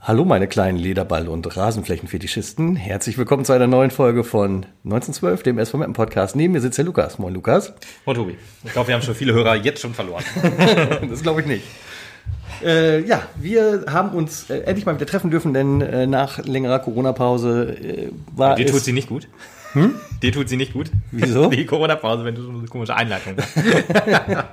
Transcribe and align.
Hallo 0.00 0.24
meine 0.26 0.46
kleinen 0.48 0.78
Lederball- 0.78 1.28
und 1.28 1.56
Rasenflächenfetischisten. 1.56 2.76
Herzlich 2.76 3.16
willkommen 3.16 3.46
zu 3.46 3.54
einer 3.54 3.66
neuen 3.66 3.90
Folge 3.90 4.22
von 4.22 4.66
1912, 4.84 5.42
dem 5.42 5.58
SV 5.58 5.78
Mappen 5.78 5.94
Podcast. 5.94 6.36
Neben 6.36 6.52
mir 6.52 6.60
sitzt 6.60 6.76
der 6.76 6.84
Lukas. 6.84 7.18
Moin 7.18 7.32
Lukas. 7.32 7.72
Moin 8.04 8.16
Tobi. 8.16 8.36
Ich 8.64 8.72
glaube, 8.72 8.88
wir 8.88 8.94
haben 8.94 9.02
schon 9.02 9.14
viele 9.14 9.32
Hörer 9.32 9.56
jetzt 9.56 9.80
schon 9.80 9.94
verloren. 9.94 10.24
das 11.08 11.22
glaube 11.22 11.40
ich 11.40 11.46
nicht. 11.46 11.64
Äh, 12.62 13.00
ja, 13.06 13.22
wir 13.36 13.86
haben 13.88 14.10
uns 14.10 14.50
äh, 14.50 14.58
endlich 14.60 14.84
mal 14.84 14.94
wieder 14.94 15.06
treffen 15.06 15.30
dürfen, 15.30 15.54
denn 15.54 15.80
äh, 15.80 16.06
nach 16.06 16.44
längerer 16.44 16.80
Corona-Pause 16.80 18.12
war 18.36 18.56
Dir 18.56 18.66
tut 18.66 18.84
sie 18.84 18.92
nicht 18.92 19.08
gut. 19.08 19.26
Hm? 19.74 19.94
Dir 20.22 20.32
tut 20.32 20.48
sie 20.48 20.56
nicht 20.56 20.72
gut. 20.72 20.90
Wieso? 21.10 21.50
Die 21.50 21.66
Corona-Pause, 21.66 22.24
wenn 22.24 22.34
du 22.34 22.42
so 22.42 22.50
eine 22.50 22.66
komische 22.66 22.94
Einleitung 22.94 23.36
hast. 23.36 23.56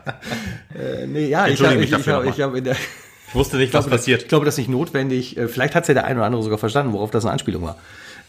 Äh, 0.74 1.06
nee, 1.06 1.28
ja, 1.28 1.48
ich, 1.48 1.60
Entschuldige 1.60 1.74
hab, 1.74 1.80
mich 1.80 1.92
ich, 1.92 2.08
ich, 2.08 2.14
hab, 2.14 2.26
ich, 2.26 2.42
hab 2.42 2.56
in 2.56 2.64
der, 2.64 2.76
Ich 3.28 3.36
wusste 3.36 3.58
nicht, 3.58 3.74
was 3.74 3.84
glaube, 3.84 3.90
das, 3.90 4.00
passiert. 4.02 4.22
ich 4.22 4.28
glaube, 4.30 4.46
das 4.46 4.54
ist 4.54 4.60
nicht 4.60 4.70
notwendig. 4.70 5.38
Äh, 5.38 5.50
Vielleicht 5.50 5.76
hat 5.76 5.84
es 5.84 5.90
ja 5.90 5.94
der 5.94 6.06
eine 6.06 6.16
oder 6.20 6.26
andere 6.26 6.42
sogar 6.44 6.58
verstanden, 6.58 6.94
worauf 6.94 7.12
das 7.12 7.26
eine 7.26 7.34
Anspielung 7.34 7.64
war. 7.64 7.78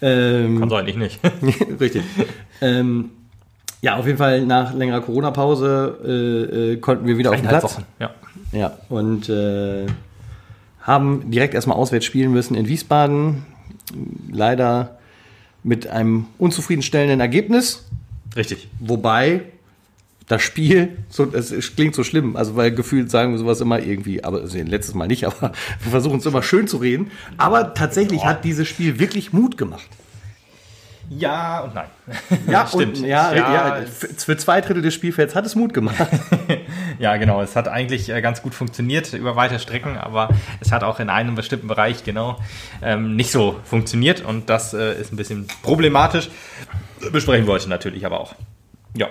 Ähm, 0.02 0.58
Kann 0.58 0.68
sein, 0.68 0.88
ich 0.88 0.96
nicht. 0.96 1.20
Richtig. 1.80 2.02
ähm, 2.60 3.10
ja, 3.80 3.96
auf 3.96 4.06
jeden 4.06 4.18
Fall 4.18 4.44
nach 4.44 4.74
längerer 4.74 5.00
Corona-Pause 5.00 5.98
äh, 6.04 6.72
äh, 6.72 6.76
konnten 6.78 7.06
wir 7.06 7.16
wieder 7.16 7.30
auf 7.30 7.36
den 7.36 7.48
Platz. 7.48 7.62
Wochen. 7.62 7.84
Ja. 8.00 8.10
Ja, 8.50 8.76
und 8.88 9.28
äh, 9.28 9.86
haben 10.82 11.30
direkt 11.30 11.54
erstmal 11.54 11.76
auswärts 11.76 12.04
spielen 12.04 12.32
müssen 12.32 12.54
in 12.54 12.68
Wiesbaden. 12.68 13.44
Leider 14.30 14.98
mit 15.62 15.86
einem 15.86 16.26
unzufriedenstellenden 16.38 17.20
Ergebnis. 17.20 17.84
Richtig. 18.36 18.68
Wobei 18.80 19.42
das 20.28 20.42
Spiel, 20.42 20.96
so, 21.08 21.30
es, 21.32 21.76
klingt 21.76 21.94
so 21.94 22.04
schlimm, 22.04 22.36
also 22.36 22.56
weil 22.56 22.72
gefühlt 22.72 23.10
sagen 23.10 23.32
wir 23.32 23.38
sowas 23.38 23.60
immer 23.60 23.80
irgendwie, 23.80 24.24
aber 24.24 24.40
also 24.40 24.56
letztes 24.58 24.94
Mal 24.94 25.08
nicht, 25.08 25.24
aber 25.26 25.52
wir 25.82 25.90
versuchen 25.90 26.18
es 26.18 26.26
immer 26.26 26.42
schön 26.42 26.66
zu 26.66 26.78
reden. 26.78 27.10
Aber 27.36 27.74
tatsächlich 27.74 28.24
hat 28.24 28.44
dieses 28.44 28.68
Spiel 28.68 28.98
wirklich 28.98 29.32
Mut 29.32 29.56
gemacht. 29.58 29.88
Ja 31.08 31.60
und 31.60 31.74
nein. 31.74 31.88
Ja, 32.48 32.66
Stimmt. 32.72 32.98
Und, 32.98 33.06
ja, 33.06 33.34
Ja, 33.34 33.78
ja, 33.78 33.86
für 33.86 34.36
zwei 34.36 34.60
Drittel 34.60 34.82
des 34.82 34.94
Spielfelds 34.94 35.34
hat 35.34 35.46
es 35.46 35.54
Mut 35.54 35.74
gemacht. 35.74 35.96
Ja, 36.98 37.16
genau. 37.16 37.42
Es 37.42 37.56
hat 37.56 37.68
eigentlich 37.68 38.10
äh, 38.10 38.20
ganz 38.20 38.42
gut 38.42 38.54
funktioniert 38.54 39.12
über 39.12 39.34
weite 39.34 39.58
Strecken, 39.58 39.96
aber 39.96 40.28
es 40.60 40.70
hat 40.70 40.84
auch 40.84 41.00
in 41.00 41.08
einem 41.08 41.34
bestimmten 41.34 41.66
Bereich 41.66 42.04
genau 42.04 42.38
ähm, 42.80 43.16
nicht 43.16 43.32
so 43.32 43.58
funktioniert 43.64 44.20
und 44.20 44.48
das 44.48 44.72
äh, 44.72 45.00
ist 45.00 45.12
ein 45.12 45.16
bisschen 45.16 45.48
problematisch. 45.62 46.28
Besprechen 47.10 47.46
wollte 47.46 47.68
natürlich 47.68 48.06
aber 48.06 48.20
auch. 48.20 48.34
Ja. 48.96 49.08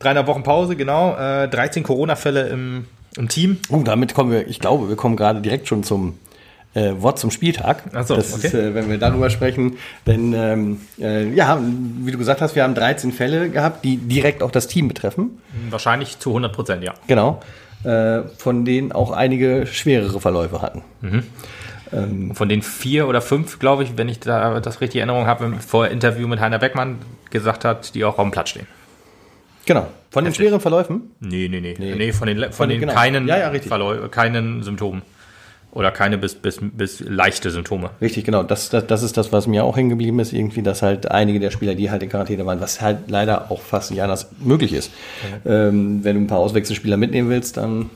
Dreieinhalb 0.00 0.26
Wochen 0.26 0.42
Pause, 0.42 0.76
genau. 0.76 1.16
Äh, 1.16 1.48
13 1.48 1.82
Corona-Fälle 1.82 2.48
im, 2.48 2.86
im 3.16 3.28
Team. 3.28 3.58
Oh, 3.70 3.82
damit 3.82 4.14
kommen 4.14 4.30
wir, 4.30 4.46
ich 4.46 4.60
glaube, 4.60 4.88
wir 4.88 4.96
kommen 4.96 5.16
gerade 5.16 5.40
direkt 5.40 5.68
schon 5.68 5.84
zum 5.84 6.18
äh, 6.74 6.92
Wort 6.98 7.18
zum 7.18 7.30
Spieltag. 7.30 7.82
Ach 7.92 8.06
so, 8.06 8.16
das 8.16 8.34
okay. 8.34 8.46
ist, 8.46 8.54
äh, 8.54 8.74
wenn 8.74 8.88
wir 8.90 8.98
darüber 8.98 9.30
sprechen. 9.30 9.78
Denn 10.06 10.32
ähm, 10.34 10.80
äh, 11.00 11.28
ja, 11.32 11.60
wie 11.62 12.12
du 12.12 12.18
gesagt 12.18 12.40
hast, 12.40 12.54
wir 12.54 12.62
haben 12.62 12.74
13 12.74 13.12
Fälle 13.12 13.50
gehabt, 13.50 13.84
die 13.84 13.96
direkt 13.96 14.42
auch 14.42 14.50
das 14.50 14.66
Team 14.68 14.88
betreffen. 14.88 15.40
Wahrscheinlich 15.70 16.18
zu 16.18 16.30
100 16.30 16.52
Prozent, 16.52 16.84
ja. 16.84 16.94
Genau. 17.06 17.40
Äh, 17.84 18.22
von 18.36 18.64
denen 18.64 18.92
auch 18.92 19.12
einige 19.12 19.66
schwerere 19.66 20.20
Verläufe 20.20 20.60
hatten. 20.62 20.82
Von 22.34 22.48
den 22.50 22.60
vier 22.60 23.08
oder 23.08 23.22
fünf, 23.22 23.58
glaube 23.60 23.82
ich, 23.82 23.96
wenn 23.96 24.08
ich 24.10 24.20
da 24.20 24.60
das 24.60 24.82
richtig 24.82 25.00
in 25.00 25.08
Erinnerung 25.08 25.26
habe, 25.26 25.46
im 25.46 25.58
Vorher-Interview 25.58 26.28
mit 26.28 26.38
Heiner 26.38 26.58
Beckmann 26.58 26.98
gesagt 27.30 27.64
hat, 27.64 27.94
die 27.94 28.04
auch 28.04 28.18
auf 28.18 28.24
dem 28.24 28.30
Platz 28.30 28.50
stehen. 28.50 28.66
Genau. 29.64 29.86
Von 30.10 30.24
den 30.24 30.34
schweren 30.34 30.60
Verläufen? 30.60 31.12
Nee, 31.20 31.48
nee, 31.48 31.60
nee. 31.60 31.76
Nee, 31.78 32.12
von 32.12 32.26
den, 32.26 32.38
von 32.44 32.52
Von- 32.52 32.68
den 32.70 32.80
genau. 32.80 32.92
keinen, 32.94 33.28
Ja, 33.28 33.38
ja, 33.38 34.08
keinen 34.08 34.62
Symptomen. 34.62 35.02
Oder 35.72 35.90
keine 35.90 36.16
bis, 36.16 36.34
bis, 36.34 36.58
bis 36.60 37.00
leichte 37.00 37.50
Symptome. 37.50 37.90
Richtig, 38.00 38.24
genau. 38.24 38.42
Das, 38.42 38.70
das, 38.70 38.86
das 38.86 39.02
ist 39.02 39.16
das, 39.16 39.32
was 39.32 39.46
mir 39.46 39.64
auch 39.64 39.76
hängen 39.76 39.90
geblieben 39.90 40.18
ist, 40.18 40.32
irgendwie, 40.32 40.62
dass 40.62 40.82
halt 40.82 41.10
einige 41.10 41.40
der 41.40 41.50
Spieler, 41.50 41.74
die 41.74 41.90
halt 41.90 42.02
in 42.02 42.08
Quarantäne 42.08 42.46
waren, 42.46 42.60
was 42.60 42.80
halt 42.80 43.10
leider 43.10 43.50
auch 43.50 43.60
fast 43.60 43.90
nicht 43.90 44.02
anders 44.02 44.30
möglich 44.40 44.72
ist. 44.72 44.90
Ähm, 45.44 46.02
wenn 46.02 46.16
du 46.16 46.22
ein 46.22 46.26
paar 46.26 46.38
Auswechselspieler 46.38 46.96
mitnehmen 46.96 47.28
willst, 47.28 47.58
dann 47.58 47.90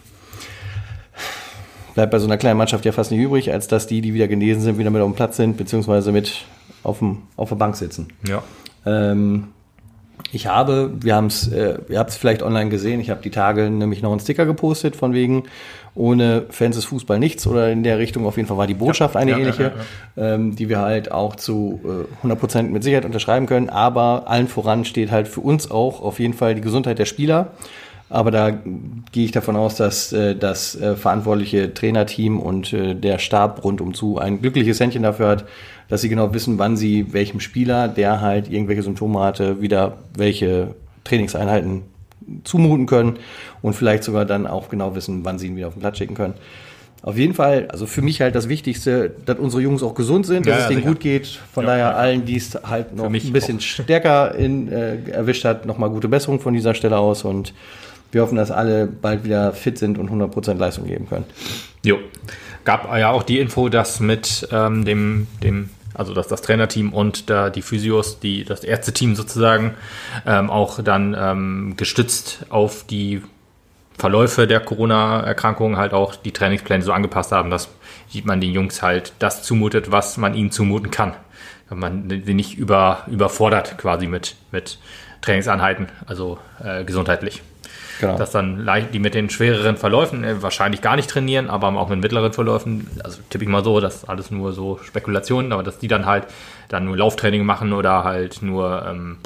bleibt 1.94 2.12
bei 2.12 2.18
so 2.18 2.26
einer 2.26 2.36
kleinen 2.36 2.58
Mannschaft 2.58 2.84
ja 2.84 2.92
fast 2.92 3.10
nicht 3.10 3.20
übrig, 3.20 3.52
als 3.52 3.68
dass 3.68 3.86
die, 3.86 4.02
die 4.02 4.12
wieder 4.14 4.28
genesen 4.28 4.62
sind, 4.62 4.78
wieder 4.78 4.90
mit 4.90 5.00
auf 5.00 5.10
dem 5.10 5.16
Platz 5.16 5.36
sind, 5.36 5.56
beziehungsweise 5.56 6.12
mit 6.12 6.44
auf, 6.82 6.98
dem, 6.98 7.22
auf 7.36 7.48
der 7.48 7.56
Bank 7.56 7.76
sitzen. 7.76 8.08
Ja. 8.28 8.42
Ähm, 8.84 9.48
ich 10.30 10.46
habe, 10.46 10.92
wir 11.00 11.14
haben 11.14 11.26
es, 11.26 11.48
äh, 11.48 11.78
ihr 11.88 11.98
habt 11.98 12.10
es 12.10 12.16
vielleicht 12.16 12.42
online 12.42 12.70
gesehen, 12.70 13.00
ich 13.00 13.10
habe 13.10 13.22
die 13.22 13.30
Tage 13.30 13.70
nämlich 13.70 14.02
noch 14.02 14.10
einen 14.10 14.20
Sticker 14.20 14.46
gepostet, 14.46 14.96
von 14.96 15.12
wegen, 15.12 15.44
ohne 15.94 16.46
Fans 16.48 16.76
ist 16.76 16.86
Fußball 16.86 17.18
nichts 17.18 17.46
oder 17.46 17.70
in 17.70 17.82
der 17.82 17.98
Richtung, 17.98 18.26
auf 18.26 18.36
jeden 18.36 18.48
Fall 18.48 18.56
war 18.56 18.66
die 18.66 18.74
Botschaft 18.74 19.16
eine 19.16 19.32
ja, 19.32 19.38
ähnliche, 19.38 19.72
ja, 20.16 20.34
Ähm, 20.34 20.56
die 20.56 20.68
wir 20.68 20.80
halt 20.80 21.12
auch 21.12 21.36
zu 21.36 21.80
äh, 22.22 22.26
100% 22.26 22.62
mit 22.64 22.82
Sicherheit 22.82 23.04
unterschreiben 23.04 23.46
können, 23.46 23.68
aber 23.68 24.24
allen 24.26 24.48
voran 24.48 24.84
steht 24.84 25.10
halt 25.10 25.28
für 25.28 25.40
uns 25.40 25.70
auch 25.70 26.00
auf 26.00 26.18
jeden 26.18 26.34
Fall 26.34 26.54
die 26.54 26.62
Gesundheit 26.62 26.98
der 26.98 27.06
Spieler. 27.06 27.52
Aber 28.12 28.30
da 28.30 28.50
gehe 28.50 29.24
ich 29.24 29.32
davon 29.32 29.56
aus, 29.56 29.76
dass 29.76 30.12
äh, 30.12 30.36
das 30.36 30.78
äh, 30.78 30.96
verantwortliche 30.96 31.72
Trainerteam 31.72 32.38
und 32.40 32.70
äh, 32.74 32.94
der 32.94 33.18
Stab 33.18 33.64
rundum 33.64 33.94
zu 33.94 34.18
ein 34.18 34.42
glückliches 34.42 34.78
Händchen 34.80 35.02
dafür 35.02 35.28
hat, 35.28 35.44
dass 35.88 36.02
sie 36.02 36.10
genau 36.10 36.34
wissen, 36.34 36.58
wann 36.58 36.76
sie 36.76 37.14
welchem 37.14 37.40
Spieler, 37.40 37.88
der 37.88 38.20
halt 38.20 38.50
irgendwelche 38.50 38.82
Symptome 38.82 39.20
hatte, 39.20 39.62
wieder 39.62 39.96
welche 40.14 40.74
Trainingseinheiten 41.04 41.82
zumuten 42.44 42.84
können 42.84 43.14
und 43.62 43.72
vielleicht 43.74 44.04
sogar 44.04 44.26
dann 44.26 44.46
auch 44.46 44.68
genau 44.68 44.94
wissen, 44.94 45.24
wann 45.24 45.38
sie 45.38 45.46
ihn 45.46 45.56
wieder 45.56 45.68
auf 45.68 45.74
den 45.74 45.80
Platz 45.80 45.96
schicken 45.96 46.14
können. 46.14 46.34
Auf 47.02 47.16
jeden 47.16 47.34
Fall, 47.34 47.66
also 47.68 47.86
für 47.86 48.02
mich 48.02 48.20
halt 48.20 48.34
das 48.34 48.48
Wichtigste, 48.48 49.10
dass 49.24 49.38
unsere 49.38 49.62
Jungs 49.62 49.82
auch 49.82 49.94
gesund 49.94 50.26
sind, 50.26 50.46
dass 50.46 50.52
Ja, 50.54 50.60
es 50.64 50.68
denen 50.68 50.80
sicher. 50.82 50.88
gut 50.92 51.00
geht. 51.00 51.26
Von 51.26 51.64
Ja, 51.64 51.70
daher 51.70 51.96
allen, 51.96 52.26
die 52.26 52.36
es 52.36 52.56
halt 52.62 52.94
noch 52.94 53.06
ein 53.06 53.32
bisschen 53.32 53.58
stärker 53.60 54.34
in, 54.34 54.68
äh, 54.70 54.98
erwischt 55.10 55.44
hat, 55.44 55.64
nochmal 55.66 55.88
gute 55.90 56.08
Besserung 56.08 56.38
von 56.40 56.52
dieser 56.54 56.74
Stelle 56.74 56.98
aus 56.98 57.24
und 57.24 57.54
wir 58.12 58.22
hoffen, 58.22 58.36
dass 58.36 58.50
alle 58.50 58.86
bald 58.86 59.24
wieder 59.24 59.52
fit 59.52 59.78
sind 59.78 59.98
und 59.98 60.10
100% 60.10 60.54
Leistung 60.54 60.86
geben 60.86 61.08
können. 61.08 61.24
Jo. 61.84 61.98
Gab 62.64 62.84
ja 62.96 63.10
auch 63.10 63.24
die 63.24 63.40
Info, 63.40 63.68
dass 63.68 63.98
mit 63.98 64.46
ähm, 64.52 64.84
dem, 64.84 65.26
dem, 65.42 65.70
also 65.94 66.14
dass 66.14 66.28
das 66.28 66.42
Trainerteam 66.42 66.92
und 66.92 67.28
da 67.28 67.50
die 67.50 67.62
Physios, 67.62 68.20
die, 68.20 68.44
das 68.44 68.62
Ärzteteam 68.62 69.16
sozusagen, 69.16 69.74
ähm, 70.26 70.48
auch 70.48 70.80
dann 70.82 71.16
ähm, 71.18 71.74
gestützt 71.76 72.46
auf 72.50 72.86
die 72.86 73.22
Verläufe 73.98 74.46
der 74.46 74.60
Corona-Erkrankung 74.60 75.76
halt 75.76 75.92
auch 75.92 76.14
die 76.14 76.32
Trainingspläne 76.32 76.82
so 76.82 76.92
angepasst 76.92 77.32
haben, 77.32 77.50
dass 77.50 77.68
man 78.24 78.40
den 78.40 78.52
Jungs 78.52 78.82
halt 78.82 79.12
das 79.18 79.42
zumutet, 79.42 79.90
was 79.90 80.16
man 80.16 80.34
ihnen 80.34 80.50
zumuten 80.50 80.90
kann. 80.90 81.14
Dass 81.68 81.78
man 81.78 82.08
sie 82.24 82.34
nicht 82.34 82.56
über, 82.56 83.06
überfordert 83.10 83.78
quasi 83.78 84.06
mit, 84.06 84.36
mit 84.50 84.78
Trainingseinheiten, 85.20 85.88
also 86.06 86.38
äh, 86.62 86.84
gesundheitlich. 86.84 87.42
Genau. 88.02 88.18
Dass 88.18 88.32
dann 88.32 88.58
leicht, 88.58 88.92
die 88.92 88.98
mit 88.98 89.14
den 89.14 89.30
schwereren 89.30 89.76
Verläufen 89.76 90.24
äh, 90.24 90.42
wahrscheinlich 90.42 90.82
gar 90.82 90.96
nicht 90.96 91.08
trainieren, 91.08 91.48
aber 91.48 91.68
auch 91.68 91.88
mit 91.88 92.00
mittleren 92.00 92.32
Verläufen, 92.32 92.90
also 93.04 93.20
tippe 93.30 93.44
ich 93.44 93.48
mal 93.48 93.62
so, 93.62 93.78
das 93.78 93.98
ist 93.98 94.08
alles 94.08 94.32
nur 94.32 94.52
so 94.52 94.80
Spekulationen, 94.82 95.52
aber 95.52 95.62
dass 95.62 95.78
die 95.78 95.86
dann 95.86 96.04
halt 96.04 96.24
dann 96.68 96.84
nur 96.84 96.96
Lauftraining 96.96 97.44
machen 97.44 97.72
oder 97.72 98.02
halt 98.02 98.42
nur 98.42 98.84
ähm, 98.88 99.18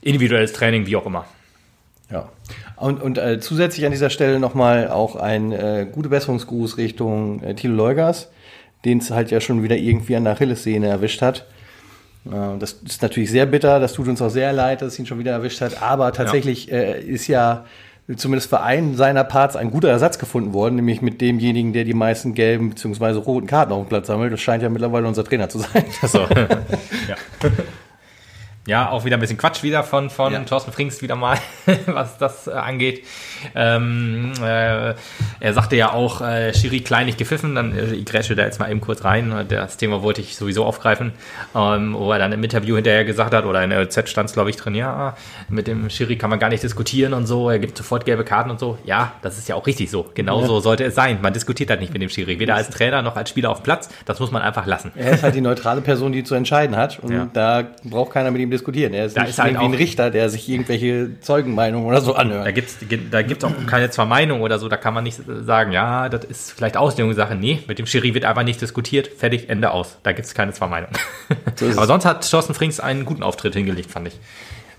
individuelles 0.00 0.52
Training, 0.52 0.86
wie 0.86 0.96
auch 0.96 1.06
immer. 1.06 1.24
Ja. 2.10 2.28
Und, 2.74 3.00
und 3.00 3.16
äh, 3.16 3.38
zusätzlich 3.38 3.86
an 3.86 3.92
dieser 3.92 4.10
Stelle 4.10 4.40
nochmal 4.40 4.88
auch 4.88 5.14
ein 5.14 5.52
äh, 5.52 5.86
gute 5.90 6.08
Besserungsgruß 6.08 6.78
Richtung 6.78 7.44
äh, 7.44 7.54
Thilo 7.54 7.76
Leugers, 7.76 8.28
den 8.84 8.98
es 8.98 9.12
halt 9.12 9.30
ja 9.30 9.40
schon 9.40 9.62
wieder 9.62 9.76
irgendwie 9.76 10.16
an 10.16 10.24
der 10.24 10.32
Achillessehne 10.32 10.88
erwischt 10.88 11.22
hat. 11.22 11.46
Äh, 12.26 12.58
das 12.58 12.72
ist 12.84 13.02
natürlich 13.02 13.30
sehr 13.30 13.46
bitter, 13.46 13.80
das 13.80 13.92
tut 13.92 14.08
uns 14.08 14.22
auch 14.22 14.30
sehr 14.30 14.52
leid, 14.52 14.82
dass 14.82 14.94
es 14.94 14.98
ihn 14.98 15.06
schon 15.06 15.18
wieder 15.18 15.32
erwischt 15.32 15.60
hat, 15.60 15.82
aber 15.82 16.12
tatsächlich 16.12 16.70
äh, 16.70 17.00
ist 17.00 17.26
ja 17.26 17.64
zumindest 18.16 18.50
für 18.50 18.60
einen 18.60 18.96
seiner 18.96 19.24
Parts 19.24 19.56
ein 19.56 19.70
guter 19.70 19.88
Ersatz 19.88 20.18
gefunden 20.18 20.52
worden, 20.52 20.76
nämlich 20.76 21.02
mit 21.02 21.20
demjenigen, 21.20 21.72
der 21.72 21.84
die 21.84 21.94
meisten 21.94 22.34
gelben 22.34 22.70
bzw. 22.70 23.12
roten 23.18 23.46
Karten 23.46 23.72
auf 23.72 23.84
dem 23.84 23.88
Platz 23.88 24.08
sammelt. 24.08 24.32
Das 24.32 24.40
scheint 24.40 24.62
ja 24.62 24.68
mittlerweile 24.68 25.06
unser 25.06 25.24
Trainer 25.24 25.48
zu 25.48 25.60
sein. 25.60 25.84
So. 26.02 26.18
ja. 27.08 27.16
Ja, 28.72 28.88
auch 28.88 29.04
wieder 29.04 29.18
ein 29.18 29.20
bisschen 29.20 29.36
Quatsch 29.36 29.62
wieder 29.62 29.84
von, 29.84 30.08
von 30.08 30.32
Ja. 30.32 30.38
Thorsten 30.44 30.72
Frings 30.72 31.02
wieder 31.02 31.14
mal, 31.14 31.36
was 31.86 32.16
das 32.16 32.46
äh, 32.46 32.52
angeht. 32.52 33.04
Ähm, 33.54 34.32
äh, 34.42 34.94
er 35.40 35.52
sagte 35.52 35.76
ja 35.76 35.92
auch, 35.92 36.22
äh, 36.22 36.54
Schiri 36.54 36.80
klein 36.80 37.04
nicht 37.04 37.18
gepfiffen, 37.18 37.54
dann 37.54 37.76
äh, 37.76 37.92
ich 37.92 38.06
grätsche 38.06 38.34
da 38.34 38.44
jetzt 38.44 38.58
mal 38.60 38.70
eben 38.70 38.80
kurz 38.80 39.04
rein. 39.04 39.44
Das 39.48 39.76
Thema 39.76 40.00
wollte 40.02 40.22
ich 40.22 40.36
sowieso 40.36 40.64
aufgreifen, 40.64 41.12
ähm, 41.54 41.94
wo 41.94 42.10
er 42.12 42.18
dann 42.18 42.32
im 42.32 42.42
Interview 42.42 42.76
hinterher 42.76 43.04
gesagt 43.04 43.34
hat, 43.34 43.44
oder 43.44 43.62
in 43.62 43.68
der 43.68 43.90
Z 43.90 44.08
stand 44.08 44.30
es, 44.30 44.32
glaube 44.34 44.48
ich, 44.48 44.56
drin, 44.56 44.74
ja, 44.74 45.16
mit 45.50 45.66
dem 45.66 45.90
Schiri 45.90 46.16
kann 46.16 46.30
man 46.30 46.38
gar 46.38 46.48
nicht 46.48 46.62
diskutieren 46.62 47.12
und 47.12 47.26
so, 47.26 47.50
er 47.50 47.58
gibt 47.58 47.76
sofort 47.76 48.06
gelbe 48.06 48.24
Karten 48.24 48.48
und 48.50 48.58
so. 48.58 48.78
Ja, 48.86 49.12
das 49.20 49.36
ist 49.36 49.50
ja 49.50 49.54
auch 49.54 49.66
richtig 49.66 49.90
so. 49.90 50.10
Genau 50.14 50.46
so 50.46 50.60
sollte 50.60 50.84
es 50.84 50.94
sein. 50.94 51.18
Man 51.20 51.34
diskutiert 51.34 51.68
halt 51.68 51.80
nicht 51.80 51.92
mit 51.92 52.00
dem 52.00 52.08
Schiri, 52.08 52.38
weder 52.38 52.54
als 52.54 52.70
Trainer 52.70 53.02
noch 53.02 53.16
als 53.16 53.28
Spieler 53.28 53.50
auf 53.50 53.58
dem 53.60 53.64
Platz. 53.64 53.90
Das 54.06 54.18
muss 54.18 54.30
man 54.30 54.40
einfach 54.40 54.64
lassen. 54.64 54.92
Er 54.96 55.10
ist 55.12 55.22
halt 55.22 55.34
die 55.34 55.42
neutrale 55.42 55.82
Person, 55.82 56.12
die 56.12 56.24
zu 56.24 56.34
entscheiden 56.34 56.74
hat. 56.74 57.00
Und 57.00 57.12
Ja. 57.12 57.28
da 57.34 57.64
braucht 57.84 58.12
keiner 58.12 58.30
mit 58.30 58.40
ihm 58.40 58.48
diskutieren. 58.50 58.61
Diskutieren. 58.62 58.94
Er 58.94 59.06
ist 59.06 59.16
Da 59.16 59.24
ist 59.24 59.38
halt 59.38 59.52
irgendwie 59.52 59.66
ein 59.66 59.74
Richter, 59.74 60.10
der 60.10 60.28
sich 60.30 60.48
irgendwelche 60.48 61.20
Zeugenmeinungen 61.20 61.86
oder 61.86 62.00
so 62.00 62.14
anhört. 62.14 62.46
Da 62.46 62.50
gibt's, 62.52 62.78
da 63.10 63.22
gibt's 63.22 63.44
auch 63.44 63.52
keine 63.66 63.90
zwei 63.90 64.04
Meinungen 64.04 64.42
oder 64.42 64.58
so. 64.58 64.68
Da 64.68 64.76
kann 64.76 64.94
man 64.94 65.04
nicht 65.04 65.20
sagen, 65.44 65.72
ja, 65.72 66.08
das 66.08 66.24
ist 66.24 66.52
vielleicht 66.52 66.76
Auslegungssache. 66.76 67.34
Nee, 67.34 67.60
mit 67.66 67.78
dem 67.78 67.86
Schiri 67.86 68.14
wird 68.14 68.24
einfach 68.24 68.44
nicht 68.44 68.60
diskutiert. 68.60 69.08
Fertig, 69.08 69.48
Ende 69.50 69.72
aus. 69.72 69.98
Da 70.02 70.12
gibt's 70.12 70.34
keine 70.34 70.52
zwei 70.52 70.68
Meinungen. 70.68 70.92
So 71.56 71.66
Aber 71.72 71.82
es. 71.82 71.88
sonst 71.88 72.04
hat 72.04 72.28
Thorsten 72.30 72.54
Frings 72.54 72.80
einen 72.80 73.04
guten 73.04 73.22
Auftritt 73.22 73.54
hingelegt, 73.54 73.90
fand 73.90 74.08
ich. 74.08 74.14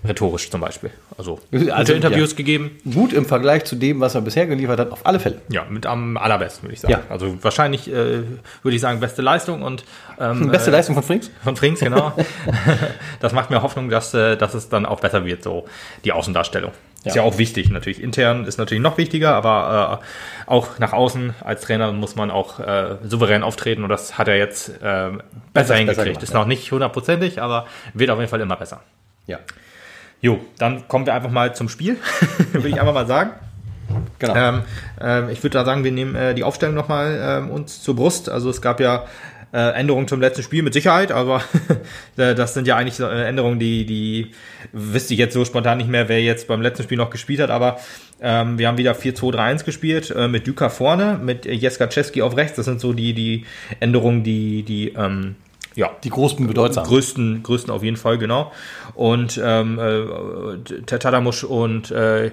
Rhetorisch 0.06 0.50
zum 0.50 0.60
Beispiel. 0.60 0.90
Also, 1.16 1.40
Also, 1.50 1.66
gute 1.70 1.92
Interviews 1.94 2.30
ja. 2.32 2.36
gegeben. 2.36 2.72
Gut 2.92 3.12
im 3.12 3.24
Vergleich 3.24 3.64
zu 3.64 3.76
dem, 3.76 4.00
was 4.00 4.14
er 4.14 4.20
bisher 4.20 4.46
geliefert 4.46 4.78
hat, 4.78 4.90
auf 4.92 5.06
alle 5.06 5.18
Fälle. 5.18 5.40
Ja, 5.48 5.64
mit 5.68 5.86
am 5.86 6.16
allerbesten, 6.16 6.64
würde 6.64 6.74
ich 6.74 6.80
sagen. 6.80 6.92
Ja. 6.92 7.02
Also 7.08 7.42
wahrscheinlich 7.42 7.88
äh, 7.88 8.22
würde 8.62 8.74
ich 8.76 8.80
sagen, 8.80 9.00
beste 9.00 9.22
Leistung 9.22 9.62
und 9.62 9.84
ähm, 10.20 10.48
Beste 10.52 10.70
äh, 10.70 10.72
Leistung 10.72 10.94
von 10.94 11.04
Frings? 11.04 11.30
Von 11.42 11.56
Frings, 11.56 11.80
genau. 11.80 12.12
das 13.20 13.32
macht 13.32 13.50
mir 13.50 13.62
Hoffnung, 13.62 13.88
dass, 13.88 14.12
äh, 14.14 14.36
dass 14.36 14.54
es 14.54 14.68
dann 14.68 14.86
auch 14.86 15.00
besser 15.00 15.24
wird, 15.24 15.42
so 15.42 15.66
die 16.04 16.12
Außendarstellung. 16.12 16.72
Ist 17.04 17.16
ja 17.16 17.22
Ja. 17.22 17.28
auch 17.28 17.36
wichtig, 17.38 17.70
natürlich. 17.70 18.02
Intern 18.02 18.46
ist 18.46 18.56
natürlich 18.58 18.82
noch 18.82 18.96
wichtiger, 18.96 19.34
aber 19.34 20.00
äh, 20.46 20.50
auch 20.50 20.78
nach 20.78 20.92
außen 20.94 21.34
als 21.40 21.60
Trainer 21.62 21.92
muss 21.92 22.16
man 22.16 22.30
auch 22.30 22.60
äh, 22.60 22.96
souverän 23.04 23.42
auftreten 23.42 23.82
und 23.84 23.90
das 23.90 24.16
hat 24.16 24.28
er 24.28 24.36
jetzt 24.38 24.68
äh, 24.68 24.72
besser 24.80 25.20
besser 25.52 25.74
hingekriegt. 25.76 26.04
gemacht, 26.06 26.22
ist 26.22 26.32
ja. 26.32 26.38
noch 26.38 26.46
nicht 26.46 26.70
hundertprozentig, 26.72 27.42
aber 27.42 27.66
wird 27.92 28.08
auf 28.10 28.18
jeden 28.18 28.30
Fall 28.30 28.40
immer 28.40 28.56
besser. 28.56 28.80
Ja. 29.26 29.38
Jo, 30.24 30.40
dann 30.56 30.88
kommen 30.88 31.04
wir 31.04 31.12
einfach 31.12 31.30
mal 31.30 31.54
zum 31.54 31.68
Spiel, 31.68 31.98
würde 32.52 32.68
ich 32.68 32.80
einfach 32.80 32.94
mal 32.94 33.06
sagen. 33.06 33.32
Genau. 34.18 34.34
Ähm, 34.34 34.62
ähm, 34.98 35.28
ich 35.28 35.42
würde 35.42 35.58
da 35.58 35.66
sagen, 35.66 35.84
wir 35.84 35.92
nehmen 35.92 36.14
äh, 36.14 36.34
die 36.34 36.44
Aufstellung 36.44 36.74
nochmal 36.74 37.20
ähm, 37.22 37.50
uns 37.50 37.82
zur 37.82 37.94
Brust. 37.94 38.30
Also 38.30 38.48
es 38.48 38.62
gab 38.62 38.80
ja 38.80 39.04
äh, 39.52 39.74
Änderungen 39.74 40.08
zum 40.08 40.22
letzten 40.22 40.42
Spiel 40.42 40.62
mit 40.62 40.72
Sicherheit, 40.72 41.12
aber 41.12 41.42
äh, 42.16 42.34
das 42.34 42.54
sind 42.54 42.66
ja 42.66 42.76
eigentlich 42.76 43.00
äh, 43.00 43.28
Änderungen, 43.28 43.58
die, 43.58 43.84
die 43.84 44.30
wüsste 44.72 45.12
ich 45.12 45.20
jetzt 45.20 45.34
so 45.34 45.44
spontan 45.44 45.76
nicht 45.76 45.90
mehr, 45.90 46.08
wer 46.08 46.22
jetzt 46.22 46.48
beim 46.48 46.62
letzten 46.62 46.84
Spiel 46.84 46.96
noch 46.96 47.10
gespielt 47.10 47.40
hat, 47.40 47.50
aber 47.50 47.78
ähm, 48.22 48.58
wir 48.58 48.68
haben 48.68 48.78
wieder 48.78 48.92
4-2-3-1 48.94 49.64
gespielt, 49.66 50.10
äh, 50.10 50.26
mit 50.26 50.46
Düker 50.46 50.70
vorne, 50.70 51.20
mit 51.22 51.44
Jeska 51.44 51.88
Czeski 51.88 52.22
auf 52.22 52.34
rechts. 52.38 52.56
Das 52.56 52.64
sind 52.64 52.80
so 52.80 52.94
die, 52.94 53.12
die 53.12 53.44
Änderungen, 53.78 54.24
die, 54.24 54.62
die 54.62 54.94
ähm, 54.94 55.36
ja, 55.74 55.90
Die 56.04 56.10
großen 56.10 56.46
bedeutsam. 56.46 56.84
größten, 56.84 57.42
größten 57.42 57.72
auf 57.72 57.82
jeden 57.82 57.96
Fall, 57.96 58.18
genau. 58.18 58.52
Und 58.94 59.40
ähm, 59.42 59.78
äh, 59.78 60.82
Tadamusch 60.82 61.44
und 61.44 61.90
äh, 61.90 62.30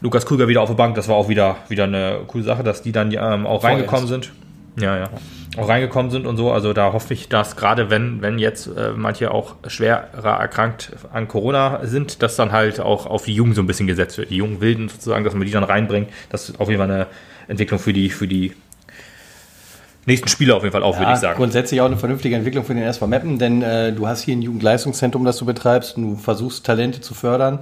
Lukas 0.00 0.24
Krüger 0.24 0.48
wieder 0.48 0.62
auf 0.62 0.68
der 0.68 0.76
Bank, 0.76 0.94
das 0.94 1.08
war 1.08 1.16
auch 1.16 1.28
wieder, 1.28 1.56
wieder 1.68 1.84
eine 1.84 2.20
coole 2.26 2.44
Sache, 2.44 2.62
dass 2.62 2.82
die 2.82 2.92
dann 2.92 3.12
ähm, 3.12 3.46
auch 3.46 3.64
reingekommen 3.64 4.06
sind. 4.06 4.32
Ja, 4.80 4.96
ja. 4.96 5.10
Auch 5.56 5.68
reingekommen 5.68 6.12
sind 6.12 6.26
und 6.26 6.36
so. 6.36 6.52
Also 6.52 6.72
da 6.72 6.92
hoffe 6.92 7.12
ich, 7.12 7.28
dass 7.28 7.56
gerade 7.56 7.90
wenn, 7.90 8.22
wenn 8.22 8.38
jetzt 8.38 8.68
äh, 8.68 8.92
manche 8.96 9.32
auch 9.32 9.56
schwerer 9.66 10.38
erkrankt 10.38 10.92
an 11.12 11.26
Corona 11.26 11.80
sind, 11.82 12.22
dass 12.22 12.36
dann 12.36 12.52
halt 12.52 12.78
auch 12.80 13.06
auf 13.06 13.24
die 13.24 13.34
Jungen 13.34 13.54
so 13.54 13.60
ein 13.60 13.66
bisschen 13.66 13.88
gesetzt 13.88 14.16
wird. 14.16 14.30
Die 14.30 14.36
jungen 14.36 14.60
Wilden 14.60 14.88
sozusagen, 14.88 15.24
dass 15.24 15.34
man 15.34 15.44
die 15.44 15.52
dann 15.52 15.64
reinbringt. 15.64 16.08
Das 16.30 16.48
ist 16.48 16.60
auf 16.60 16.68
jeden 16.68 16.80
Fall 16.80 16.90
eine 16.90 17.06
Entwicklung 17.48 17.80
für 17.80 17.92
die, 17.92 18.10
für 18.10 18.28
die 18.28 18.52
nächsten 20.06 20.28
Spiele 20.28 20.54
auf 20.54 20.62
jeden 20.62 20.72
Fall 20.72 20.82
auch, 20.82 20.94
würde 20.96 21.10
Ja, 21.10 21.14
ich 21.14 21.20
sagen. 21.20 21.36
grundsätzlich 21.36 21.80
auch 21.80 21.86
eine 21.86 21.96
vernünftige 21.96 22.34
Entwicklung 22.36 22.64
für 22.64 22.74
den 22.74 22.82
SV 22.84 23.06
Meppen, 23.06 23.38
denn 23.38 23.62
äh, 23.62 23.92
du 23.92 24.06
hast 24.08 24.22
hier 24.22 24.34
ein 24.36 24.42
Jugendleistungszentrum, 24.42 25.24
das 25.24 25.36
du 25.36 25.44
betreibst 25.46 25.96
und 25.96 26.02
du 26.10 26.16
versuchst 26.16 26.64
Talente 26.66 27.00
zu 27.00 27.14
fördern, 27.14 27.60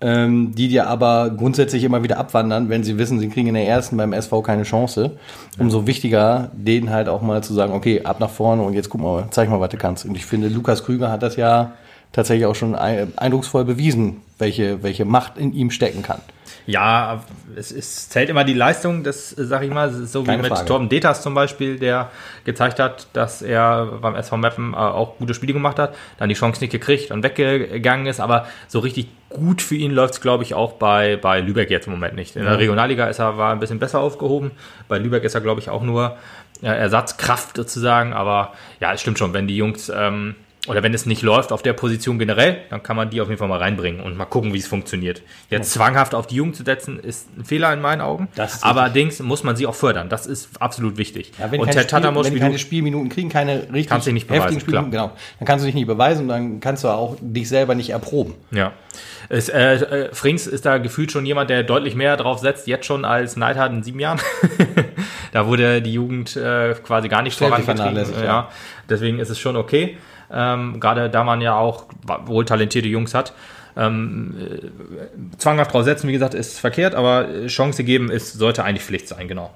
ähm, 0.00 0.52
die 0.54 0.68
dir 0.68 0.88
aber 0.88 1.30
grundsätzlich 1.30 1.84
immer 1.84 2.02
wieder 2.02 2.18
abwandern, 2.18 2.68
wenn 2.68 2.82
sie 2.82 2.98
wissen, 2.98 3.20
sie 3.20 3.28
kriegen 3.28 3.48
in 3.48 3.54
der 3.54 3.66
ersten 3.68 3.96
beim 3.96 4.12
SV 4.12 4.42
keine 4.42 4.64
Chance. 4.64 5.12
Umso 5.58 5.86
wichtiger, 5.86 6.50
denen 6.54 6.90
halt 6.90 7.08
auch 7.08 7.22
mal 7.22 7.42
zu 7.44 7.54
sagen, 7.54 7.72
okay, 7.72 8.02
ab 8.02 8.18
nach 8.18 8.30
vorne 8.30 8.62
und 8.62 8.74
jetzt 8.74 8.88
guck 8.90 9.00
mal, 9.00 9.26
zeig 9.30 9.48
mal, 9.48 9.60
was 9.60 9.70
du 9.70 9.76
kannst. 9.76 10.04
Und 10.04 10.16
ich 10.16 10.26
finde, 10.26 10.48
Lukas 10.48 10.82
Krüger 10.84 11.10
hat 11.10 11.22
das 11.22 11.36
ja 11.36 11.72
tatsächlich 12.12 12.46
auch 12.46 12.54
schon 12.56 12.74
ein- 12.74 13.12
eindrucksvoll 13.16 13.64
bewiesen, 13.64 14.16
welche, 14.38 14.82
welche 14.82 15.04
Macht 15.04 15.38
in 15.38 15.52
ihm 15.54 15.70
stecken 15.70 16.02
kann. 16.02 16.20
Ja, 16.66 17.24
es, 17.56 17.72
es 17.72 18.08
zählt 18.08 18.30
immer 18.30 18.44
die 18.44 18.54
Leistung, 18.54 19.02
das 19.02 19.30
sag 19.30 19.62
ich 19.62 19.70
mal, 19.70 19.90
so 19.92 20.22
Keine 20.22 20.38
wie 20.38 20.42
mit 20.42 20.52
Frage. 20.52 20.66
Torben 20.66 20.88
Detas 20.88 21.22
zum 21.22 21.34
Beispiel, 21.34 21.78
der 21.78 22.10
gezeigt 22.44 22.78
hat, 22.78 23.08
dass 23.12 23.42
er 23.42 23.98
beim 24.00 24.14
SV 24.14 24.36
Meppen 24.36 24.72
äh, 24.72 24.76
auch 24.76 25.18
gute 25.18 25.34
Spiele 25.34 25.52
gemacht 25.52 25.78
hat, 25.78 25.94
dann 26.18 26.28
die 26.28 26.34
Chance 26.34 26.60
nicht 26.60 26.70
gekriegt 26.70 27.10
und 27.10 27.22
weggegangen 27.22 28.06
ist, 28.06 28.20
aber 28.20 28.46
so 28.68 28.78
richtig 28.78 29.08
gut 29.28 29.62
für 29.62 29.74
ihn 29.74 29.92
läuft 29.92 30.14
es, 30.14 30.20
glaube 30.20 30.44
ich, 30.44 30.54
auch 30.54 30.72
bei, 30.72 31.16
bei 31.16 31.40
Lübeck 31.40 31.70
jetzt 31.70 31.86
im 31.86 31.94
Moment 31.94 32.14
nicht. 32.14 32.36
In 32.36 32.44
der 32.44 32.58
Regionalliga 32.58 33.06
ist 33.06 33.18
er, 33.18 33.38
war 33.38 33.52
ein 33.52 33.60
bisschen 33.60 33.78
besser 33.78 34.00
aufgehoben, 34.00 34.52
bei 34.88 34.98
Lübeck 34.98 35.24
ist 35.24 35.34
er, 35.34 35.40
glaube 35.40 35.60
ich, 35.60 35.70
auch 35.70 35.82
nur 35.82 36.16
äh, 36.62 36.66
Ersatzkraft 36.66 37.56
sozusagen, 37.56 38.12
aber 38.12 38.52
ja, 38.80 38.92
es 38.92 39.00
stimmt 39.00 39.18
schon, 39.18 39.32
wenn 39.32 39.48
die 39.48 39.56
Jungs 39.56 39.90
ähm, 39.94 40.36
oder 40.68 40.84
wenn 40.84 40.94
es 40.94 41.06
nicht 41.06 41.22
läuft 41.22 41.50
auf 41.50 41.62
der 41.62 41.72
Position 41.72 42.20
generell, 42.20 42.58
dann 42.70 42.84
kann 42.84 42.94
man 42.94 43.10
die 43.10 43.20
auf 43.20 43.28
jeden 43.28 43.38
Fall 43.38 43.48
mal 43.48 43.58
reinbringen 43.58 44.00
und 44.00 44.16
mal 44.16 44.26
gucken, 44.26 44.54
wie 44.54 44.58
es 44.58 44.68
funktioniert. 44.68 45.22
Jetzt 45.50 45.72
zwanghaft 45.72 46.14
auf 46.14 46.28
die 46.28 46.36
Jungen 46.36 46.54
zu 46.54 46.62
setzen, 46.62 47.00
ist 47.00 47.36
ein 47.36 47.44
Fehler 47.44 47.72
in 47.72 47.80
meinen 47.80 48.00
Augen. 48.00 48.28
Allerdings 48.60 49.20
muss 49.20 49.42
man 49.42 49.56
sie 49.56 49.66
auch 49.66 49.74
fördern. 49.74 50.08
Das 50.08 50.26
ist 50.26 50.62
absolut 50.62 50.98
wichtig. 50.98 51.32
Ja, 51.38 51.50
wenn 51.50 51.60
und 51.60 51.72
Spiel, 51.72 51.84
Tatamosch, 51.84 52.26
wenn 52.26 52.34
die 52.34 52.40
keine 52.40 52.52
du, 52.52 52.58
Spielminuten 52.60 53.08
kriegen, 53.08 53.28
keine 53.28 53.62
richtig 53.72 53.88
Kannst 53.88 54.06
dich 54.06 54.14
nicht 54.14 54.28
beweisen, 54.28 54.60
Spielminuten, 54.60 54.92
genau. 54.92 55.10
Dann 55.40 55.46
kannst 55.46 55.64
du 55.64 55.66
dich 55.66 55.74
nicht 55.74 55.88
beweisen 55.88 56.22
und 56.22 56.28
dann 56.28 56.60
kannst 56.60 56.84
du 56.84 56.88
auch 56.88 57.16
dich 57.20 57.48
selber 57.48 57.74
nicht 57.74 57.90
erproben. 57.90 58.34
ja. 58.52 58.72
Es, 59.28 59.48
äh, 59.48 59.76
äh, 59.76 60.14
Frings 60.14 60.46
ist 60.46 60.66
da 60.66 60.76
gefühlt 60.76 61.10
schon 61.10 61.24
jemand, 61.24 61.48
der 61.48 61.62
deutlich 61.62 61.94
mehr 61.94 62.18
drauf 62.18 62.40
setzt, 62.40 62.66
jetzt 62.66 62.84
schon 62.84 63.06
als 63.06 63.36
Neidhardt 63.36 63.72
in 63.72 63.82
sieben 63.82 63.98
Jahren. 63.98 64.20
da 65.32 65.46
wurde 65.46 65.80
die 65.80 65.94
Jugend 65.94 66.36
äh, 66.36 66.74
quasi 66.74 67.08
gar 67.08 67.22
nicht 67.22 67.38
vorangetrieben. 67.38 67.96
Ja. 67.96 68.24
ja. 68.24 68.48
Deswegen 68.90 69.18
ist 69.18 69.30
es 69.30 69.38
schon 69.38 69.56
okay. 69.56 69.96
Ähm, 70.32 70.80
Gerade 70.80 71.10
da 71.10 71.24
man 71.24 71.40
ja 71.40 71.56
auch 71.56 71.84
wohl 72.26 72.44
talentierte 72.44 72.88
Jungs 72.88 73.14
hat. 73.14 73.32
Ähm, 73.76 74.34
äh, 74.38 75.38
zwanghaft 75.38 75.72
drauf 75.72 75.84
setzen, 75.84 76.08
wie 76.08 76.12
gesagt, 76.12 76.34
ist 76.34 76.58
verkehrt, 76.58 76.94
aber 76.94 77.28
äh, 77.28 77.46
Chance 77.46 77.84
geben 77.84 78.10
ist, 78.10 78.34
sollte 78.34 78.64
eigentlich 78.64 78.84
Pflicht 78.84 79.08
sein, 79.08 79.28
genau. 79.28 79.50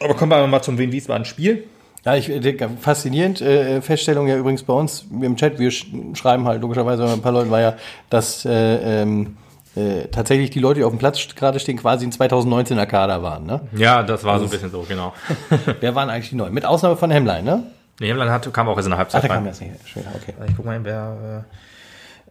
Aber 0.00 0.14
kommen 0.14 0.30
wir 0.30 0.36
aber 0.36 0.46
mal 0.46 0.62
zum 0.62 0.78
Wien 0.78 0.92
Wiesbaden 0.92 1.24
Spiel. 1.24 1.64
Ja, 2.04 2.14
ich 2.14 2.26
denke, 2.26 2.70
faszinierend. 2.80 3.40
Äh, 3.40 3.80
Feststellung 3.80 4.28
ja 4.28 4.36
übrigens 4.36 4.62
bei 4.62 4.74
uns 4.74 5.06
im 5.10 5.36
Chat, 5.36 5.58
wir 5.58 5.70
sch 5.70 5.86
schreiben 6.14 6.46
halt 6.46 6.60
logischerweise 6.60 7.08
ein 7.10 7.22
paar 7.22 7.32
Leuten 7.32 7.50
war 7.50 7.60
ja, 7.60 7.74
dass 8.10 8.44
äh, 8.44 9.02
ähm, 9.02 9.36
äh, 9.74 10.08
tatsächlich 10.12 10.50
die 10.50 10.60
Leute, 10.60 10.80
die 10.80 10.84
auf 10.84 10.92
dem 10.92 10.98
Platz 10.98 11.34
gerade 11.34 11.58
stehen, 11.58 11.78
quasi 11.78 12.06
ein 12.06 12.12
2019er 12.12 12.86
Kader 12.86 13.22
waren. 13.22 13.46
Ne? 13.46 13.60
Ja, 13.74 14.02
das 14.02 14.22
war 14.22 14.38
so 14.38 14.44
ein 14.44 14.50
bisschen 14.50 14.70
so, 14.70 14.84
genau. 14.86 15.14
Wer 15.80 15.94
waren 15.94 16.10
eigentlich 16.10 16.30
die 16.30 16.36
Neuen? 16.36 16.52
Mit 16.52 16.64
Ausnahme 16.64 16.96
von 16.96 17.10
Hemlein, 17.10 17.44
ne? 17.44 17.64
Nee, 18.00 18.08
Hemland 18.08 18.30
hat, 18.30 18.52
kam 18.52 18.68
auch 18.68 18.76
erst 18.76 18.86
in 18.86 18.90
der 18.90 18.96
Ach, 18.96 19.00
Halbzeit 19.00 19.22
der 19.22 19.28
kam 19.30 19.38
rein. 19.38 19.46
jetzt 19.46 19.60
nicht. 19.60 19.88
Schön, 19.88 20.02
okay. 20.14 20.34
Ich 20.48 20.56
guck 20.56 20.64
mal, 20.64 20.82
wer. 20.84 21.44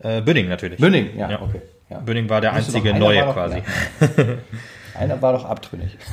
Äh, 0.04 0.18
äh, 0.18 0.22
Bünding 0.22 0.50
natürlich. 0.50 0.80
Bünding, 0.80 1.18
ja, 1.18 1.30
Ja. 1.30 1.42
okay. 1.42 1.62
Ja. 1.90 2.00
Bünding 2.00 2.28
war 2.30 2.42
der 2.42 2.54
einzige 2.54 2.92
doch, 2.92 3.00
Neue 3.00 3.22
doch- 3.24 3.34
quasi. 3.34 3.64
Einer 5.00 5.22
war 5.22 5.34
doch 5.34 5.46
abtrünnig. 5.46 5.98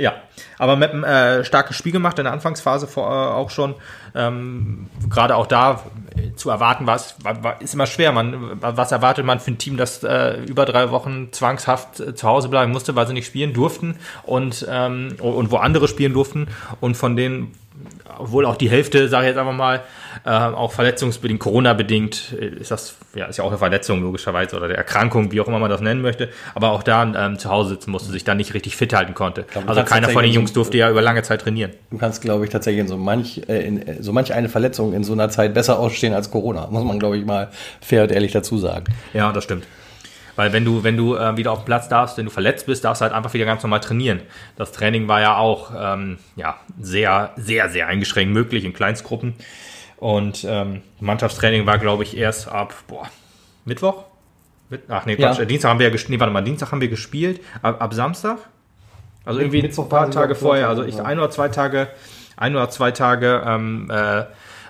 Ja, 0.00 0.14
aber 0.56 0.76
Meppen 0.76 1.04
äh, 1.04 1.44
starkes 1.44 1.76
Spiel 1.76 1.92
gemacht 1.92 2.18
in 2.18 2.24
der 2.24 2.32
Anfangsphase 2.32 2.86
vor, 2.86 3.04
äh, 3.04 3.34
auch 3.34 3.50
schon. 3.50 3.74
Ähm, 4.14 4.86
Gerade 5.10 5.36
auch 5.36 5.46
da 5.46 5.82
äh, 6.16 6.32
zu 6.36 6.48
erwarten 6.48 6.86
war, 6.86 6.98
war 7.22 7.60
ist 7.60 7.74
immer 7.74 7.84
schwer. 7.84 8.10
Man, 8.12 8.62
was 8.62 8.92
erwartet 8.92 9.26
man 9.26 9.40
für 9.40 9.50
ein 9.50 9.58
Team, 9.58 9.76
das 9.76 10.02
äh, 10.02 10.42
über 10.44 10.64
drei 10.64 10.90
Wochen 10.90 11.32
zwangshaft 11.32 12.00
äh, 12.00 12.14
zu 12.14 12.26
Hause 12.26 12.48
bleiben 12.48 12.72
musste, 12.72 12.96
weil 12.96 13.06
sie 13.06 13.12
nicht 13.12 13.26
spielen 13.26 13.52
durften 13.52 13.96
und, 14.22 14.66
ähm, 14.70 15.16
und 15.18 15.50
wo 15.50 15.58
andere 15.58 15.86
spielen 15.86 16.14
durften 16.14 16.48
und 16.80 16.96
von 16.96 17.14
denen 17.14 17.54
obwohl 18.18 18.46
auch 18.46 18.56
die 18.56 18.70
Hälfte, 18.70 19.08
sage 19.08 19.26
ich 19.26 19.28
jetzt 19.30 19.38
einfach 19.38 19.54
mal, 19.54 19.82
äh, 20.24 20.30
auch 20.30 20.72
verletzungsbedingt, 20.72 21.40
Corona-bedingt, 21.40 22.34
äh, 22.38 22.46
ist 22.46 22.70
das, 22.70 22.96
ja, 23.14 23.26
ist 23.26 23.38
ja 23.38 23.44
auch 23.44 23.48
eine 23.48 23.58
Verletzung 23.58 24.02
logischerweise 24.02 24.56
oder 24.56 24.66
eine 24.66 24.76
Erkrankung, 24.76 25.32
wie 25.32 25.40
auch 25.40 25.48
immer 25.48 25.58
man 25.58 25.70
das 25.70 25.80
nennen 25.80 26.02
möchte, 26.02 26.28
aber 26.54 26.72
auch 26.72 26.82
da 26.82 27.02
ähm, 27.02 27.38
zu 27.38 27.50
Hause 27.50 27.70
sitzen 27.70 27.90
musste, 27.90 28.10
sich 28.12 28.24
da 28.24 28.34
nicht 28.34 28.54
richtig 28.54 28.76
fit 28.76 28.92
halten 28.92 29.14
konnte. 29.14 29.44
glaub, 29.44 29.68
also 29.68 29.82
keiner 29.84 30.08
von 30.08 30.22
den 30.22 30.32
Jungs 30.32 30.52
durfte 30.52 30.76
ja 30.78 30.90
über 30.90 31.02
lange 31.02 31.22
Zeit 31.22 31.42
trainieren. 31.42 31.72
Du 31.90 31.98
kannst, 31.98 32.22
glaube 32.22 32.44
ich, 32.44 32.50
tatsächlich 32.50 32.80
in 32.80 32.88
so 32.88 32.96
manch, 32.96 33.42
äh, 33.48 33.66
in 33.66 33.86
äh, 33.86 34.02
so 34.02 34.12
manch 34.12 34.34
eine 34.34 34.48
Verletzung 34.48 34.92
in 34.92 35.04
so 35.04 35.12
einer 35.12 35.28
Zeit 35.28 35.54
besser 35.54 35.78
ausstehen 35.78 36.14
als 36.14 36.30
Corona. 36.30 36.66
Muss 36.70 36.84
man, 36.84 36.98
glaube 36.98 37.16
ich, 37.16 37.24
mal 37.24 37.48
fair 37.80 38.02
und 38.02 38.12
ehrlich 38.12 38.32
dazu 38.32 38.58
sagen. 38.58 38.84
Ja, 39.14 39.32
das 39.32 39.44
stimmt. 39.44 39.66
Weil 40.40 40.54
wenn 40.54 40.64
du, 40.64 40.82
wenn 40.82 40.96
du 40.96 41.16
äh, 41.16 41.36
wieder 41.36 41.52
auf 41.52 41.58
dem 41.58 41.64
Platz 41.66 41.90
darfst, 41.90 42.16
wenn 42.16 42.24
du 42.24 42.30
verletzt 42.30 42.64
bist, 42.64 42.82
darfst 42.82 43.02
du 43.02 43.04
halt 43.04 43.12
einfach 43.12 43.34
wieder 43.34 43.44
ganz 43.44 43.62
normal 43.62 43.80
trainieren. 43.80 44.22
Das 44.56 44.72
Training 44.72 45.06
war 45.06 45.20
ja 45.20 45.36
auch 45.36 45.70
ähm, 45.78 46.16
ja, 46.34 46.56
sehr, 46.80 47.32
sehr, 47.36 47.68
sehr 47.68 47.88
eingeschränkt 47.88 48.32
möglich 48.32 48.64
in 48.64 48.72
Kleinstgruppen. 48.72 49.34
Und 49.98 50.46
ähm, 50.48 50.80
Mannschaftstraining 50.98 51.66
war, 51.66 51.76
glaube 51.76 52.04
ich, 52.04 52.16
erst 52.16 52.48
ab 52.48 52.72
boah, 52.88 53.06
Mittwoch? 53.66 54.04
Mit, 54.70 54.84
ach 54.88 55.04
nee, 55.04 55.16
Quatsch, 55.16 55.36
Ja. 55.36 55.42
äh, 55.42 55.46
Dienstag 55.46 55.68
haben 55.68 55.78
wir 55.78 55.88
ja 55.88 55.92
gespielt. 55.92 56.12
Nee, 56.16 56.20
warte 56.20 56.32
mal, 56.32 56.40
Dienstag 56.40 56.72
haben 56.72 56.80
wir 56.80 56.88
gespielt. 56.88 57.42
Ab, 57.60 57.82
ab 57.82 57.92
Samstag? 57.92 58.38
Also 59.26 59.40
irgendwie 59.40 59.60
Mittwoch 59.60 59.82
ein 59.84 59.88
paar 59.90 60.10
Tage 60.10 60.34
vorher. 60.34 60.70
Also 60.70 60.84
ich 60.84 61.02
ein 61.02 61.18
oder 61.18 61.28
zwei 61.28 61.50
Tage, 61.50 61.88
ein 62.38 62.56
oder 62.56 62.70
zwei 62.70 62.92
Tage 62.92 63.42
ähm, 63.46 63.90
äh, 63.90 64.24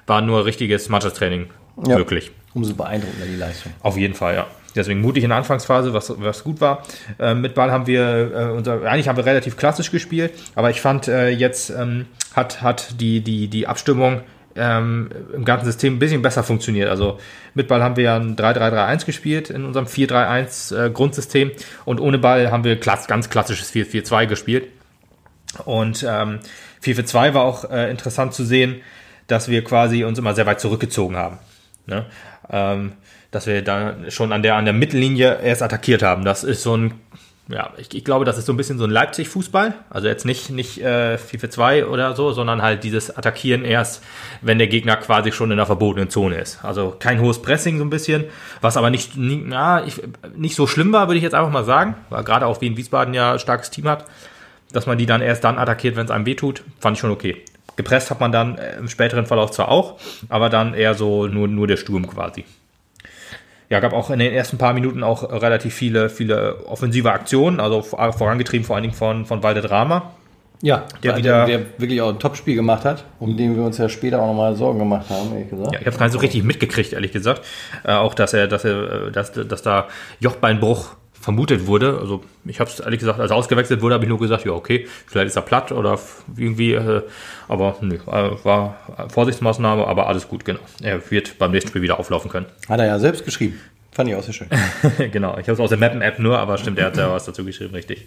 war 0.09 0.21
nur 0.21 0.47
richtiges 0.47 0.89
Mannschaftstraining 0.89 1.47
Ja. 1.87 1.97
möglich. 1.97 2.33
Umso 2.55 2.75
beeindruckender 2.75 3.27
die 3.27 3.37
Leistung. 3.37 3.73
Auf 3.83 3.97
jeden 3.97 4.15
Fall, 4.15 4.35
ja. 4.35 4.47
Deswegen 4.75 5.01
mutig 5.01 5.25
in 5.25 5.31
der 5.31 5.39
Anfangsphase, 5.39 5.93
was, 5.93 6.13
was 6.21 6.45
gut 6.45 6.61
war. 6.61 6.83
Äh, 7.19 7.35
mit 7.35 7.55
Ball 7.55 7.71
haben 7.71 7.87
wir, 7.87 8.33
äh, 8.35 8.45
unser, 8.57 8.83
eigentlich 8.83 9.09
haben 9.09 9.17
wir 9.17 9.27
relativ 9.27 9.57
klassisch 9.57 9.91
gespielt, 9.91 10.33
aber 10.55 10.71
ich 10.71 10.81
fand 10.81 11.09
äh, 11.09 11.29
jetzt 11.31 11.71
ähm, 11.71 12.07
hat, 12.35 12.63
hat 12.63 13.01
die, 13.01 13.21
die, 13.21 13.49
die 13.49 13.67
Abstimmung 13.67 14.23
ähm, 14.57 15.11
im 15.35 15.45
ganzen 15.45 15.67
System 15.67 15.97
ein 15.97 15.99
bisschen 15.99 16.23
besser 16.23 16.43
funktioniert. 16.43 16.89
Also 16.89 17.19
mit 17.55 17.69
Ball 17.69 17.83
haben 17.83 17.97
wir 17.97 18.05
ja 18.05 18.17
ein 18.17 18.37
3-3-3-1 18.37 19.07
gespielt 19.07 19.51
in 19.51 19.65
unserem 19.65 19.87
4-3-1 19.87 20.87
äh, 20.87 20.91
Grundsystem 20.91 21.51
und 21.85 22.01
ohne 22.01 22.19
Ball 22.19 22.51
haben 22.51 22.65
wir 22.65 22.79
klass 22.79 23.07
ganz 23.07 23.31
klassisches 23.31 23.73
4-4-2 23.73 24.27
gespielt. 24.27 24.69
Und 25.65 26.07
ähm, 26.09 26.39
4-4-2 26.85 27.35
war 27.35 27.43
auch 27.43 27.69
äh, 27.71 27.91
interessant 27.91 28.35
zu 28.35 28.45
sehen, 28.45 28.83
dass 29.27 29.49
wir 29.49 29.65
quasi 29.65 30.05
uns 30.05 30.19
immer 30.19 30.35
sehr 30.35 30.47
weit 30.47 30.61
zurückgezogen 30.61 31.17
haben. 31.17 31.39
Ne? 31.87 32.07
Ähm, 32.51 32.93
dass 33.31 33.47
wir 33.47 33.63
da 33.63 33.97
schon 34.09 34.33
an 34.33 34.43
der, 34.43 34.57
an 34.57 34.65
der 34.65 34.75
Mittellinie 34.75 35.41
erst 35.43 35.63
attackiert 35.63 36.03
haben. 36.03 36.25
Das 36.25 36.45
ist 36.45 36.63
so 36.63 36.77
ein 36.77 36.95
ja, 37.51 37.71
ich, 37.79 37.93
ich, 37.95 38.05
glaube, 38.05 38.25
das 38.25 38.39
ist 38.39 38.47
so 38.47 38.53
ein 38.53 38.57
bisschen 38.57 38.79
so 38.79 38.85
ein 38.85 38.91
Leipzig-Fußball. 38.91 39.75
Also 39.91 40.07
jetzt 40.07 40.25
nicht, 40.25 40.51
nicht 40.51 40.81
äh, 40.83 41.19
4 41.19 41.41
für 41.41 41.51
2 41.51 41.87
oder 41.87 42.15
so, 42.15 42.31
sondern 42.31 42.63
halt 42.63 42.85
dieses 42.85 43.17
Attackieren 43.17 43.65
erst, 43.65 44.05
wenn 44.41 44.59
der 44.59 44.69
Gegner 44.69 44.97
quasi 44.97 45.33
schon 45.33 45.51
in 45.51 45.57
der 45.57 45.67
verbotenen 45.67 46.11
Zone 46.11 46.37
ist. 46.37 46.65
Also 46.65 46.95
kein 46.97 47.21
hohes 47.21 47.43
Pressing 47.43 47.79
so 47.79 47.85
ein 47.85 47.91
bisschen, 47.91 48.25
was 48.61 48.77
aber 48.77 48.91
nicht, 48.91 49.17
nie, 49.17 49.43
na, 49.45 49.85
ich, 49.85 50.01
nicht 50.37 50.55
so 50.55 50.69
schlimm 50.69 50.93
war, 50.93 51.09
würde 51.09 51.17
ich 51.17 51.25
jetzt 51.25 51.35
einfach 51.35 51.51
mal 51.51 51.65
sagen, 51.65 51.97
weil 52.09 52.23
gerade 52.23 52.47
auch 52.47 52.61
wie 52.61 52.69
in 52.69 52.77
Wiesbaden 52.77 53.15
ja 53.15 53.33
ein 53.33 53.39
starkes 53.41 53.71
Team 53.71 53.89
hat, 53.89 54.05
dass 54.71 54.87
man 54.87 54.97
die 54.97 55.07
dann 55.07 55.21
erst 55.21 55.43
dann 55.43 55.59
attackiert, 55.59 55.97
wenn 55.97 56.05
es 56.05 56.13
einem 56.13 56.27
wehtut, 56.27 56.63
fand 56.79 56.97
ich 56.97 57.01
schon 57.01 57.11
okay. 57.11 57.43
Gepresst 57.75 58.11
hat 58.11 58.21
man 58.21 58.31
dann 58.31 58.59
äh, 58.59 58.77
im 58.77 58.89
späteren 58.89 59.27
Verlauf 59.27 59.51
zwar 59.51 59.71
auch, 59.71 59.99
aber 60.29 60.51
dann 60.51 60.75
eher 60.75 60.95
so 60.95 61.27
nur, 61.27 61.49
nur 61.49 61.67
der 61.67 61.79
Sturm 61.79 62.07
quasi 62.07 62.45
ja, 63.71 63.79
gab 63.79 63.93
auch 63.93 64.11
in 64.11 64.19
den 64.19 64.33
ersten 64.33 64.59
paar 64.59 64.75
Minuten 64.75 65.05
auch 65.05 65.23
relativ 65.23 65.75
viele, 65.75 66.11
viele 66.11 66.67
offensive 66.67 67.13
Aktionen, 67.13 67.61
also 67.61 67.83
vorangetrieben 67.83 68.67
vor 68.67 68.75
allen 68.77 68.83
Dingen 68.83 68.95
von, 68.95 69.25
von 69.25 69.41
Drama. 69.41 70.11
Ja, 70.63 70.85
der, 71.03 71.17
wieder, 71.17 71.47
der 71.47 71.61
wirklich 71.79 72.03
auch 72.03 72.11
ein 72.11 72.19
Topspiel 72.19 72.55
gemacht 72.55 72.85
hat, 72.85 73.05
um 73.19 73.37
den 73.37 73.57
wir 73.57 73.63
uns 73.63 73.79
ja 73.79 73.89
später 73.89 74.21
auch 74.21 74.27
nochmal 74.27 74.55
Sorgen 74.57 74.79
gemacht 74.79 75.09
haben, 75.09 75.33
ehrlich 75.33 75.49
gesagt. 75.49 75.73
Ja, 75.73 75.79
ich 75.79 75.87
habe 75.87 75.91
es 75.91 75.99
gar 75.99 76.07
nicht 76.07 76.13
so 76.13 76.19
richtig 76.19 76.43
mitgekriegt, 76.43 76.93
ehrlich 76.93 77.13
gesagt. 77.13 77.43
Äh, 77.83 77.93
auch, 77.93 78.13
dass 78.13 78.35
er, 78.35 78.47
dass 78.47 78.65
er, 78.65 79.07
äh, 79.07 79.11
dass, 79.11 79.33
dass 79.33 79.63
da 79.63 79.89
Jochbeinbruch 80.19 80.97
vermutet 81.21 81.67
wurde. 81.67 81.99
Also 82.01 82.25
ich 82.47 82.59
habe 82.61 82.71
es 82.71 82.81
ehrlich 82.81 82.99
gesagt, 82.99 83.21
als 83.21 83.31
er 83.31 83.37
ausgewechselt 83.37 83.83
wurde, 83.83 83.95
habe 83.95 84.05
ich 84.05 84.09
nur 84.09 84.19
gesagt, 84.19 84.45
ja 84.45 84.53
okay, 84.53 84.89
vielleicht 85.07 85.29
ist 85.29 85.37
er 85.37 85.43
platt 85.43 85.71
oder 85.71 85.99
irgendwie, 86.37 86.73
äh, 86.73 87.03
aber 87.47 87.77
nö, 87.83 87.97
äh, 87.97 88.45
war 88.45 88.77
Vorsichtsmaßnahme, 89.09 89.87
aber 89.87 90.09
alles 90.09 90.27
gut, 90.27 90.45
genau. 90.45 90.61
Er 90.83 91.11
wird 91.11 91.39
beim 91.39 91.51
nächsten 91.53 91.69
Spiel 91.69 91.83
wieder 91.83 92.01
auflaufen 92.01 92.31
können. 92.31 92.47
Hat 92.69 92.81
er 92.81 92.87
ja 92.87 92.99
selbst 92.99 93.25
geschrieben. 93.25 93.61
Fand 93.93 94.09
ich 94.09 94.15
auch 94.15 94.23
sehr 94.23 94.33
schön. 94.33 94.49
genau, 95.13 95.33
ich 95.33 95.49
habe 95.49 95.53
es 95.53 95.61
aus 95.61 95.71
der 95.71 95.79
Mappen-App 95.79 96.19
nur, 96.19 96.39
aber 96.39 96.57
stimmt, 96.59 96.79
er 96.79 96.87
hat 96.87 96.97
ja 96.97 97.13
was 97.13 97.27
dazu 97.27 97.45
geschrieben, 97.45 97.75
richtig. 97.75 98.07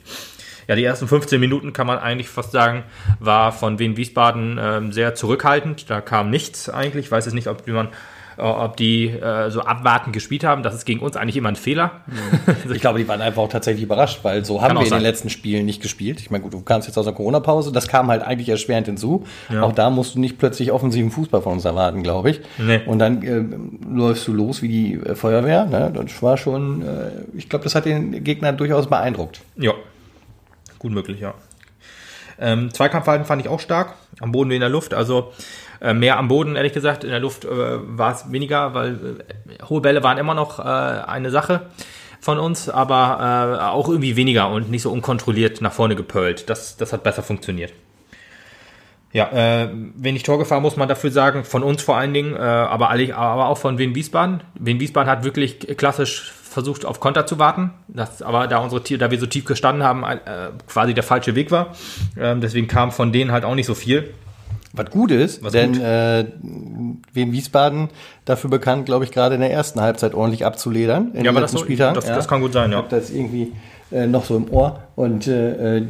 Ja, 0.68 0.76
die 0.76 0.84
ersten 0.84 1.08
15 1.08 1.40
Minuten 1.40 1.74
kann 1.74 1.88
man 1.88 2.00
eigentlich 2.00 2.30
fast 2.30 2.52
sagen, 2.52 2.84
war 3.20 3.52
von 3.52 3.80
Wien 3.80 3.98
Wiesbaden 3.98 4.58
ähm, 4.62 4.92
sehr 4.94 5.14
zurückhaltend. 5.14 5.90
Da 5.90 6.00
kam 6.00 6.30
nichts 6.30 6.70
eigentlich. 6.70 7.08
Ich 7.08 7.12
weiß 7.12 7.26
jetzt 7.26 7.34
nicht, 7.34 7.48
ob 7.48 7.68
man 7.68 7.88
äh, 7.88 7.90
ob 8.38 8.78
die 8.78 9.10
äh, 9.10 9.50
so 9.50 9.62
abwartend 9.62 10.14
gespielt 10.14 10.44
haben. 10.44 10.64
Das 10.64 10.74
ist 10.74 10.86
gegen 10.86 11.00
uns 11.00 11.16
eigentlich 11.16 11.38
immer 11.38 11.50
ein 11.50 11.56
Fehler. 11.56 12.02
ich 12.74 12.82
glaube, 12.82 13.00
die 13.00 13.08
waren 13.08 13.22
einfach 13.22 13.44
auch 13.44 13.50
tatsächlich 13.50 13.84
überrascht, 13.84 14.20
weil 14.24 14.44
so 14.46 14.62
haben 14.62 14.78
wir 14.78 14.86
in 14.86 14.92
den 14.92 15.02
letzten 15.02 15.30
Spielen 15.30 15.66
nicht 15.66 15.82
gespielt. 15.82 16.20
Ich 16.20 16.32
meine, 16.32 16.44
gut, 16.44 16.54
du 16.54 16.62
kamst 16.62 16.88
jetzt 16.88 16.98
aus 16.98 17.06
der 17.06 17.14
Corona-Pause, 17.14 17.72
das 17.72 17.88
kam 17.88 18.08
halt 18.08 18.24
eigentlich 18.24 18.50
erschwerend 18.50 18.88
hinzu. 18.88 19.26
Ja. 19.50 19.64
Auch 19.64 19.74
da 19.74 19.90
musst 19.90 20.16
du 20.16 20.20
nicht 20.20 20.38
plötzlich 20.38 20.72
offensiven 20.72 21.12
Fußball 21.12 21.42
von 21.42 21.54
uns 21.54 21.66
erwarten, 21.66 22.04
glaube 22.04 22.32
ich. 22.32 22.42
Nee. 22.58 22.82
Und 22.86 23.00
dann 23.00 23.22
äh, 23.24 23.44
läufst 23.94 24.28
du 24.28 24.34
los 24.34 24.62
wie 24.62 24.68
die 24.68 24.94
äh, 24.94 25.16
Feuerwehr. 25.16 25.66
Ne? 25.66 25.92
Das 25.94 26.22
war 26.22 26.38
schon, 26.38 26.82
äh, 26.82 27.12
ich 27.36 27.50
glaube, 27.50 27.64
das 27.64 27.76
hat 27.76 27.86
den 27.86 28.24
Gegner 28.24 28.54
durchaus 28.54 28.88
beeindruckt. 28.88 29.42
Ja, 29.58 29.74
gut 30.80 30.92
möglich, 30.92 31.20
ja. 31.20 31.34
Ähm, 32.40 32.74
Zweikampfverhalten 32.74 33.26
fand 33.26 33.42
ich 33.42 33.48
auch 33.48 33.60
stark, 33.60 33.94
am 34.20 34.32
Boden 34.32 34.50
wie 34.50 34.56
in 34.56 34.62
der 34.62 34.70
Luft. 34.70 34.94
Also 34.94 35.32
äh, 35.84 35.94
mehr 35.94 36.18
am 36.18 36.30
Boden, 36.30 36.56
ehrlich 36.56 36.74
gesagt. 36.74 37.04
In 37.04 37.10
der 37.10 37.20
Luft 37.20 37.46
äh, 37.46 37.50
war 37.52 38.14
es 38.14 38.32
weniger, 38.32 38.74
weil 38.74 39.26
äh, 39.28 39.64
hohe 39.66 39.82
Bälle 39.82 40.02
waren 40.02 40.18
immer 40.18 40.34
noch 40.34 40.60
äh, 40.60 40.64
eine 40.64 41.30
Sache 41.30 41.68
von 42.22 42.40
uns, 42.40 42.70
aber 42.70 43.74
auch 43.74 43.90
irgendwie 43.90 44.16
weniger 44.16 44.50
und 44.50 44.72
nicht 44.72 44.84
so 44.84 44.92
unkontrolliert 44.94 45.60
nach 45.60 45.74
vorne 45.74 45.98
gepölt. 45.98 46.50
Das, 46.50 46.78
das 46.78 46.94
hat 46.94 47.04
besser 47.04 47.22
funktioniert. 47.22 47.74
Ja, 49.12 49.30
äh, 49.32 49.70
wenig 49.96 50.24
Torgefahr 50.24 50.62
muss 50.62 50.78
man 50.78 50.88
dafür 50.88 51.12
sagen, 51.12 51.44
von 51.44 51.64
uns 51.64 51.84
vor 51.84 51.98
allen 51.98 52.14
Dingen, 52.14 52.34
äh, 52.34 52.40
aber, 52.40 52.90
alle, 52.90 53.14
aber 53.16 53.48
auch 53.50 53.58
von 53.58 53.78
Wien 53.78 53.94
Wiesbaden. 53.94 54.42
Wien 54.56 54.80
Wiesbaden 54.80 55.12
hat 55.12 55.26
wirklich 55.26 55.60
klassisch 55.78 56.32
versucht, 56.32 56.86
auf 56.86 57.00
Konter 57.00 57.26
zu 57.26 57.38
warten, 57.40 57.72
das 57.90 58.22
aber 58.22 58.48
da 58.48 58.60
unsere 58.60 58.82
da 58.98 59.12
wir 59.12 59.20
so 59.20 59.26
tief 59.26 59.46
gestanden 59.46 59.84
haben, 59.84 60.04
äh, 60.04 60.18
quasi 60.68 60.94
der 60.94 61.04
falsche 61.04 61.36
Weg 61.36 61.52
war. 61.52 61.76
Ähm, 62.18 62.42
deswegen 62.42 62.68
kam 62.68 62.92
von 62.92 63.12
denen 63.12 63.32
halt 63.32 63.44
auch 63.44 63.56
nicht 63.56 63.68
so 63.68 63.76
viel. 63.76 64.14
Was 64.76 64.90
gut 64.90 65.12
ist, 65.12 65.44
Was 65.44 65.52
denn 65.52 65.74
gut. 65.74 65.82
Äh, 65.82 66.26
Wien 67.14 67.32
Wiesbaden 67.32 67.90
dafür 68.26 68.50
bekannt, 68.50 68.88
glaube 68.88 69.06
ich, 69.06 69.12
gerade 69.12 69.36
in 69.36 69.42
der 69.42 69.52
ersten 69.52 69.80
Halbzeit 69.80 70.16
ordentlich 70.16 70.46
abzuledern. 70.46 71.12
In 71.14 71.26
ja, 71.26 71.32
aber 71.32 71.42
das, 71.42 71.52
so, 71.52 71.64
das, 71.64 71.78
ja. 71.78 71.94
das, 71.94 72.28
kann 72.28 72.42
gut 72.42 72.54
sein, 72.54 72.72
ja. 72.72 72.80
Ich 72.80 72.84
habe 72.84 72.96
das 72.96 73.12
irgendwie 73.12 73.52
äh, 73.92 74.08
noch 74.08 74.26
so 74.26 74.36
im 74.36 74.52
Ohr 74.52 74.82
und 74.96 75.28
äh, 75.28 75.78
äh, 75.78 75.86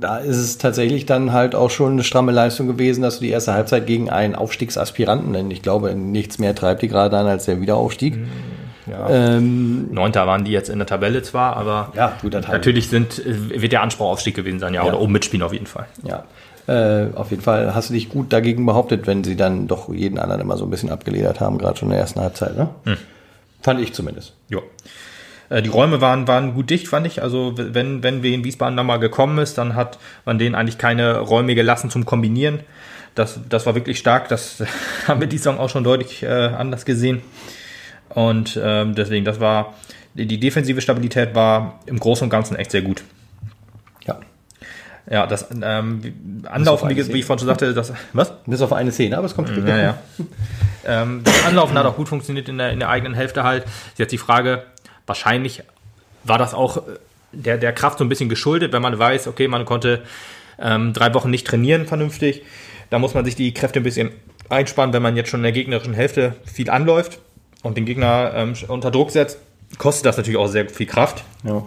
da 0.00 0.18
ist 0.18 0.36
es 0.36 0.58
tatsächlich 0.58 1.06
dann 1.06 1.32
halt 1.32 1.54
auch 1.54 1.70
schon 1.70 1.92
eine 1.92 2.04
stramme 2.04 2.32
Leistung 2.32 2.66
gewesen, 2.66 3.02
dass 3.02 3.18
du 3.18 3.24
die 3.24 3.30
erste 3.30 3.52
Halbzeit 3.52 3.86
gegen 3.86 4.10
einen 4.10 4.34
Aufstiegsaspiranten, 4.34 5.32
denn 5.32 5.50
ich 5.50 5.62
glaube, 5.62 5.94
nichts 5.94 6.38
mehr 6.38 6.54
treibt 6.54 6.82
die 6.82 6.88
gerade 6.88 7.16
an 7.16 7.26
als 7.26 7.44
der 7.44 7.60
Wiederaufstieg. 7.60 8.14
Hm, 8.14 8.28
ja. 8.90 9.08
Ähm, 9.10 9.92
Neunter 9.92 10.26
waren 10.26 10.44
die 10.44 10.52
jetzt 10.52 10.68
in 10.68 10.78
der 10.78 10.86
Tabelle 10.86 11.22
zwar, 11.22 11.56
aber 11.56 11.92
ja, 11.94 12.14
natürlich 12.22 12.88
sind, 12.88 13.22
wird 13.24 13.72
der 13.72 13.82
Anspruch 13.82 14.06
Aufstieg 14.06 14.34
gewesen 14.34 14.60
sein, 14.60 14.74
ja, 14.74 14.82
ja. 14.82 14.88
oder 14.88 15.00
oben 15.00 15.12
mitspielen 15.12 15.44
auf 15.44 15.52
jeden 15.52 15.66
Fall. 15.66 15.86
Ja. 16.04 16.24
Äh, 16.66 17.14
auf 17.14 17.30
jeden 17.30 17.42
Fall 17.42 17.74
hast 17.74 17.90
du 17.90 17.94
dich 17.94 18.08
gut 18.08 18.32
dagegen 18.32 18.66
behauptet, 18.66 19.06
wenn 19.06 19.22
sie 19.22 19.36
dann 19.36 19.68
doch 19.68 19.92
jeden 19.92 20.18
anderen 20.18 20.40
immer 20.40 20.56
so 20.56 20.64
ein 20.64 20.70
bisschen 20.70 20.90
abgeledert 20.90 21.40
haben, 21.40 21.58
gerade 21.58 21.78
schon 21.78 21.88
in 21.88 21.92
der 21.92 22.00
ersten 22.00 22.20
Halbzeit. 22.20 22.56
Ne? 22.56 22.68
Hm. 22.84 22.96
Fand 23.62 23.80
ich 23.80 23.92
zumindest. 23.92 24.34
Ja. 24.48 24.58
Äh, 25.48 25.62
die 25.62 25.68
Räume 25.68 26.00
waren, 26.00 26.26
waren 26.26 26.54
gut 26.54 26.70
dicht, 26.70 26.88
fand 26.88 27.06
ich. 27.06 27.22
Also 27.22 27.54
wenn, 27.56 28.02
wenn 28.02 28.22
wir 28.22 28.32
in 28.32 28.44
Wiesbaden 28.44 28.76
dann 28.76 28.86
mal 28.86 28.98
gekommen 28.98 29.38
ist, 29.38 29.58
dann 29.58 29.74
hat 29.74 29.98
man 30.24 30.38
denen 30.38 30.54
eigentlich 30.54 30.78
keine 30.78 31.20
Räume 31.20 31.54
gelassen 31.54 31.90
zum 31.90 32.04
Kombinieren. 32.04 32.60
Das, 33.14 33.40
das 33.48 33.64
war 33.64 33.74
wirklich 33.74 33.98
stark. 33.98 34.28
Das 34.28 34.62
haben 35.06 35.20
wir 35.20 35.28
die 35.28 35.38
Saison 35.38 35.58
auch 35.58 35.70
schon 35.70 35.84
deutlich 35.84 36.22
äh, 36.22 36.26
anders 36.26 36.84
gesehen. 36.84 37.22
Und 38.08 38.58
ähm, 38.62 38.94
deswegen, 38.94 39.24
das 39.24 39.40
war, 39.40 39.74
die, 40.14 40.26
die 40.26 40.40
defensive 40.40 40.80
Stabilität 40.80 41.34
war 41.34 41.80
im 41.86 41.98
Großen 41.98 42.24
und 42.24 42.30
Ganzen 42.30 42.56
echt 42.56 42.70
sehr 42.70 42.82
gut. 42.82 43.04
Ja, 45.08 45.26
das 45.26 45.48
ähm, 45.62 46.44
Anlaufen, 46.46 46.90
wie, 46.90 46.96
wie, 46.96 47.18
ich 47.20 47.24
vorhin 47.24 47.38
schon 47.40 47.46
sagte, 47.46 47.72
das. 47.72 47.92
Was? 48.12 48.32
Bis 48.44 48.60
auf 48.60 48.72
eine 48.72 48.90
Szene, 48.90 49.16
aber 49.16 49.26
es 49.26 49.34
kommt 49.34 49.48
später. 49.48 49.68
Ja, 49.68 49.76
ja. 49.76 49.98
ähm, 50.84 51.20
das 51.22 51.44
Anlaufen 51.44 51.78
hat 51.78 51.86
auch 51.86 51.96
gut 51.96 52.08
funktioniert 52.08 52.48
in 52.48 52.58
der, 52.58 52.70
in 52.70 52.80
der 52.80 52.88
eigenen 52.88 53.14
Hälfte 53.14 53.44
halt. 53.44 53.64
Jetzt 53.96 54.10
die 54.10 54.18
Frage, 54.18 54.64
wahrscheinlich 55.06 55.62
war 56.24 56.38
das 56.38 56.54
auch 56.54 56.78
äh, 56.78 56.80
der, 57.32 57.58
der 57.58 57.72
Kraft 57.72 57.98
so 57.98 58.04
ein 58.04 58.08
bisschen 58.08 58.28
geschuldet, 58.28 58.72
wenn 58.72 58.82
man 58.82 58.98
weiß, 58.98 59.28
okay, 59.28 59.46
man 59.46 59.64
konnte 59.64 60.02
ähm, 60.58 60.92
drei 60.92 61.14
Wochen 61.14 61.30
nicht 61.30 61.46
trainieren 61.46 61.86
vernünftig. 61.86 62.42
Da 62.90 62.98
muss 62.98 63.14
man 63.14 63.24
sich 63.24 63.36
die 63.36 63.52
Kräfte 63.54 63.80
ein 63.80 63.84
bisschen 63.84 64.10
einspannen, 64.48 64.92
wenn 64.92 65.02
man 65.02 65.16
jetzt 65.16 65.30
schon 65.30 65.40
in 65.40 65.44
der 65.44 65.52
gegnerischen 65.52 65.94
Hälfte 65.94 66.34
viel 66.44 66.70
anläuft 66.70 67.18
und 67.62 67.76
den 67.76 67.84
Gegner 67.84 68.32
ähm, 68.34 68.54
unter 68.68 68.90
Druck 68.90 69.10
setzt, 69.10 69.38
kostet 69.78 70.06
das 70.06 70.16
natürlich 70.16 70.38
auch 70.38 70.46
sehr 70.48 70.68
viel 70.68 70.86
Kraft. 70.86 71.24
Ja. 71.44 71.64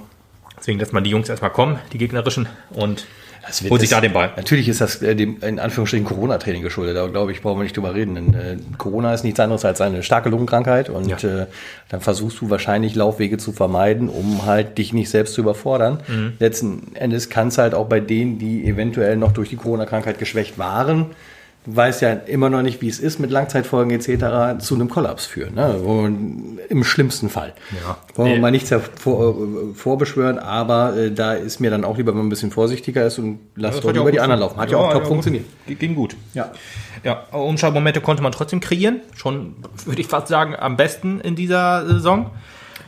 Deswegen 0.58 0.80
lässt 0.80 0.94
man 0.94 1.04
die 1.04 1.10
Jungs 1.10 1.30
erstmal 1.30 1.52
kommen, 1.52 1.80
die 1.94 1.98
gegnerischen, 1.98 2.48
und 2.72 3.06
das 3.46 3.64
wird, 3.64 3.72
Holt 3.72 3.82
sich 3.82 3.90
da 3.90 4.02
den 4.02 4.14
Ball. 4.14 4.32
Natürlich 4.36 4.68
ist 4.70 4.82
das 4.82 5.02
äh, 5.02 5.16
dem, 5.16 5.42
in 5.42 5.60
Anführungsstrichen 5.60 6.06
Corona-Training 6.06 6.62
geschuldet. 6.62 6.96
Da 6.96 7.08
glaube 7.08 7.32
ich, 7.32 7.42
brauchen 7.42 7.60
wir 7.60 7.64
nicht 7.64 7.76
drüber 7.76 7.96
reden. 7.96 8.16
Denn, 8.16 8.34
äh, 8.34 8.58
Corona 8.78 9.14
ist 9.14 9.24
nichts 9.24 9.40
anderes 9.40 9.66
als 9.66 9.82
eine 9.82 10.04
starke 10.04 10.30
Lungenkrankheit 10.30 10.90
und 10.90 11.08
ja. 11.08 11.18
äh, 11.18 11.48
dann 11.90 12.02
versuchst 12.02 12.42
du 12.42 12.50
wahrscheinlich 12.50 12.96
Laufwege 12.96 13.38
zu 13.38 13.52
vermeiden, 13.52 14.10
um 14.10 14.46
halt 14.46 14.78
dich 14.78 14.94
nicht 14.94 15.10
selbst 15.10 15.34
zu 15.34 15.42
überfordern. 15.42 16.00
Mhm. 16.08 16.34
Letzten 16.40 16.96
Endes 16.96 17.30
kann 17.30 17.50
es 17.50 17.58
halt 17.58 17.74
auch 17.74 17.88
bei 17.88 18.00
denen, 18.00 18.40
die 18.40 18.66
eventuell 18.66 19.16
noch 19.18 19.32
durch 19.32 19.50
die 19.50 19.56
Corona-Krankheit 19.56 20.20
geschwächt 20.20 20.58
waren, 20.58 21.08
du 21.66 21.76
weißt 21.76 22.02
ja 22.02 22.12
immer 22.14 22.50
noch 22.50 22.62
nicht, 22.62 22.82
wie 22.82 22.88
es 22.88 23.00
ist 23.00 23.20
mit 23.20 23.32
Langzeitfolgen 23.32 23.92
etc. 23.92 24.64
zu 24.64 24.76
einem 24.76 24.90
Kollaps 24.90 25.26
führen. 25.26 25.56
Ne? 25.56 25.74
Und 25.74 26.60
Im 26.70 26.84
schlimmsten 26.84 27.30
Fall. 27.30 27.54
Ja. 27.84 27.98
Wollen 28.16 28.32
wir 28.34 28.40
mal 28.40 28.52
nichts 28.52 28.74
vor, 28.96 29.36
äh, 29.36 29.74
vorbeschwören, 29.76 30.40
aber 30.40 30.96
äh, 30.96 31.12
da 31.12 31.34
ist 31.34 31.60
mir 31.60 31.70
dann 31.70 31.84
auch 31.84 31.98
lieber, 31.98 32.12
wenn 32.12 32.20
man 32.20 32.28
ein 32.28 32.30
bisschen 32.30 32.52
vorsichtiger 32.52 33.06
ist 33.06 33.20
und 33.20 33.40
lasst 33.56 33.84
ja, 33.84 33.92
doch 33.92 34.02
über 34.02 34.12
die 34.12 34.20
anderen 34.20 34.42
laufen. 34.42 34.58
Hat 34.58 34.72
ja, 34.72 34.80
ja 34.80 34.86
auch 34.86 34.94
top 34.94 35.08
funktioniert. 35.08 35.46
Ging 35.68 35.96
gut. 35.96 36.16
Ja. 36.34 36.52
Ja, 37.04 37.24
Umschaltmomente 37.32 38.02
konnte 38.02 38.24
man 38.24 38.32
trotzdem 38.32 38.60
kreieren. 38.60 39.02
Schon, 39.16 39.56
würde 39.86 40.02
ich 40.02 40.08
fast 40.08 40.28
sagen, 40.28 40.56
am 40.56 40.76
besten 40.76 41.22
in 41.22 41.36
dieser 41.36 41.86
Saison. 41.88 42.32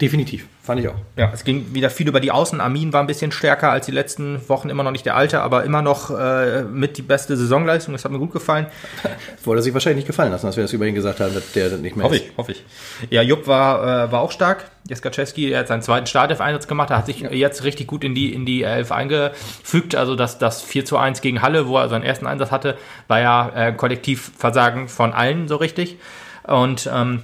Definitiv. 0.02 0.48
Fand 0.64 0.80
ich 0.80 0.88
auch. 0.88 0.96
Ja, 1.16 1.30
es 1.32 1.44
ging 1.44 1.76
wieder 1.76 1.92
viel 1.92 2.08
über 2.08 2.20
die 2.20 2.32
Außen. 2.32 2.60
Armin 2.60 2.92
war 2.92 3.02
ein 3.02 3.08
bisschen 3.08 3.32
stärker 3.32 3.72
als 3.72 3.86
die 3.86 3.92
letzten 3.92 4.48
Wochen, 4.50 4.70
immer 4.70 4.82
noch 4.82 4.90
nicht 4.90 5.06
der 5.06 5.16
Alte, 5.16 5.42
aber 5.42 5.64
immer 5.64 5.84
noch 5.84 6.10
äh, 6.10 6.64
mit 6.64 6.98
die 6.98 7.04
beste 7.04 7.38
Saisonleistung. 7.38 7.94
Das 7.94 8.04
hat 8.04 8.12
mir 8.12 8.18
gut 8.18 8.32
gefallen. 8.32 8.66
Wollte 9.44 9.62
sich 9.62 9.74
wahrscheinlich 9.76 9.98
nicht 9.98 10.08
gefallen 10.08 10.32
lassen, 10.32 10.48
dass 10.48 10.56
wir 10.56 10.64
das 10.64 10.74
über 10.74 10.88
ihn 10.88 10.96
gesagt 10.96 11.20
haben, 11.20 11.36
dass 11.36 11.52
der 11.52 11.78
nicht 11.78 11.96
mehr 11.96 12.06
Hoffe 12.06 12.16
ist. 12.16 12.26
ich, 12.26 12.38
hoffe 12.38 12.52
ich. 12.54 12.64
Ja, 13.12 13.22
Jupp 13.22 13.46
war, 13.46 14.08
äh, 14.08 14.12
war 14.12 14.22
auch 14.22 14.32
stark. 14.32 14.72
Jeskaczewski, 14.90 15.52
er 15.52 15.60
hat 15.60 15.68
seinen 15.68 15.84
zweiten 15.84 16.08
Startelf-Einsatz 16.08 16.68
gemacht. 16.68 16.90
Er 16.90 16.98
hat 16.98 17.06
sich 17.06 17.20
jetzt 17.20 17.64
richtig 17.64 17.86
gut 17.86 18.04
in 18.04 18.16
die, 18.16 18.34
in 18.34 18.48
die 18.48 18.64
Elf 18.64 18.92
eingefügt. 18.92 19.94
Also 19.94 20.16
das, 20.16 20.40
das 20.40 20.64
4 20.64 20.84
zu 20.84 20.98
1 20.98 21.22
gegen 21.22 21.44
Halle, 21.44 21.68
wo 21.68 21.78
er 21.78 21.90
seinen 21.90 22.04
ersten 22.04 22.26
Einsatz 22.26 22.50
hatte, 22.50 22.76
war 23.08 23.20
ja 23.20 23.52
äh, 23.54 23.72
Kollektivversagen 23.72 24.88
von 24.88 25.14
allen 25.14 25.48
so 25.48 25.58
richtig. 25.58 25.98
Und 26.48 26.90
ähm, 26.92 27.22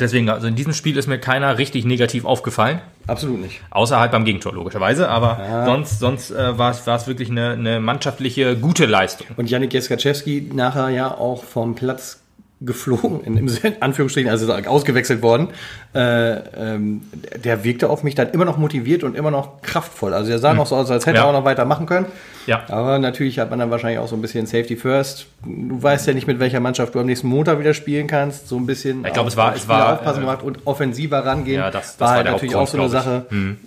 deswegen, 0.00 0.28
also 0.28 0.46
in 0.46 0.54
diesem 0.54 0.72
Spiel 0.72 0.96
ist 0.96 1.06
mir 1.06 1.18
keiner 1.18 1.58
richtig 1.58 1.84
negativ 1.84 2.24
aufgefallen. 2.24 2.80
Absolut 3.06 3.40
nicht. 3.40 3.60
Außer 3.70 3.98
halt 3.98 4.12
beim 4.12 4.24
Gegentor, 4.24 4.54
logischerweise. 4.54 5.08
Aber 5.08 5.64
sonst, 5.66 5.98
sonst 5.98 6.30
äh, 6.30 6.58
war 6.58 6.70
es 6.70 6.86
war 6.86 6.96
es 6.96 7.06
wirklich 7.06 7.30
eine, 7.30 7.50
eine 7.50 7.80
mannschaftliche 7.80 8.56
gute 8.56 8.86
Leistung. 8.86 9.26
Und 9.36 9.50
Janik 9.50 9.72
Jeskaczewski 9.72 10.50
nachher 10.52 10.88
ja 10.90 11.10
auch 11.10 11.44
vom 11.44 11.74
Platz 11.74 12.21
geflogen, 12.64 13.22
in, 13.24 13.36
in 13.36 13.50
Anführungsstrichen, 13.80 14.30
also 14.30 14.52
ausgewechselt 14.52 15.22
worden. 15.22 15.48
Äh, 15.94 16.32
ähm, 16.56 17.02
der 17.44 17.64
wirkte 17.64 17.90
auf 17.90 18.02
mich 18.02 18.14
dann 18.14 18.30
immer 18.30 18.44
noch 18.44 18.56
motiviert 18.58 19.04
und 19.04 19.16
immer 19.16 19.30
noch 19.30 19.62
kraftvoll. 19.62 20.14
Also 20.14 20.30
er 20.32 20.38
sah 20.38 20.54
noch 20.54 20.66
so 20.66 20.76
aus, 20.76 20.90
als 20.90 21.06
hätte 21.06 21.16
Ja. 21.18 21.24
er 21.24 21.28
auch 21.28 21.32
noch 21.32 21.44
weiter 21.44 21.64
machen 21.64 21.86
können. 21.86 22.06
Ja. 22.46 22.64
Aber 22.68 22.98
natürlich 22.98 23.38
hat 23.38 23.50
man 23.50 23.58
dann 23.58 23.70
wahrscheinlich 23.70 23.98
auch 24.00 24.08
so 24.08 24.16
ein 24.16 24.22
bisschen 24.22 24.46
Safety 24.46 24.76
First. 24.76 25.26
Du 25.44 25.80
weißt 25.82 26.06
ja 26.08 26.14
nicht, 26.14 26.26
mit 26.26 26.38
welcher 26.40 26.60
Mannschaft 26.60 26.94
du 26.94 27.00
am 27.00 27.06
nächsten 27.06 27.28
Montag 27.28 27.58
wieder 27.60 27.74
spielen 27.74 28.06
kannst. 28.06 28.48
So 28.48 28.56
ein 28.56 28.66
bisschen 28.66 29.04
Ich 29.06 29.12
glaube, 29.12 29.28
es 29.28 29.36
war- 29.36 29.54
es 29.54 29.68
war, 29.68 29.94
aufpassen 29.94 30.18
äh, 30.18 30.20
gemacht 30.22 30.42
und 30.42 30.58
offensiver 30.66 31.24
rangehen. 31.24 31.60
Ja, 31.60 31.70
das- 31.70 31.96
das 31.96 32.00
war 32.00 32.10
halt 32.16 32.26
natürlich 32.26 32.54
auch 32.56 32.66
so 32.66 32.78
eine 32.78 32.88
Sache. 32.88 33.26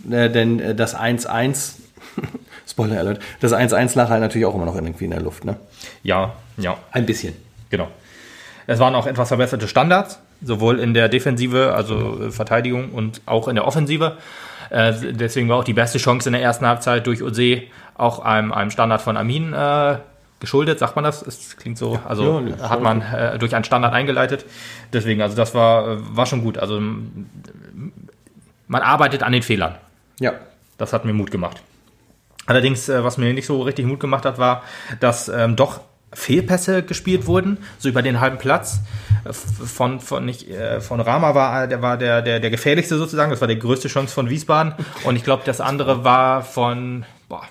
Äh, 0.09 0.29
denn 0.29 0.59
äh, 0.59 0.75
das 0.75 0.95
1-1, 0.95 1.75
Spoiler 2.67 2.99
Alert, 2.99 3.19
das 3.39 3.53
1-1 3.53 3.95
lag 3.95 4.09
halt 4.09 4.21
natürlich 4.21 4.45
auch 4.45 4.55
immer 4.55 4.65
noch 4.65 4.75
irgendwie 4.75 5.05
in 5.05 5.11
der 5.11 5.21
Luft. 5.21 5.45
Ne? 5.45 5.55
Ja, 6.03 6.33
ja. 6.57 6.77
Ein 6.91 7.05
bisschen. 7.05 7.33
Genau. 7.69 7.87
Es 8.67 8.79
waren 8.79 8.95
auch 8.95 9.07
etwas 9.07 9.27
verbesserte 9.27 9.67
Standards, 9.67 10.19
sowohl 10.41 10.79
in 10.79 10.93
der 10.93 11.09
Defensive, 11.09 11.73
also 11.73 12.19
äh, 12.21 12.31
Verteidigung 12.31 12.91
und 12.91 13.21
auch 13.25 13.47
in 13.47 13.55
der 13.55 13.65
Offensive. 13.67 14.17
Äh, 14.69 14.93
deswegen 15.11 15.49
war 15.49 15.57
auch 15.57 15.63
die 15.63 15.73
beste 15.73 15.97
Chance 15.97 16.29
in 16.29 16.33
der 16.33 16.41
ersten 16.41 16.65
Halbzeit 16.65 17.05
durch 17.05 17.21
Ose 17.21 17.63
auch 17.95 18.19
einem, 18.19 18.51
einem 18.51 18.71
Standard 18.71 19.01
von 19.01 19.17
Amin 19.17 19.53
äh, 19.53 19.97
geschuldet, 20.39 20.79
sagt 20.79 20.95
man 20.95 21.03
das? 21.03 21.21
Es 21.21 21.57
klingt 21.57 21.77
so, 21.77 21.99
also 22.05 22.41
Ja, 22.41 22.55
ja, 22.57 22.69
hat 22.69 22.81
man 22.81 23.01
äh, 23.01 23.37
durch 23.37 23.55
einen 23.55 23.63
Standard 23.63 23.93
eingeleitet. 23.93 24.45
Deswegen, 24.91 25.21
also 25.21 25.35
das 25.35 25.53
war, 25.53 25.87
äh, 25.87 25.97
war 25.99 26.25
schon 26.25 26.43
gut. 26.43 26.57
Also 26.57 26.81
man 28.67 28.81
arbeitet 28.81 29.23
an 29.23 29.31
den 29.31 29.43
Fehlern. 29.43 29.75
Ja. 30.19 30.33
Das 30.77 30.91
hat 30.91 31.05
mir 31.05 31.13
Mut 31.13 31.31
gemacht. 31.31 31.61
Allerdings, 32.47 32.89
äh, 32.89 33.03
was 33.03 33.17
mir 33.17 33.33
nicht 33.33 33.45
so 33.45 33.61
richtig 33.61 33.85
Mut 33.85 33.99
gemacht 33.99 34.25
hat, 34.25 34.37
war, 34.37 34.63
dass 34.99 35.29
ähm, 35.29 35.55
doch 35.55 35.81
Fehlpässe 36.15 36.81
gespielt 36.81 37.27
wurden, 37.27 37.59
so 37.77 37.89
über 37.89 38.01
den 38.01 38.19
halben 38.19 38.37
Platz. 38.37 38.79
Äh, 39.23 39.33
Von, 39.33 39.99
von, 39.99 40.25
nicht, 40.25 40.49
äh, 40.49 40.81
von 40.81 40.99
Rama 40.99 41.35
war 41.35 41.67
der, 41.67 41.81
war 41.81 41.97
der, 41.97 42.21
der, 42.21 42.39
der 42.39 42.49
gefährlichste 42.49 42.97
sozusagen, 42.97 43.31
das 43.31 43.41
war 43.41 43.47
die 43.47 43.59
größte 43.59 43.87
Chance 43.87 44.13
von 44.13 44.29
Wiesbaden. 44.29 44.73
Und 45.03 45.15
ich 45.15 45.23
glaube, 45.23 45.43
das 45.45 45.61
andere 45.61 46.03
war 46.03 46.41
von, 46.41 47.05
boah, 47.29 47.43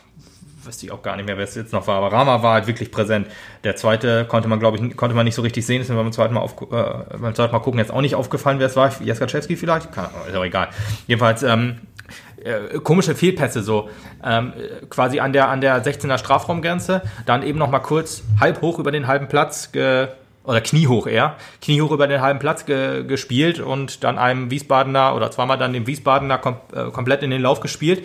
wüsste 0.64 0.86
ich 0.86 0.92
auch 0.92 1.02
gar 1.02 1.16
nicht 1.16 1.26
mehr, 1.26 1.36
wer 1.36 1.44
es 1.44 1.54
jetzt 1.54 1.72
noch 1.72 1.86
war, 1.86 1.96
aber 1.96 2.12
Rama 2.12 2.42
war 2.42 2.54
halt 2.54 2.66
wirklich 2.66 2.90
präsent. 2.90 3.28
Der 3.64 3.76
zweite 3.76 4.24
konnte 4.24 4.48
man, 4.48 4.58
glaube 4.58 4.78
ich, 4.78 4.96
konnte 4.96 5.14
man 5.14 5.24
nicht 5.24 5.34
so 5.34 5.42
richtig 5.42 5.66
sehen, 5.66 5.82
ist 5.82 5.90
mir 5.90 5.96
beim 5.96 6.12
zweiten 6.12 6.34
Mal, 6.34 6.40
auf, 6.40 6.60
äh, 6.62 7.18
beim 7.18 7.34
zweiten 7.34 7.52
Mal 7.52 7.60
gucken 7.60 7.78
jetzt 7.78 7.92
auch 7.92 8.00
nicht 8.00 8.14
aufgefallen, 8.14 8.58
wer 8.58 8.66
es 8.66 8.76
war. 8.76 8.90
Jeskaczewski 9.02 9.56
vielleicht? 9.56 9.96
Ahnung, 9.96 10.10
ist 10.28 10.36
auch 10.36 10.44
egal. 10.44 10.68
Jedenfalls, 11.06 11.42
ähm, 11.42 11.80
äh, 12.44 12.78
komische 12.80 13.14
Fehlpässe 13.14 13.62
so 13.62 13.88
ähm, 14.22 14.52
äh, 14.56 14.86
quasi 14.86 15.20
an 15.20 15.32
der 15.32 15.48
an 15.48 15.60
der 15.60 15.84
16er 15.84 16.18
Strafraumgrenze 16.18 17.02
dann 17.26 17.42
eben 17.42 17.58
noch 17.58 17.70
mal 17.70 17.80
kurz 17.80 18.22
halb 18.40 18.60
hoch 18.60 18.78
über 18.78 18.92
den 18.92 19.06
halben 19.06 19.28
Platz 19.28 19.72
ge 19.72 20.08
oder 20.44 20.60
kniehoch 20.60 21.06
eher, 21.06 21.36
kniehoch 21.62 21.90
über 21.90 22.06
den 22.06 22.20
halben 22.20 22.38
Platz 22.38 22.66
ge, 22.66 23.02
gespielt 23.04 23.60
und 23.60 24.04
dann 24.04 24.18
einem 24.18 24.50
Wiesbadener 24.50 25.16
oder 25.16 25.30
zweimal 25.30 25.58
dann 25.58 25.72
dem 25.72 25.86
Wiesbadener 25.86 26.38
kom 26.38 26.56
äh, 26.74 26.90
komplett 26.90 27.22
in 27.22 27.30
den 27.30 27.40
Lauf 27.40 27.60
gespielt. 27.60 28.04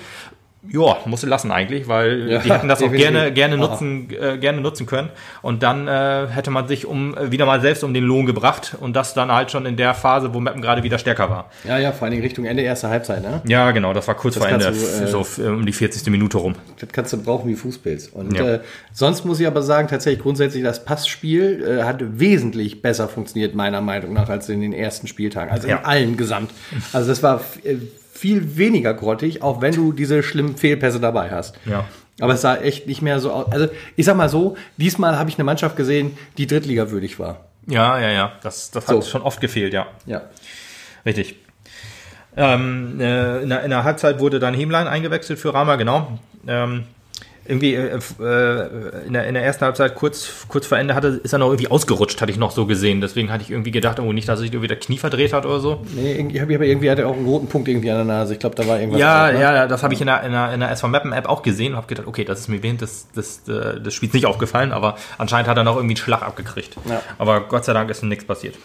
Ja, 0.68 0.98
musste 1.06 1.26
lassen 1.26 1.52
eigentlich, 1.52 1.88
weil 1.88 2.30
Ja, 2.30 2.40
die 2.40 2.52
hätten 2.52 2.68
das 2.68 2.80
auch 2.80 2.92
definitiv. 2.92 3.12
gerne 3.14 3.32
gerne 3.32 3.56
Aha. 3.56 3.62
nutzen 3.72 4.10
äh, 4.12 4.38
gerne 4.38 4.60
nutzen 4.60 4.86
können 4.86 5.08
und 5.42 5.64
dann 5.64 5.88
äh, 5.88 6.28
hätte 6.28 6.52
man 6.52 6.68
sich 6.68 6.86
um 6.86 7.18
äh, 7.18 7.32
wieder 7.32 7.46
mal 7.46 7.62
selbst 7.62 7.82
um 7.86 7.94
den 7.94 8.04
Lohn 8.04 8.26
gebracht 8.26 8.76
und 8.78 8.94
das 8.94 9.14
dann 9.14 9.32
halt 9.32 9.52
schon 9.52 9.66
in 9.66 9.78
der 9.78 9.94
Phase, 9.94 10.34
wo 10.34 10.42
Meppen 10.42 10.62
gerade 10.62 10.84
wieder 10.84 10.98
stärker 10.98 11.30
war. 11.30 11.50
Ja, 11.64 11.78
ja, 11.78 11.94
vor 11.94 12.04
allen 12.04 12.12
Dingen 12.12 12.24
Richtung 12.24 12.44
Ende 12.44 12.62
erster 12.64 12.90
Halbzeit, 12.90 13.22
ne? 13.22 13.42
Ja, 13.48 13.72
genau, 13.72 13.94
das 13.94 14.06
war 14.10 14.16
kurz 14.16 14.36
Das 14.36 14.44
vor 14.44 14.52
Ende, 14.52 14.66
du, 14.66 14.72
äh, 14.72 15.08
so 15.08 15.22
f- 15.22 15.38
um 15.40 15.66
die 15.66 15.72
40. 15.72 16.06
Minute 16.12 16.38
rum. 16.38 16.56
Das 16.78 16.90
kannst 16.92 17.14
du 17.14 17.24
brauchen 17.24 17.50
wie 17.50 17.56
Fußpilz. 17.56 18.08
Und 18.08 18.36
Ja. 18.38 18.56
äh, 18.56 18.60
sonst 18.92 19.24
muss 19.24 19.40
ich 19.40 19.48
aber 19.48 19.62
sagen, 19.62 19.88
tatsächlich 19.88 20.22
grundsätzlich 20.22 20.64
das 20.64 20.84
Passspiel 20.84 21.64
äh, 21.80 21.84
hat 21.84 22.04
wesentlich 22.20 22.82
besser 22.82 23.08
funktioniert, 23.08 23.56
meiner 23.56 23.80
Meinung 23.80 24.12
nach, 24.12 24.28
als 24.28 24.50
in 24.50 24.60
den 24.60 24.74
ersten 24.74 25.08
Spieltagen. 25.08 25.52
Also 25.52 25.70
Ja. 25.70 25.78
in 25.78 25.86
allen 25.86 26.18
gesamt. 26.18 26.52
Also 26.92 27.08
das 27.08 27.24
war 27.24 27.40
äh, 27.64 27.76
viel 28.20 28.58
weniger 28.58 28.94
grottig, 28.94 29.42
auch 29.42 29.62
wenn 29.62 29.74
du 29.74 29.94
diese 29.94 30.24
schlimmen 30.24 30.58
Fehlpässe 30.58 31.00
dabei 31.00 31.30
hast. 31.32 31.58
Ja. 31.66 31.86
Aber 32.20 32.34
es 32.34 32.42
sah 32.42 32.58
echt 32.58 32.86
nicht 32.86 33.02
mehr 33.02 33.20
so 33.22 33.32
aus. 33.32 33.52
Also 33.52 33.68
ich 33.96 34.06
sag 34.06 34.18
mal 34.18 34.28
so, 34.28 34.58
diesmal 34.76 35.18
habe 35.18 35.30
ich 35.30 35.38
eine 35.38 35.46
Mannschaft 35.46 35.78
gesehen, 35.78 36.18
die 36.38 36.48
Drittliga-würdig 36.48 37.18
war. 37.18 37.46
Ja, 37.66 37.98
ja, 38.00 38.10
ja. 38.12 38.32
Das, 38.44 38.72
das 38.72 38.88
hat 38.88 38.96
So. 39.04 39.10
schon 39.10 39.22
oft 39.22 39.40
gefehlt, 39.40 39.74
ja. 39.74 39.88
Ja. 40.06 40.24
Richtig. 41.06 41.36
Ähm, 42.36 43.00
äh, 43.00 43.42
in, 43.44 43.50
der, 43.50 43.64
in 43.64 43.70
der 43.70 43.84
Halbzeit 43.86 44.20
wurde 44.20 44.40
dann 44.40 44.54
Hemlein 44.54 44.88
eingewechselt 44.88 45.40
für 45.40 45.54
Rama, 45.54 45.78
genau. 45.78 46.20
Ähm, 46.48 46.84
irgendwie 47.50 47.74
äh, 47.74 48.00
äh, 48.20 49.08
in, 49.08 49.14
der, 49.14 49.28
in 49.28 49.34
der 49.34 49.44
ersten 49.44 49.66
Halbzeit 49.66 49.96
kurz, 49.96 50.46
kurz 50.48 50.68
vor 50.68 50.78
Ende 50.78 50.94
hatte, 50.94 51.20
ist 51.24 51.34
er 51.34 51.40
noch 51.40 51.48
irgendwie 51.48 51.68
ausgerutscht, 51.68 52.22
hatte 52.22 52.32
ich 52.32 52.38
noch 52.38 52.52
so 52.52 52.68
gesehen. 52.68 53.02
Deswegen 53.02 53.32
hatte 53.32 53.44
ich 53.44 53.50
irgendwie 53.50 53.72
gedacht, 53.72 54.00
oh, 54.00 54.14
nicht, 54.14 54.30
dass 54.30 54.40
er 54.40 54.44
sich 54.44 54.54
irgendwie 54.54 54.68
der 54.68 54.80
Knie 54.80 54.98
verdreht 54.98 55.34
hat 55.34 55.46
oder 55.46 55.60
so. 55.60 55.82
Nee, 55.96 56.14
irgendwie, 56.16 56.40
aber 56.40 56.66
irgendwie 56.66 56.92
hatte 56.92 57.02
er 57.02 57.08
auch 57.08 57.18
einen 57.18 57.26
roten 57.26 57.48
Punkt 57.48 57.68
irgendwie 57.68 57.90
an 57.90 57.98
der 57.98 58.06
Nase. 58.06 58.34
Ich 58.34 58.40
glaube, 58.40 58.56
da 58.56 58.68
war 58.68 58.80
irgendwas. 58.80 59.02
Ja, 59.02 59.26
dran, 59.26 59.36
ne? 59.36 59.42
ja, 59.42 59.68
das 59.68 59.82
habe 59.82 59.94
ich 59.94 60.02
in 60.02 60.08
der, 60.08 60.24
in 60.24 60.32
der, 60.32 60.54
in 60.54 60.60
der 60.60 60.70
SV 60.72 60.88
Mappen 60.90 61.12
App 61.12 61.28
auch 61.28 61.42
gesehen 61.42 61.72
und 61.72 61.78
habe 61.78 61.88
gedacht, 61.88 62.08
okay, 62.08 62.24
das 62.24 62.42
ist 62.42 62.50
mir 62.50 62.62
während 62.62 62.82
des, 62.82 63.12
des, 63.12 63.48
äh, 63.48 63.82
des 63.82 63.94
Spiels 63.96 64.14
nicht 64.14 64.28
aufgefallen, 64.28 64.72
aber 64.72 64.96
anscheinend 65.18 65.50
hat 65.50 65.58
er 65.58 65.64
noch 65.64 65.76
irgendwie 65.76 65.96
einen 65.96 66.04
Schlag 66.04 66.22
abgekriegt. 66.22 66.78
Ja. 66.88 67.02
Aber 67.18 67.42
Gott 67.42 67.66
sei 67.66 67.74
Dank 67.74 67.90
ist 67.90 68.04
nichts 68.04 68.26
passiert. 68.26 68.56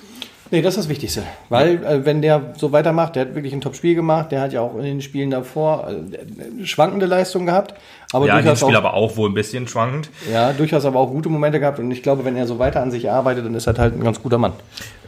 Nee, 0.55 0.63
das 0.63 0.75
ist 0.75 0.85
das 0.85 0.89
Wichtigste. 0.89 1.25
Weil, 1.49 1.85
äh, 1.85 2.07
wenn 2.07 2.23
der 2.23 2.55
so 2.57 2.71
weitermacht, 2.71 3.17
der 3.17 3.23
hat 3.27 3.35
wirklich 3.35 3.53
ein 3.53 3.61
Top-Spiel 3.61 3.97
gemacht, 3.97 4.31
der 4.31 4.41
hat 4.41 4.53
ja 4.53 4.61
auch 4.61 4.77
in 4.77 4.85
den 4.85 5.01
Spielen 5.03 5.33
davor 5.33 5.89
äh, 5.91 6.65
schwankende 6.65 7.07
Leistungen 7.07 7.47
gehabt, 7.47 7.75
aber 8.13 8.29
Ja, 8.29 8.39
in 8.39 8.45
durchaus, 8.45 8.61
Spiel 8.61 8.77
auch, 8.77 8.79
aber 8.79 8.95
auch 8.95 9.17
wohl 9.17 9.29
ein 9.29 9.35
bisschen 9.35 9.67
schwankend. 9.67 10.11
ja, 10.33 10.53
durchaus 10.53 10.85
aber 10.85 11.01
auch 11.01 11.09
gute 11.11 11.29
Momente 11.29 11.59
gehabt 11.59 11.81
und 11.81 11.91
ich 11.91 12.05
glaube, 12.05 12.25
wenn 12.25 12.37
er 12.37 12.47
so 12.47 12.61
weiter 12.61 12.83
an 12.83 12.93
sich 12.93 13.11
arbeitet, 13.11 13.45
dann 13.45 13.55
ist 13.57 13.67
er 13.67 13.77
halt 13.77 13.95
ein 13.95 14.05
ganz 14.05 14.23
guter 14.23 14.39
Mann. 14.39 14.53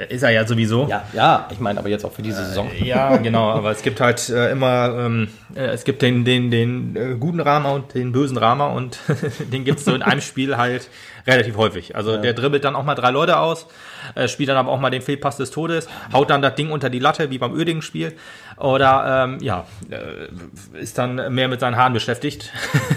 Ist 0.09 0.25
er 0.25 0.31
ja 0.31 0.45
sowieso. 0.45 0.89
Ja, 0.91 1.05
ja, 1.13 1.47
ich 1.53 1.61
meine 1.61 1.79
aber 1.79 1.91
jetzt 1.91 2.05
auch 2.05 2.11
für 2.11 2.23
diese 2.23 2.45
Saison. 2.45 2.69
Ja, 2.83 3.17
genau, 3.23 3.49
aber 3.51 3.71
es 3.71 3.83
gibt 3.83 4.01
halt 4.01 4.29
äh, 4.29 4.51
immer, 4.51 4.97
ähm, 4.99 5.29
äh, 5.55 5.67
es 5.67 5.85
gibt 5.85 6.03
den, 6.03 6.25
den, 6.25 6.51
den 6.51 6.97
äh, 6.97 7.15
guten 7.21 7.39
Rama 7.39 7.71
und 7.71 7.95
den 7.95 8.11
bösen 8.11 8.37
Rama 8.37 8.67
und 8.73 8.99
den 9.53 9.65
gibt's 9.65 9.85
so 9.85 9.95
in 9.95 10.03
einem 10.03 10.21
Spiel 10.23 10.57
halt 10.57 10.89
relativ 11.27 11.57
häufig. 11.57 11.97
Also 11.97 12.17
der 12.17 12.33
dribbelt 12.33 12.65
dann 12.65 12.77
auch 12.77 12.85
mal 12.85 12.95
drei 12.95 13.11
Leute 13.11 13.39
aus, 13.39 13.67
äh, 14.15 14.29
spielt 14.29 14.49
dann 14.49 14.57
aber 14.57 14.71
auch 14.71 14.81
mal 14.81 14.91
den 14.91 15.03
Fehlpass 15.03 15.37
des 15.37 15.51
Todes, 15.51 15.89
haut 16.13 16.31
dann 16.31 16.43
das 16.43 16.55
Ding 16.55 16.71
unter 16.71 16.91
die 16.91 16.99
Latte, 16.99 17.31
wie 17.31 17.39
beim 17.39 17.53
Uerdingen-Spiel. 17.53 18.15
Oder 18.59 19.25
ähm, 19.25 19.39
ja, 19.43 19.67
äh, 19.91 20.81
ist 20.81 20.97
dann 20.97 21.35
mehr 21.35 21.49
mit 21.49 21.61
seinen 21.61 21.77
Haaren 21.77 21.93
beschäftigt. 21.93 22.53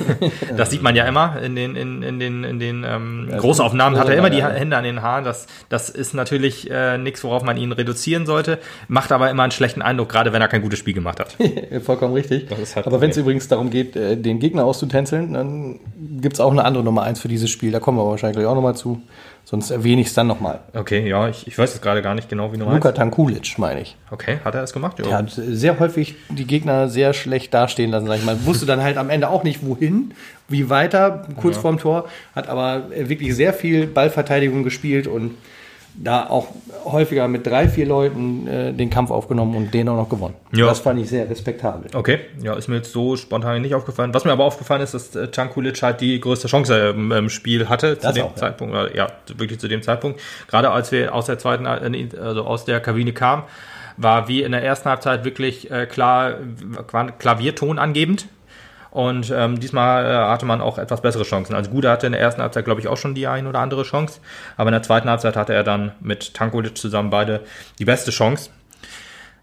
das 0.58 0.70
sieht 0.70 0.82
man 0.82 0.96
ja 0.96 1.06
immer 1.06 1.42
in 1.42 1.56
den, 1.56 1.76
in, 1.76 2.02
in 2.02 2.20
den, 2.20 2.44
in 2.46 2.60
den 2.60 2.86
ähm, 2.88 3.30
Großaufnahmen, 3.38 4.00
hat 4.00 4.10
er 4.10 4.16
immer 4.16 4.30
die. 4.30 4.40
Hände 4.40 4.78
an 4.78 4.86
den 4.86 5.02
Haaren. 5.02 5.26
Das, 5.26 5.48
das 5.68 5.90
ist 5.90 6.14
natürlich 6.14 6.72
äh, 6.72 6.98
nichts, 6.98 7.24
worauf 7.24 7.44
man 7.44 7.58
ihn 7.58 7.74
reduzieren 7.74 8.26
sollte, 8.26 8.60
macht 8.88 9.12
aber 9.12 9.30
immer 9.30 9.44
einen 9.44 9.52
schlechten 9.52 9.82
Eindruck, 9.82 10.10
gerade 10.10 10.32
wenn 10.32 10.42
er 10.42 10.48
kein 10.48 10.62
gutes 10.62 10.80
Spiel 10.80 10.94
gemacht 10.94 11.20
hat. 11.20 11.36
Vollkommen 11.84 12.14
richtig. 12.14 12.48
Halt 12.76 12.88
aber 12.88 13.02
wenn 13.02 13.10
es 13.10 13.18
übrigens 13.18 13.48
darum 13.50 13.70
geht, 13.70 13.98
äh, 13.98 14.16
den 14.16 14.40
Gegner 14.40 14.64
auszutänzeln, 14.64 15.34
dann 15.34 15.80
gibt's 16.22 16.40
auch 16.40 16.52
eine 16.52 16.64
andere 16.64 16.84
Nummer 16.84 17.04
eins 17.04 17.20
für 17.20 17.28
dieses 17.28 17.50
Spiel. 17.50 17.72
Da 17.72 17.80
kommen 17.80 17.98
wir 17.98 18.06
wahrscheinlich 18.06 18.46
auch 18.46 18.56
nochmal 18.56 18.76
zu. 18.76 19.02
Sonst 19.50 19.72
erwähne 19.72 20.02
ich 20.02 20.08
es 20.10 20.14
dann 20.14 20.28
nochmal. 20.28 20.60
Okay, 20.76 21.10
ja, 21.10 21.28
ich, 21.28 21.48
ich 21.48 21.58
weiß 21.58 21.74
jetzt 21.74 21.82
gerade 21.82 22.04
gar 22.04 22.14
nicht 22.14 22.30
genau, 22.30 22.54
wie 22.54 22.58
du 22.58 22.66
Luka 22.66 22.90
meinst. 22.90 22.98
Tankulic, 22.98 23.58
meine 23.58 23.82
ich. 23.82 23.98
Okay, 24.12 24.38
hat 24.46 24.54
er 24.54 24.62
das 24.62 24.74
gemacht? 24.74 25.00
Ja. 25.00 25.06
Der 25.06 25.18
hat 25.18 25.32
sehr 25.56 25.80
häufig 25.80 26.16
die 26.30 26.46
Gegner 26.46 26.90
sehr 26.90 27.14
schlecht 27.14 27.54
dastehen 27.54 27.92
lassen, 27.92 28.08
sag 28.08 28.18
ich 28.18 28.26
mal. 28.26 28.46
Wusste 28.46 28.66
dann 28.66 28.82
halt 28.82 28.98
am 28.98 29.10
Ende 29.10 29.30
auch 29.30 29.44
nicht, 29.44 29.66
wohin, 29.66 30.14
wie 30.48 30.70
weiter, 30.70 31.28
kurz 31.38 31.58
vorm 31.58 31.78
Tor, 31.78 32.08
hat 32.36 32.48
aber 32.48 32.88
wirklich 32.90 33.36
sehr 33.36 33.54
viel 33.54 33.88
Ballverteidigung 33.88 34.64
gespielt 34.64 35.08
und 35.08 35.36
da 36.02 36.28
auch 36.28 36.48
häufiger 36.86 37.28
mit 37.28 37.46
drei, 37.46 37.68
vier 37.68 37.86
Leuten 37.86 38.48
äh, 38.48 38.74
den 38.74 38.90
Kampf 38.90 39.12
aufgenommen 39.12 39.56
und 39.56 39.74
den 39.74 39.90
auch 39.90 39.98
noch 39.98 40.10
gewonnen. 40.10 40.36
Ja. 40.54 40.66
Das 40.68 40.80
fand 40.80 41.00
ich 41.00 41.10
sehr 41.10 41.30
respektabel. 41.30 41.90
Okay, 41.94 42.20
ja, 42.42 42.54
ist 42.54 42.68
mir 42.68 42.78
jetzt 42.78 42.94
so 42.94 43.18
spontan 43.18 43.62
nicht 43.62 43.76
aufgefallen. 43.76 44.14
Was 44.14 44.24
mir 44.24 44.32
aber 44.32 44.46
aufgefallen 44.46 44.82
ist, 44.82 44.94
dass 44.94 45.16
äh, 45.16 45.28
Cankulic 45.28 45.82
halt 45.82 46.00
die 46.00 46.20
größte 46.20 46.48
Chance 46.48 46.94
im, 46.96 47.12
im 47.12 47.30
Spiel 47.30 47.68
hatte 47.68 47.98
zu 47.98 48.08
Das 48.08 48.14
dem 48.14 48.26
auch, 48.26 48.32
ja. 48.32 48.36
Zeitpunkt, 48.36 48.74
oder, 48.74 48.96
ja, 48.96 49.08
wirklich 49.36 49.60
zu 49.60 49.68
dem 49.68 49.82
Zeitpunkt. 49.82 50.22
Gerade 50.48 50.72
als 50.72 50.92
wir 50.92 51.14
aus 51.14 51.26
der 51.26 51.38
zweiten, 51.38 51.66
äh, 51.66 52.08
also 52.22 52.44
aus 52.44 52.66
der 52.66 52.80
Kabine 52.80 53.12
kamen, 53.12 53.44
war 54.00 54.28
wie 54.28 54.42
in 54.42 54.52
der 54.52 54.64
ersten 54.64 54.90
Halbzeit 54.90 55.26
wirklich 55.26 55.70
äh, 55.70 55.86
klar, 55.86 56.36
Klavierton 57.20 57.78
angebend. 57.78 58.28
Und 58.92 59.30
ähm, 59.30 59.60
diesmal 59.60 60.06
äh, 60.06 60.30
hatte 60.32 60.48
man 60.48 60.62
auch 60.62 60.80
etwas 60.80 61.02
bessere 61.02 61.24
Chancen. 61.24 61.54
Also 61.54 61.70
Guda 61.70 61.92
hatte 61.92 62.08
in 62.08 62.14
der 62.14 62.22
ersten 62.22 62.42
Halbzeit, 62.42 62.66
glaube 62.66 62.82
ich, 62.82 62.88
auch 62.88 62.98
schon 62.98 63.14
die 63.14 63.28
ein 63.28 63.46
oder 63.46 63.60
andere 63.60 63.84
Chance. 63.84 64.20
Aber 64.58 64.70
in 64.70 64.74
der 64.74 64.82
zweiten 64.82 65.10
Halbzeit 65.10 65.36
hatte 65.36 65.54
er 65.54 65.64
dann 65.64 65.92
mit 66.00 66.34
Tankulic 66.34 66.76
zusammen 66.76 67.12
beide 67.12 67.42
die 67.78 67.86
beste 67.86 68.10
Chance 68.10 68.50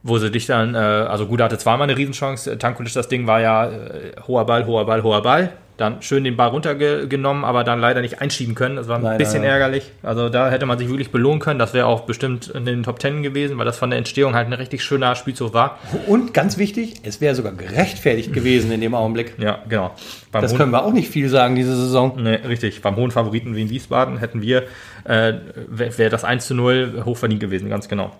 wo 0.06 0.18
sie 0.18 0.30
dich 0.30 0.46
dann, 0.46 0.74
äh, 0.74 0.78
also 0.78 1.26
Guda 1.26 1.44
hatte 1.44 1.58
zweimal 1.58 1.88
eine 1.88 1.98
Riesenchance, 1.98 2.58
Tankulic, 2.58 2.92
das 2.94 3.08
Ding 3.08 3.26
war 3.26 3.40
ja 3.40 3.66
äh, 3.66 4.12
hoher 4.26 4.46
Ball, 4.46 4.66
hoher 4.66 4.86
Ball, 4.86 5.02
hoher 5.02 5.22
Ball, 5.22 5.52
dann 5.76 6.00
schön 6.00 6.24
den 6.24 6.36
Ball 6.36 6.48
runtergenommen, 6.48 7.44
aber 7.44 7.64
dann 7.64 7.80
leider 7.80 8.00
nicht 8.00 8.20
einschieben 8.20 8.54
können, 8.54 8.76
das 8.76 8.88
war 8.88 8.96
ein 8.96 9.02
leider, 9.02 9.18
bisschen 9.18 9.42
ja. 9.42 9.50
ärgerlich, 9.50 9.90
also 10.02 10.28
da 10.28 10.48
hätte 10.50 10.64
man 10.64 10.78
sich 10.78 10.88
wirklich 10.88 11.10
belohnen 11.10 11.40
können, 11.40 11.58
das 11.58 11.74
wäre 11.74 11.86
auch 11.86 12.02
bestimmt 12.02 12.48
in 12.48 12.64
den 12.64 12.84
Top 12.84 13.00
Ten 13.00 13.22
gewesen, 13.22 13.58
weil 13.58 13.64
das 13.64 13.78
von 13.78 13.90
der 13.90 13.98
Entstehung 13.98 14.34
halt 14.34 14.46
ein 14.46 14.52
richtig 14.52 14.82
schöner 14.84 15.16
Spielzug 15.16 15.52
war. 15.52 15.78
Und 16.06 16.32
ganz 16.32 16.56
wichtig, 16.56 16.94
es 17.02 17.20
wäre 17.20 17.34
sogar 17.34 17.52
gerechtfertigt 17.52 18.32
gewesen 18.32 18.70
in 18.70 18.80
dem 18.80 18.94
Augenblick. 18.94 19.34
Ja, 19.38 19.58
genau. 19.68 19.90
Beim 20.30 20.42
das 20.42 20.56
können 20.56 20.70
wir 20.70 20.84
auch 20.84 20.92
nicht 20.92 21.10
viel 21.10 21.28
sagen 21.28 21.56
diese 21.56 21.76
Saison. 21.76 22.14
Nee, 22.22 22.36
richtig. 22.46 22.80
Beim 22.80 22.96
hohen 22.96 23.10
Favoriten 23.10 23.56
wie 23.56 23.62
in 23.62 23.70
Wiesbaden 23.70 24.18
hätten 24.18 24.40
wir, 24.40 24.64
äh, 25.04 25.34
wäre 25.68 26.10
das 26.10 26.24
1 26.24 26.46
zu 26.46 26.54
0 26.54 27.02
hochverdient 27.04 27.40
gewesen, 27.40 27.68
ganz 27.68 27.88
genau. 27.88 28.12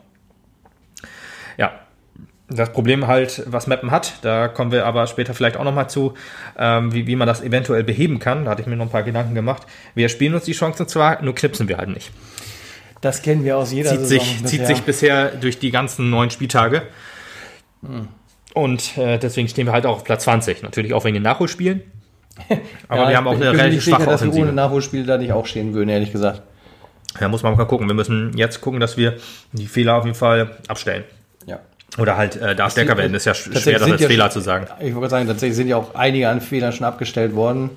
Ja, 1.56 1.72
das 2.48 2.72
Problem 2.72 3.06
halt, 3.06 3.42
was 3.46 3.66
Mappen 3.66 3.90
hat, 3.90 4.18
da 4.22 4.48
kommen 4.48 4.70
wir 4.70 4.86
aber 4.86 5.06
später 5.06 5.34
vielleicht 5.34 5.56
auch 5.56 5.64
nochmal 5.64 5.90
zu, 5.90 6.14
ähm, 6.56 6.92
wie, 6.92 7.06
wie 7.06 7.16
man 7.16 7.26
das 7.26 7.42
eventuell 7.42 7.82
beheben 7.82 8.18
kann. 8.18 8.44
Da 8.44 8.52
hatte 8.52 8.62
ich 8.62 8.68
mir 8.68 8.76
noch 8.76 8.86
ein 8.86 8.90
paar 8.90 9.02
Gedanken 9.02 9.34
gemacht. 9.34 9.62
Wir 9.94 10.08
spielen 10.08 10.34
uns 10.34 10.44
die 10.44 10.52
Chancen 10.52 10.86
zwar, 10.86 11.22
nur 11.22 11.34
knipsen 11.34 11.68
wir 11.68 11.78
halt 11.78 11.88
nicht. 11.88 12.12
Das 13.00 13.22
kennen 13.22 13.44
wir 13.44 13.56
aus 13.58 13.72
jeder 13.72 13.90
zieht 13.90 14.00
Saison. 14.00 14.18
Sich, 14.20 14.42
bisher. 14.42 14.48
Zieht 14.48 14.66
sich 14.66 14.82
bisher 14.82 15.28
durch 15.30 15.58
die 15.58 15.70
ganzen 15.70 16.08
neun 16.08 16.30
Spieltage. 16.30 16.82
Hm. 17.84 18.08
Und 18.54 18.96
äh, 18.96 19.18
deswegen 19.18 19.48
stehen 19.48 19.66
wir 19.66 19.72
halt 19.72 19.84
auch 19.84 19.96
auf 19.96 20.04
Platz 20.04 20.24
20. 20.24 20.62
Natürlich 20.62 20.94
auch 20.94 21.04
wegen 21.04 21.14
den 21.14 21.22
Nachholspielen. 21.22 21.82
Aber 22.88 23.02
ja, 23.02 23.08
wir 23.08 23.16
haben 23.16 23.26
auch 23.26 23.34
eine 23.34 23.52
relativ 23.52 23.82
schwache 23.82 24.02
sicher, 24.02 24.14
Offensive. 24.14 24.28
dass 24.28 24.36
wir 24.36 24.42
ohne 24.42 24.52
Nachholspiel 24.52 25.04
da 25.04 25.18
nicht 25.18 25.32
auch 25.32 25.46
stehen 25.46 25.74
würden, 25.74 25.88
ehrlich 25.88 26.12
gesagt. 26.12 26.42
Ja, 27.20 27.28
muss 27.28 27.42
man 27.42 27.56
mal 27.56 27.64
gucken. 27.64 27.86
Wir 27.86 27.94
müssen 27.94 28.36
jetzt 28.36 28.60
gucken, 28.60 28.78
dass 28.78 28.96
wir 28.96 29.16
die 29.52 29.66
Fehler 29.66 29.96
auf 29.96 30.04
jeden 30.04 30.16
Fall 30.16 30.56
abstellen. 30.68 31.04
Oder 31.98 32.16
halt 32.16 32.36
äh, 32.36 32.54
da 32.54 32.68
stärker 32.68 32.96
werden. 32.96 33.14
ist 33.14 33.24
ja 33.24 33.34
schwer, 33.34 33.78
das 33.78 33.90
als 33.90 34.00
ja, 34.00 34.08
Fehler 34.08 34.30
zu 34.30 34.40
sagen. 34.40 34.66
Ich 34.80 34.94
wollte 34.94 35.10
sagen, 35.10 35.26
tatsächlich 35.26 35.56
sind 35.56 35.68
ja 35.68 35.76
auch 35.76 35.94
einige 35.94 36.28
an 36.28 36.40
Fehlern 36.40 36.72
schon 36.72 36.86
abgestellt 36.86 37.34
worden. 37.34 37.70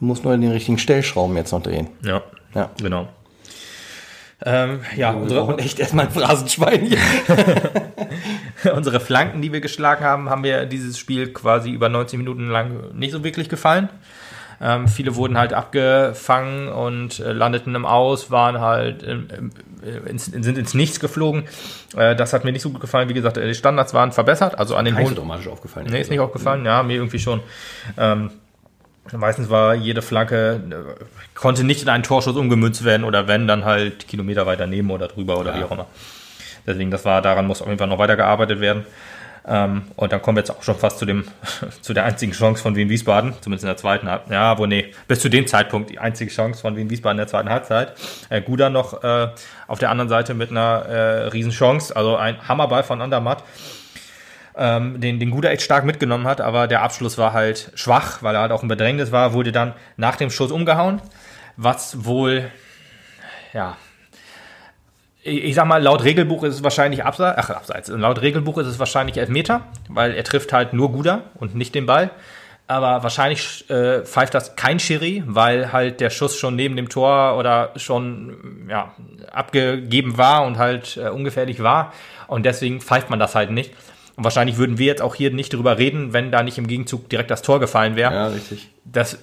Du 0.00 0.06
musst 0.06 0.24
nur 0.24 0.34
in 0.34 0.40
den 0.40 0.52
richtigen 0.52 0.78
Stellschrauben 0.78 1.36
jetzt 1.36 1.52
noch 1.52 1.62
drehen. 1.62 1.88
Ja, 2.02 2.22
ja. 2.54 2.70
genau. 2.80 3.08
Ähm, 4.44 4.80
ja, 4.96 5.14
wir 5.14 5.22
unsere, 5.22 5.40
brauchen 5.40 5.58
echt 5.58 5.78
erstmal 5.78 6.06
ein 6.06 6.12
Phrasenschwein 6.12 6.82
hier. 6.82 6.98
unsere 8.74 9.00
Flanken, 9.00 9.42
die 9.42 9.52
wir 9.52 9.60
geschlagen 9.60 10.04
haben, 10.04 10.30
haben 10.30 10.42
mir 10.42 10.66
dieses 10.66 10.98
Spiel 10.98 11.32
quasi 11.32 11.70
über 11.70 11.88
90 11.88 12.18
Minuten 12.18 12.48
lang 12.48 12.94
nicht 12.94 13.12
so 13.12 13.24
wirklich 13.24 13.48
gefallen. 13.48 13.88
Ähm, 14.58 14.88
viele 14.88 15.16
wurden 15.16 15.36
halt 15.36 15.52
abgefangen 15.52 16.68
und 16.68 17.20
äh, 17.20 17.32
landeten 17.32 17.74
im 17.74 17.84
Aus, 17.84 18.30
waren 18.30 18.60
halt 18.60 19.02
im, 19.02 19.28
im, 19.28 19.50
ins, 20.06 20.26
sind 20.26 20.58
ins 20.58 20.74
Nichts 20.74 21.00
geflogen. 21.00 21.44
Äh, 21.96 22.16
das 22.16 22.32
hat 22.32 22.44
mir 22.44 22.52
nicht 22.52 22.62
so 22.62 22.70
gut 22.70 22.80
gefallen. 22.80 23.08
Wie 23.08 23.14
gesagt, 23.14 23.36
die 23.36 23.54
Standards 23.54 23.94
waren 23.94 24.12
verbessert. 24.12 24.58
Also 24.58 24.76
an 24.76 24.84
den 24.84 24.96
hohen. 24.96 25.12
automatisch 25.12 25.48
aufgefallen. 25.48 25.86
Nee, 25.90 26.00
ist 26.00 26.10
nicht 26.10 26.20
aufgefallen. 26.20 26.64
Ja, 26.64 26.82
mir 26.82 26.94
irgendwie 26.94 27.18
schon. 27.18 27.40
Ähm, 27.96 28.30
meistens 29.12 29.50
war 29.50 29.74
jede 29.74 30.02
Flanke, 30.02 30.60
äh, 30.70 31.04
konnte 31.34 31.64
nicht 31.64 31.82
in 31.82 31.88
einen 31.88 32.02
Torschuss 32.02 32.36
umgemünzt 32.36 32.84
werden 32.84 33.04
oder 33.04 33.28
wenn, 33.28 33.46
dann 33.46 33.64
halt 33.64 34.08
Kilometer 34.08 34.46
weiter 34.46 34.66
neben 34.66 34.90
oder 34.90 35.08
drüber 35.08 35.38
oder 35.38 35.52
ja. 35.54 35.60
wie 35.60 35.64
auch 35.64 35.72
immer. 35.72 35.86
Deswegen, 36.66 36.90
das 36.90 37.04
war, 37.04 37.22
daran 37.22 37.46
muss 37.46 37.62
auf 37.62 37.68
jeden 37.68 37.78
Fall 37.78 37.86
noch 37.86 37.98
weitergearbeitet 37.98 38.60
werden. 38.60 38.84
Ähm, 39.48 39.84
und 39.94 40.12
dann 40.12 40.20
kommen 40.20 40.36
wir 40.36 40.40
jetzt 40.40 40.50
auch 40.50 40.62
schon 40.62 40.74
fast 40.74 40.98
zu 40.98 41.06
dem, 41.06 41.24
zu 41.80 41.94
der 41.94 42.04
einzigen 42.04 42.32
Chance 42.32 42.62
von 42.62 42.74
Wien 42.74 42.88
Wiesbaden, 42.88 43.34
zumindest 43.40 43.64
in 43.64 43.68
der 43.68 43.76
zweiten 43.76 44.10
Halbzeit. 44.10 44.32
Ja, 44.32 44.58
wo 44.58 44.66
nee, 44.66 44.92
bis 45.06 45.20
zu 45.20 45.28
dem 45.28 45.46
Zeitpunkt 45.46 45.90
die 45.90 45.98
einzige 46.00 46.30
Chance 46.30 46.60
von 46.60 46.76
Wien 46.76 46.90
Wiesbaden 46.90 47.16
in 47.16 47.18
der 47.18 47.28
zweiten 47.28 47.48
Halbzeit. 47.48 47.92
Äh, 48.28 48.42
Guda 48.42 48.70
noch 48.70 49.04
äh, 49.04 49.28
auf 49.68 49.78
der 49.78 49.90
anderen 49.90 50.08
Seite 50.08 50.34
mit 50.34 50.50
einer 50.50 50.86
äh, 50.86 51.26
Riesenchance, 51.28 51.94
also 51.94 52.16
ein 52.16 52.48
Hammerball 52.48 52.82
von 52.82 53.00
Andermatt. 53.00 53.44
Ähm, 54.58 55.00
den, 55.00 55.20
den 55.20 55.30
Guda 55.30 55.50
echt 55.50 55.62
stark 55.62 55.84
mitgenommen 55.84 56.26
hat, 56.26 56.40
aber 56.40 56.66
der 56.66 56.82
Abschluss 56.82 57.18
war 57.18 57.34
halt 57.34 57.70
schwach, 57.74 58.22
weil 58.22 58.34
er 58.34 58.40
halt 58.40 58.52
auch 58.52 58.62
im 58.62 58.68
Bedrängnis 58.68 59.12
war, 59.12 59.34
wurde 59.34 59.52
dann 59.52 59.74
nach 59.98 60.16
dem 60.16 60.30
Schuss 60.30 60.50
umgehauen, 60.50 61.02
was 61.58 62.06
wohl, 62.06 62.50
ja, 63.52 63.76
ich 65.26 65.54
sag 65.54 65.66
mal, 65.66 65.82
laut 65.82 66.04
Regelbuch 66.04 66.44
ist 66.44 66.54
es 66.54 66.62
wahrscheinlich 66.62 67.04
abseits, 67.04 67.36
ach, 67.38 67.50
abseits. 67.50 67.88
Laut 67.88 68.22
Regelbuch 68.22 68.58
ist 68.58 68.66
es 68.66 68.78
wahrscheinlich 68.78 69.16
Elfmeter, 69.16 69.62
weil 69.88 70.14
er 70.14 70.24
trifft 70.24 70.52
halt 70.52 70.72
nur 70.72 70.92
Guda 70.92 71.22
und 71.34 71.54
nicht 71.54 71.74
den 71.74 71.86
Ball. 71.86 72.10
Aber 72.68 73.02
wahrscheinlich 73.02 73.68
äh, 73.70 74.04
pfeift 74.04 74.34
das 74.34 74.56
kein 74.56 74.80
Schiri, 74.80 75.22
weil 75.26 75.72
halt 75.72 76.00
der 76.00 76.10
Schuss 76.10 76.36
schon 76.36 76.56
neben 76.56 76.74
dem 76.74 76.88
Tor 76.88 77.36
oder 77.38 77.72
schon 77.76 78.66
ja, 78.68 78.92
abgegeben 79.30 80.18
war 80.18 80.44
und 80.44 80.58
halt 80.58 80.96
äh, 80.96 81.08
ungefährlich 81.08 81.62
war. 81.62 81.92
Und 82.26 82.44
deswegen 82.44 82.80
pfeift 82.80 83.08
man 83.08 83.20
das 83.20 83.36
halt 83.36 83.52
nicht. 83.52 83.72
Und 84.16 84.24
wahrscheinlich 84.24 84.56
würden 84.56 84.78
wir 84.78 84.86
jetzt 84.86 85.02
auch 85.02 85.14
hier 85.14 85.30
nicht 85.30 85.52
drüber 85.52 85.78
reden, 85.78 86.12
wenn 86.12 86.32
da 86.32 86.42
nicht 86.42 86.58
im 86.58 86.66
Gegenzug 86.66 87.08
direkt 87.08 87.30
das 87.30 87.42
Tor 87.42 87.60
gefallen 87.60 87.94
wäre. 87.94 88.12
Ja, 88.12 88.26
richtig. 88.28 88.68
Das 88.84 89.18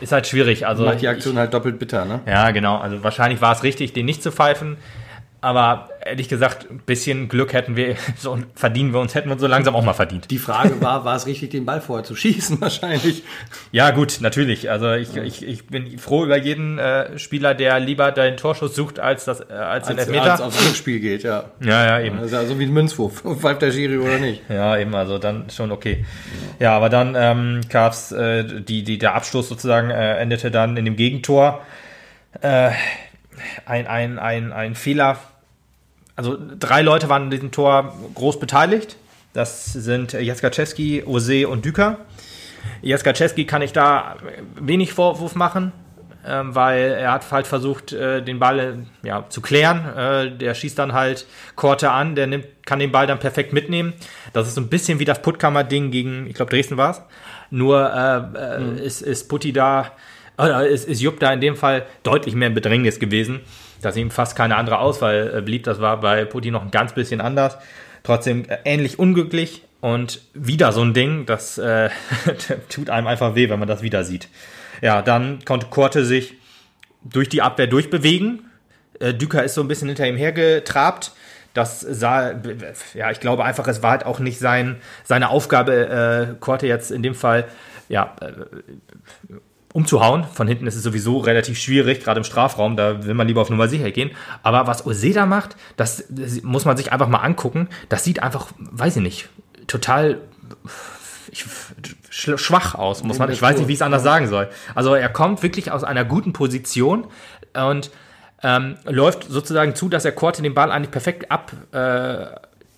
ist 0.00 0.12
halt 0.12 0.26
schwierig. 0.26 0.66
Also 0.66 0.84
Macht 0.84 1.02
die 1.02 1.08
Aktion 1.08 1.34
ich, 1.34 1.38
halt 1.38 1.54
doppelt 1.54 1.78
bitter, 1.78 2.06
ne? 2.06 2.20
Ja, 2.26 2.50
genau. 2.50 2.78
Also 2.78 3.04
wahrscheinlich 3.04 3.40
war 3.40 3.52
es 3.52 3.62
richtig, 3.62 3.92
den 3.92 4.06
nicht 4.06 4.22
zu 4.22 4.32
pfeifen. 4.32 4.78
Aber 5.42 5.88
ehrlich 6.04 6.28
gesagt, 6.28 6.70
ein 6.70 6.80
bisschen 6.80 7.28
Glück 7.28 7.52
hätten 7.52 7.74
wir, 7.74 7.96
so 8.16 8.38
verdienen 8.54 8.92
wir 8.92 9.00
uns, 9.00 9.14
hätten 9.14 9.28
wir 9.28 9.32
uns 9.32 9.40
so 9.40 9.46
langsam 9.46 9.74
auch 9.74 9.84
mal 9.84 9.94
verdient. 9.94 10.30
Die 10.30 10.38
Frage 10.38 10.80
war, 10.82 11.04
war 11.04 11.16
es 11.16 11.26
richtig, 11.26 11.50
den 11.50 11.64
Ball 11.64 11.80
vorher 11.80 12.04
zu 12.04 12.14
schießen 12.14 12.60
wahrscheinlich? 12.60 13.24
Ja, 13.72 13.90
gut, 13.90 14.18
natürlich. 14.20 14.70
Also 14.70 14.92
ich, 14.92 15.16
ich, 15.16 15.46
ich 15.46 15.66
bin 15.66 15.98
froh 15.98 16.24
über 16.24 16.36
jeden 16.36 16.78
äh, 16.78 17.18
Spieler, 17.18 17.54
der 17.54 17.80
lieber 17.80 18.12
den 18.12 18.36
Torschuss 18.36 18.74
sucht, 18.74 18.98
als, 19.00 19.24
das, 19.24 19.40
äh, 19.40 19.52
als, 19.52 19.86
als 19.86 19.88
den 19.88 19.98
Elfmeter. 19.98 20.32
Als 20.32 20.40
aufs 20.42 20.66
Rückspiel 20.66 21.00
geht, 21.00 21.22
ja. 21.22 21.44
Ja, 21.60 21.86
ja, 21.86 22.00
eben. 22.04 22.16
Das 22.18 22.26
ist 22.26 22.32
ja 22.32 22.44
so 22.44 22.58
wie 22.58 22.64
ein 22.64 22.72
Münzwurf. 22.72 23.22
Pfeift 23.40 23.62
der 23.62 23.72
Schiri 23.72 23.96
oder 23.98 24.18
nicht? 24.18 24.42
Ja, 24.50 24.76
eben, 24.76 24.94
also 24.94 25.18
dann 25.18 25.48
schon 25.48 25.72
okay. 25.72 26.04
Ja, 26.58 26.76
aber 26.76 26.90
dann 26.90 27.14
ähm, 27.16 27.60
gab 27.68 27.92
es, 27.92 28.12
äh, 28.12 28.44
die, 28.62 28.82
die, 28.82 28.98
der 28.98 29.14
Abstoß 29.14 29.48
sozusagen 29.48 29.90
äh, 29.90 30.18
endete 30.18 30.50
dann 30.50 30.76
in 30.76 30.84
dem 30.84 30.96
Gegentor. 30.96 31.62
Äh, 32.42 32.70
ein, 33.66 33.86
ein, 33.86 34.18
ein, 34.18 34.52
ein 34.52 34.74
Fehler 34.74 35.18
also 36.20 36.36
drei 36.58 36.82
Leute 36.82 37.08
waren 37.08 37.22
an 37.22 37.30
diesem 37.30 37.50
Tor 37.50 37.94
groß 38.14 38.38
beteiligt. 38.38 38.98
Das 39.32 39.72
sind 39.72 40.12
Jaskaczewski, 40.12 41.04
Ose 41.06 41.48
und 41.48 41.64
Düker. 41.64 41.96
Jaskaczewski 42.82 43.46
kann 43.46 43.62
ich 43.62 43.72
da 43.72 44.16
wenig 44.54 44.92
Vorwurf 44.92 45.34
machen, 45.34 45.72
ähm, 46.26 46.54
weil 46.54 46.92
er 46.92 47.12
hat 47.12 47.30
halt 47.30 47.46
versucht, 47.46 47.94
äh, 47.94 48.22
den 48.22 48.38
Ball 48.38 48.58
äh, 48.58 49.06
ja, 49.06 49.24
zu 49.30 49.40
klären. 49.40 49.96
Äh, 49.96 50.36
der 50.36 50.52
schießt 50.52 50.78
dann 50.78 50.92
halt 50.92 51.26
Korte 51.56 51.90
an, 51.90 52.16
der 52.16 52.26
nimmt, 52.26 52.44
kann 52.66 52.80
den 52.80 52.92
Ball 52.92 53.06
dann 53.06 53.18
perfekt 53.18 53.54
mitnehmen. 53.54 53.94
Das 54.34 54.46
ist 54.46 54.56
so 54.56 54.60
ein 54.60 54.68
bisschen 54.68 54.98
wie 54.98 55.06
das 55.06 55.22
Puttkammer-Ding 55.22 55.90
gegen, 55.90 56.26
ich 56.26 56.34
glaube, 56.34 56.50
Dresden 56.50 56.76
war 56.76 56.90
es. 56.90 57.02
Nur 57.50 57.90
äh, 57.90 58.60
mhm. 58.60 58.76
ist, 58.76 59.00
ist 59.00 59.28
Putti 59.30 59.54
da, 59.54 59.92
oder 60.44 60.66
ist, 60.66 60.88
ist 60.88 61.00
Jupp 61.00 61.20
da 61.20 61.32
in 61.32 61.40
dem 61.40 61.56
Fall 61.56 61.86
deutlich 62.02 62.34
mehr 62.34 62.48
in 62.48 62.54
Bedrängnis 62.54 62.98
gewesen 62.98 63.40
dass 63.82 63.96
ihm 63.96 64.10
fast 64.10 64.36
keine 64.36 64.56
andere 64.56 64.78
Auswahl 64.78 65.34
äh, 65.36 65.42
blieb. 65.42 65.64
Das 65.64 65.80
war 65.80 66.00
bei 66.00 66.24
Putin 66.24 66.52
noch 66.52 66.62
ein 66.62 66.70
ganz 66.70 66.92
bisschen 66.92 67.20
anders. 67.20 67.58
Trotzdem 68.02 68.44
äh, 68.48 68.58
ähnlich 68.64 68.98
unglücklich 68.98 69.62
und 69.80 70.20
wieder 70.34 70.72
so 70.72 70.82
ein 70.82 70.94
Ding, 70.94 71.26
das 71.26 71.58
äh, 71.58 71.90
tut 72.68 72.90
einem 72.90 73.06
einfach 73.06 73.34
weh, 73.34 73.48
wenn 73.48 73.58
man 73.58 73.68
das 73.68 73.82
wieder 73.82 74.04
sieht. 74.04 74.28
Ja, 74.82 75.02
dann 75.02 75.44
konnte 75.44 75.66
Korte 75.68 76.04
sich 76.04 76.34
durch 77.02 77.28
die 77.28 77.42
Abwehr 77.42 77.66
durchbewegen. 77.66 78.50
Äh, 78.98 79.14
Düker 79.14 79.44
ist 79.44 79.54
so 79.54 79.62
ein 79.62 79.68
bisschen 79.68 79.88
hinter 79.88 80.06
ihm 80.06 80.16
hergetrabt. 80.16 81.12
Das 81.52 81.80
sah, 81.80 82.32
ja, 82.94 83.10
ich 83.10 83.18
glaube 83.18 83.44
einfach, 83.44 83.66
es 83.66 83.82
war 83.82 83.90
halt 83.90 84.06
auch 84.06 84.20
nicht 84.20 84.38
sein, 84.38 84.76
seine 85.02 85.30
Aufgabe, 85.30 86.32
äh, 86.32 86.34
Korte 86.38 86.68
jetzt 86.68 86.92
in 86.92 87.02
dem 87.02 87.16
Fall, 87.16 87.48
ja, 87.88 88.14
äh, 88.20 89.34
umzuhauen. 89.72 90.24
Von 90.24 90.48
hinten 90.48 90.66
ist 90.66 90.74
es 90.74 90.82
sowieso 90.82 91.18
relativ 91.18 91.58
schwierig, 91.58 92.02
gerade 92.02 92.18
im 92.18 92.24
Strafraum, 92.24 92.76
da 92.76 93.04
will 93.04 93.14
man 93.14 93.26
lieber 93.26 93.40
auf 93.40 93.50
Nummer 93.50 93.68
sicher 93.68 93.90
gehen. 93.90 94.10
Aber 94.42 94.66
was 94.66 94.86
Oseda 94.86 95.26
macht, 95.26 95.56
das, 95.76 96.04
das 96.08 96.42
muss 96.42 96.64
man 96.64 96.76
sich 96.76 96.92
einfach 96.92 97.08
mal 97.08 97.18
angucken. 97.18 97.68
Das 97.88 98.04
sieht 98.04 98.22
einfach, 98.22 98.48
weiß 98.58 98.96
ich 98.96 99.02
nicht, 99.02 99.28
total 99.66 100.20
ich, 101.30 101.44
schwach 102.10 102.74
aus, 102.74 103.04
muss 103.04 103.18
man. 103.18 103.30
Ich 103.30 103.40
weiß 103.40 103.58
nicht, 103.58 103.68
wie 103.68 103.72
ich 103.72 103.78
es 103.78 103.82
anders 103.82 104.02
sagen 104.02 104.26
soll. 104.26 104.48
Also 104.74 104.94
er 104.94 105.08
kommt 105.08 105.42
wirklich 105.42 105.70
aus 105.70 105.84
einer 105.84 106.04
guten 106.04 106.32
Position 106.32 107.06
und 107.54 107.90
ähm, 108.42 108.76
läuft 108.84 109.24
sozusagen 109.24 109.74
zu, 109.74 109.88
dass 109.88 110.04
er 110.04 110.12
Korte 110.12 110.42
den 110.42 110.54
Ball 110.54 110.72
eigentlich 110.72 110.90
perfekt 110.90 111.30
ab 111.30 111.52
äh, 111.72 112.26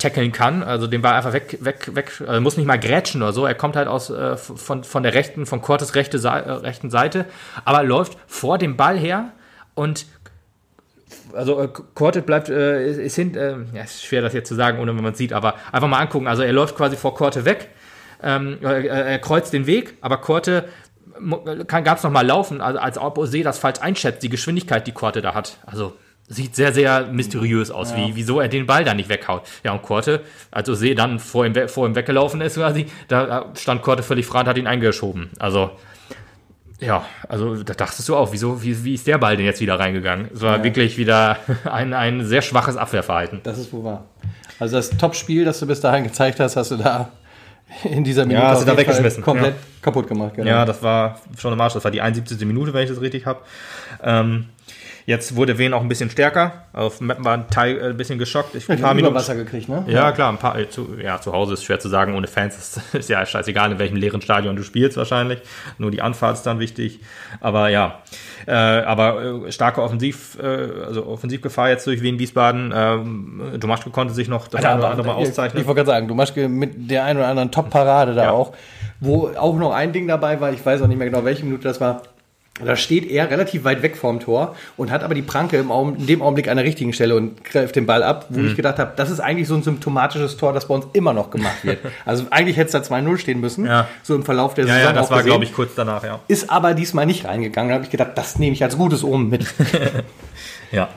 tackeln 0.02 0.32
kann. 0.32 0.62
Also 0.62 0.86
den 0.86 1.02
Ball 1.02 1.14
einfach 1.14 1.32
weg, 1.32 1.58
weg, 1.60 1.94
weg, 1.94 2.22
also 2.26 2.40
muss 2.40 2.56
nicht 2.56 2.66
mal 2.66 2.78
grätschen 2.78 3.22
oder 3.22 3.32
so. 3.32 3.46
Er 3.46 3.54
kommt 3.54 3.76
halt 3.76 3.88
aus 3.88 4.10
äh, 4.10 4.36
von, 4.36 4.84
von 4.84 5.02
der 5.02 5.14
rechten, 5.14 5.46
von 5.46 5.62
Cortes 5.62 5.94
rechte, 5.94 6.18
äh, 6.18 6.28
rechten 6.28 6.90
Seite, 6.90 7.26
aber 7.64 7.82
läuft 7.82 8.18
vor 8.26 8.58
dem 8.58 8.76
Ball 8.76 8.98
her 8.98 9.32
und 9.74 10.06
also 11.34 11.60
äh, 11.60 11.68
Korte 11.94 12.22
bleibt, 12.22 12.48
äh, 12.48 12.86
ist, 12.86 12.98
ist 12.98 13.14
hin, 13.16 13.34
äh, 13.34 13.56
ja, 13.74 13.82
ist 13.82 14.04
schwer 14.04 14.22
das 14.22 14.32
jetzt 14.32 14.48
zu 14.48 14.54
sagen, 14.54 14.78
ohne 14.78 14.96
wenn 14.96 15.02
man 15.02 15.14
sieht, 15.14 15.32
aber 15.32 15.54
einfach 15.70 15.88
mal 15.88 15.98
angucken. 15.98 16.26
Also 16.26 16.42
er 16.42 16.52
läuft 16.52 16.76
quasi 16.76 16.96
vor 16.96 17.14
Korte 17.14 17.44
weg, 17.44 17.68
ähm, 18.22 18.58
äh, 18.62 18.86
er 18.86 19.18
kreuzt 19.18 19.52
den 19.52 19.66
Weg, 19.66 19.94
aber 20.00 20.18
Korte 20.18 20.68
gab 21.66 21.98
es 21.98 22.02
nochmal 22.02 22.26
laufen, 22.26 22.60
also 22.60 22.78
als 22.78 22.98
ob 22.98 23.18
Ose 23.18 23.42
das 23.42 23.58
falsch 23.58 23.80
einschätzt, 23.80 24.22
die 24.22 24.28
Geschwindigkeit, 24.28 24.86
die 24.86 24.92
Korte 24.92 25.20
da 25.20 25.34
hat. 25.34 25.58
Also 25.66 25.94
sieht 26.32 26.56
sehr, 26.56 26.72
sehr 26.72 27.06
mysteriös 27.06 27.70
aus, 27.70 27.90
ja. 27.90 27.98
wie, 27.98 28.16
wieso 28.16 28.40
er 28.40 28.48
den 28.48 28.66
Ball 28.66 28.84
da 28.84 28.94
nicht 28.94 29.08
weghaut. 29.08 29.42
Ja, 29.64 29.72
und 29.72 29.82
Korte, 29.82 30.22
als 30.50 30.68
Ose 30.68 30.94
dann 30.94 31.18
vor 31.18 31.46
ihm, 31.46 31.68
vor 31.68 31.86
ihm 31.86 31.94
weggelaufen 31.94 32.40
ist 32.40 32.56
quasi, 32.56 32.86
da 33.08 33.46
stand 33.56 33.82
Korte 33.82 34.02
völlig 34.02 34.26
frei 34.26 34.40
und 34.40 34.46
hat 34.46 34.58
ihn 34.58 34.66
eingeschoben. 34.66 35.30
Also 35.38 35.70
ja, 36.80 37.04
also 37.28 37.62
da 37.62 37.74
dachtest 37.74 38.08
du 38.08 38.16
auch, 38.16 38.32
wieso, 38.32 38.62
wie, 38.62 38.84
wie 38.84 38.94
ist 38.94 39.06
der 39.06 39.18
Ball 39.18 39.36
denn 39.36 39.46
jetzt 39.46 39.60
wieder 39.60 39.78
reingegangen? 39.78 40.28
Es 40.34 40.40
war 40.40 40.58
ja. 40.58 40.64
wirklich 40.64 40.98
wieder 40.98 41.36
ein, 41.64 41.94
ein 41.94 42.24
sehr 42.24 42.42
schwaches 42.42 42.76
Abwehrverhalten. 42.76 43.40
Das 43.44 43.58
ist 43.58 43.72
wohl 43.72 43.84
wahr. 43.84 44.04
Also 44.58 44.76
das 44.76 44.90
Top-Spiel, 44.90 45.44
das 45.44 45.60
du 45.60 45.66
bis 45.66 45.80
dahin 45.80 46.04
gezeigt 46.04 46.40
hast, 46.40 46.56
hast 46.56 46.72
du 46.72 46.76
da 46.76 47.10
in 47.84 48.02
dieser 48.02 48.26
Minute 48.26 48.44
ja, 48.44 48.50
hast 48.50 48.62
du 48.62 48.66
da 48.66 48.76
weggeschmissen. 48.76 49.22
komplett 49.22 49.54
ja. 49.54 49.60
kaputt 49.80 50.08
gemacht. 50.08 50.34
Genau. 50.34 50.48
Ja, 50.48 50.64
das 50.64 50.82
war 50.82 51.20
schon 51.38 51.52
im 51.52 51.58
Marsch. 51.58 51.74
Das 51.74 51.84
war 51.84 51.90
die 51.90 52.00
71. 52.00 52.44
Minute, 52.46 52.74
wenn 52.74 52.82
ich 52.82 52.90
das 52.90 53.00
richtig 53.00 53.26
habe. 53.26 53.40
Ähm, 54.02 54.48
Jetzt 55.04 55.34
wurde 55.36 55.58
Wen 55.58 55.74
auch 55.74 55.80
ein 55.80 55.88
bisschen 55.88 56.10
stärker. 56.10 56.64
Auf 56.72 57.00
Mappen 57.00 57.24
war 57.24 57.34
ein 57.34 57.48
Teil 57.48 57.78
äh, 57.78 57.84
ein 57.90 57.96
bisschen 57.96 58.18
geschockt. 58.18 58.54
Ich, 58.54 58.68
ein 58.68 58.80
paar 58.80 58.94
Minuten 58.94 59.14
Wasser 59.14 59.34
gekriegt, 59.34 59.68
ne? 59.68 59.84
Ja, 59.88 60.12
klar. 60.12 60.30
Ein 60.30 60.38
paar, 60.38 60.58
äh, 60.58 60.68
zu, 60.68 60.96
ja, 61.02 61.20
zu 61.20 61.32
Hause 61.32 61.54
ist 61.54 61.64
schwer 61.64 61.80
zu 61.80 61.88
sagen. 61.88 62.14
Ohne 62.14 62.28
Fans 62.28 62.56
ist, 62.56 62.80
ist 62.94 63.08
ja 63.08 63.24
scheißegal, 63.24 63.72
in 63.72 63.78
welchem 63.78 63.96
leeren 63.96 64.22
Stadion 64.22 64.54
du 64.54 64.62
spielst 64.62 64.96
wahrscheinlich. 64.96 65.40
Nur 65.78 65.90
die 65.90 66.02
Anfahrt 66.02 66.36
ist 66.36 66.44
dann 66.44 66.60
wichtig. 66.60 67.00
Aber 67.40 67.68
ja, 67.68 68.00
äh, 68.46 68.52
aber 68.52 69.46
äh, 69.46 69.52
starke 69.52 69.82
Offensiv, 69.82 70.38
äh, 70.40 70.46
also 70.86 71.06
Offensivgefahr 71.06 71.68
jetzt 71.70 71.86
durch 71.86 72.02
Wien 72.02 72.18
Wiesbaden. 72.18 72.72
Ähm, 72.74 73.42
Domaschke 73.58 73.90
konnte 73.90 74.14
sich 74.14 74.28
noch 74.28 74.48
das 74.48 74.64
eine 74.64 74.78
oder 74.78 74.90
andere 74.90 75.06
mal 75.08 75.14
auszeichnen. 75.14 75.56
Ich, 75.56 75.62
ich 75.62 75.66
wollte 75.66 75.80
gerade 75.80 75.96
sagen, 75.96 76.08
Domaschke 76.08 76.48
mit 76.48 76.90
der 76.90 77.04
einen 77.04 77.18
oder 77.18 77.28
anderen 77.28 77.50
Top-Parade 77.50 78.14
da 78.14 78.24
ja. 78.24 78.30
auch. 78.30 78.52
Wo 79.00 79.30
auch 79.36 79.56
noch 79.56 79.72
ein 79.72 79.92
Ding 79.92 80.06
dabei 80.06 80.40
war, 80.40 80.52
ich 80.52 80.64
weiß 80.64 80.80
auch 80.80 80.86
nicht 80.86 80.96
mehr 80.96 81.08
genau, 81.10 81.24
welche 81.24 81.44
Minute 81.44 81.64
das 81.64 81.80
war 81.80 82.02
da 82.64 82.76
steht 82.76 83.10
er 83.10 83.30
relativ 83.30 83.64
weit 83.64 83.82
weg 83.82 83.96
vorm 83.96 84.20
Tor 84.20 84.54
und 84.76 84.90
hat 84.90 85.02
aber 85.02 85.14
die 85.14 85.22
Pranke 85.22 85.56
im 85.58 85.70
Augen, 85.70 85.96
in 85.96 86.06
dem 86.06 86.22
Augenblick 86.22 86.48
an 86.48 86.56
der 86.56 86.66
richtigen 86.66 86.92
Stelle 86.92 87.16
und 87.16 87.44
greift 87.44 87.76
den 87.76 87.86
Ball 87.86 88.02
ab, 88.02 88.26
wo 88.28 88.40
mhm. 88.40 88.48
ich 88.48 88.56
gedacht 88.56 88.78
habe, 88.78 88.92
das 88.96 89.10
ist 89.10 89.20
eigentlich 89.20 89.48
so 89.48 89.54
ein 89.54 89.62
symptomatisches 89.62 90.36
Tor, 90.36 90.52
das 90.52 90.68
bei 90.68 90.74
uns 90.74 90.86
immer 90.92 91.12
noch 91.12 91.30
gemacht 91.30 91.64
wird. 91.64 91.78
also 92.04 92.26
eigentlich 92.30 92.56
hätte 92.56 92.76
es 92.76 92.88
da 92.88 92.94
2-0 92.94 93.18
stehen 93.18 93.40
müssen, 93.40 93.66
ja. 93.66 93.88
so 94.02 94.14
im 94.14 94.22
Verlauf 94.22 94.54
der 94.54 94.66
ja, 94.66 94.74
Saison. 94.74 94.94
Ja, 94.94 95.00
das 95.00 95.10
war, 95.10 95.22
glaube 95.22 95.44
ich, 95.44 95.52
kurz 95.52 95.74
danach, 95.74 96.04
ja. 96.04 96.20
Ist 96.28 96.50
aber 96.50 96.74
diesmal 96.74 97.06
nicht 97.06 97.24
reingegangen. 97.24 97.70
Da 97.70 97.74
habe 97.74 97.84
ich 97.84 97.90
gedacht, 97.90 98.12
das 98.14 98.38
nehme 98.38 98.54
ich 98.54 98.62
als 98.62 98.76
gutes 98.76 99.04
Omen 99.04 99.28
mit. 99.28 99.46
ja 100.72 100.88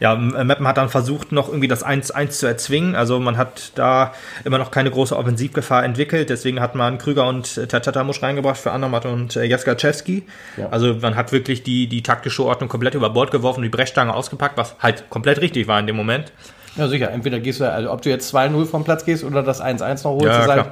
ja, 0.00 0.14
Meppen 0.14 0.66
hat 0.66 0.76
dann 0.76 0.88
versucht, 0.88 1.32
noch 1.32 1.48
irgendwie 1.48 1.68
das 1.68 1.84
1-1 1.84 2.30
zu 2.30 2.46
erzwingen. 2.46 2.94
Also 2.94 3.18
man 3.20 3.36
hat 3.36 3.72
da 3.76 4.12
immer 4.44 4.58
noch 4.58 4.70
keine 4.70 4.90
große 4.90 5.16
Offensivgefahr 5.16 5.84
entwickelt. 5.84 6.30
Deswegen 6.30 6.60
hat 6.60 6.74
man 6.74 6.98
Krüger 6.98 7.26
und 7.26 7.68
Tatatamusch 7.68 8.22
reingebracht 8.22 8.58
für 8.58 8.72
Andermatt 8.72 9.06
und 9.06 9.36
äh, 9.36 9.44
Jaskaczewski. 9.44 10.24
Ja. 10.56 10.68
Also 10.70 10.94
man 10.94 11.16
hat 11.16 11.32
wirklich 11.32 11.62
die, 11.62 11.86
die 11.86 12.02
taktische 12.02 12.44
Ordnung 12.44 12.68
komplett 12.68 12.94
über 12.94 13.10
Bord 13.10 13.30
geworfen 13.30 13.62
die 13.62 13.68
Brechstange 13.68 14.14
ausgepackt, 14.14 14.56
was 14.56 14.76
halt 14.80 15.08
komplett 15.10 15.40
richtig 15.40 15.66
war 15.66 15.80
in 15.80 15.86
dem 15.86 15.96
Moment. 15.96 16.32
Ja, 16.76 16.88
sicher. 16.88 17.10
Entweder 17.10 17.40
gehst 17.40 17.60
du, 17.60 17.70
also 17.70 17.90
ob 17.90 18.02
du 18.02 18.10
jetzt 18.10 18.34
2-0 18.34 18.66
vom 18.66 18.84
Platz 18.84 19.04
gehst 19.04 19.24
oder 19.24 19.42
das 19.42 19.62
1-1 19.62 20.04
noch 20.04 20.12
holst, 20.12 20.26
ja, 20.26 20.42
ist 20.42 20.48
halt 20.48 20.66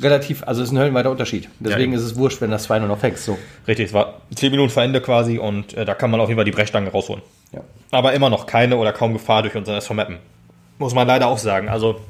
relativ, 0.00 0.42
also 0.44 0.62
es 0.62 0.68
ist 0.68 0.74
ein 0.74 0.78
höllenweiter 0.78 1.10
Unterschied. 1.10 1.48
Deswegen 1.60 1.92
ja, 1.92 1.98
ist 1.98 2.04
es 2.04 2.16
wurscht, 2.16 2.40
wenn 2.40 2.50
das 2.50 2.68
2-0 2.68 2.86
noch 2.86 2.98
fängst. 2.98 3.24
So. 3.24 3.38
Richtig, 3.66 3.86
es 3.86 3.92
war 3.92 4.20
10 4.34 4.50
Minuten 4.50 4.70
vor 4.70 4.82
Ende 4.82 5.00
quasi 5.00 5.38
und 5.38 5.74
äh, 5.74 5.84
da 5.84 5.94
kann 5.94 6.10
man 6.10 6.20
auf 6.20 6.28
jeden 6.28 6.38
Fall 6.38 6.44
die 6.44 6.52
Brechstange 6.52 6.90
rausholen. 6.90 7.22
Ja. 7.52 7.60
Aber 7.90 8.12
immer 8.12 8.30
noch 8.30 8.46
keine 8.46 8.76
oder 8.76 8.92
kaum 8.92 9.12
Gefahr 9.12 9.42
durch 9.42 9.54
unseren 9.54 9.76
SV 9.76 9.94
Mappen. 9.94 10.18
Muss 10.78 10.94
man 10.94 11.06
leider 11.06 11.26
auch 11.26 11.38
sagen. 11.38 11.68
Also 11.68 12.00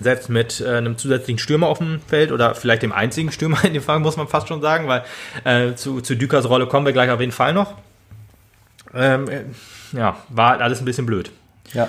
selbst 0.00 0.30
mit 0.30 0.60
äh, 0.60 0.76
einem 0.76 0.96
zusätzlichen 0.96 1.38
Stürmer 1.38 1.68
auf 1.68 1.78
dem 1.78 2.00
Feld 2.06 2.32
oder 2.32 2.54
vielleicht 2.54 2.82
dem 2.82 2.92
einzigen 2.92 3.30
Stürmer 3.30 3.64
in 3.64 3.74
dem 3.74 3.82
Fall, 3.82 4.00
muss 4.00 4.16
man 4.16 4.28
fast 4.28 4.48
schon 4.48 4.62
sagen, 4.62 4.88
weil 4.88 5.04
äh, 5.44 5.74
zu, 5.74 6.00
zu 6.00 6.16
Dükers 6.16 6.48
Rolle 6.48 6.66
kommen 6.66 6.86
wir 6.86 6.92
gleich 6.92 7.10
auf 7.10 7.20
jeden 7.20 7.32
Fall 7.32 7.52
noch. 7.52 7.74
Ähm, 8.94 9.28
äh, 9.28 9.42
ja, 9.92 10.16
war 10.28 10.60
alles 10.60 10.80
ein 10.80 10.84
bisschen 10.84 11.06
blöd. 11.06 11.30
Ja. 11.72 11.88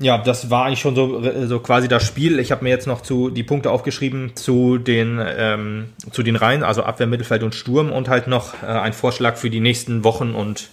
Ja, 0.00 0.18
das 0.18 0.48
war 0.48 0.66
eigentlich 0.66 0.80
schon 0.80 0.94
so, 0.94 1.46
so 1.46 1.58
quasi 1.58 1.88
das 1.88 2.06
Spiel. 2.06 2.38
Ich 2.38 2.52
habe 2.52 2.62
mir 2.62 2.70
jetzt 2.70 2.86
noch 2.86 3.00
zu 3.00 3.30
die 3.30 3.42
Punkte 3.42 3.70
aufgeschrieben 3.70 4.36
zu 4.36 4.78
den 4.78 5.20
ähm, 5.20 5.86
zu 6.12 6.22
den 6.22 6.36
Reihen, 6.36 6.62
also 6.62 6.84
Abwehr, 6.84 7.08
Mittelfeld 7.08 7.42
und 7.42 7.54
Sturm 7.54 7.90
und 7.90 8.08
halt 8.08 8.28
noch 8.28 8.62
äh, 8.62 8.66
ein 8.66 8.92
Vorschlag 8.92 9.36
für 9.36 9.50
die 9.50 9.60
nächsten 9.60 10.04
Wochen 10.04 10.34
und 10.34 10.68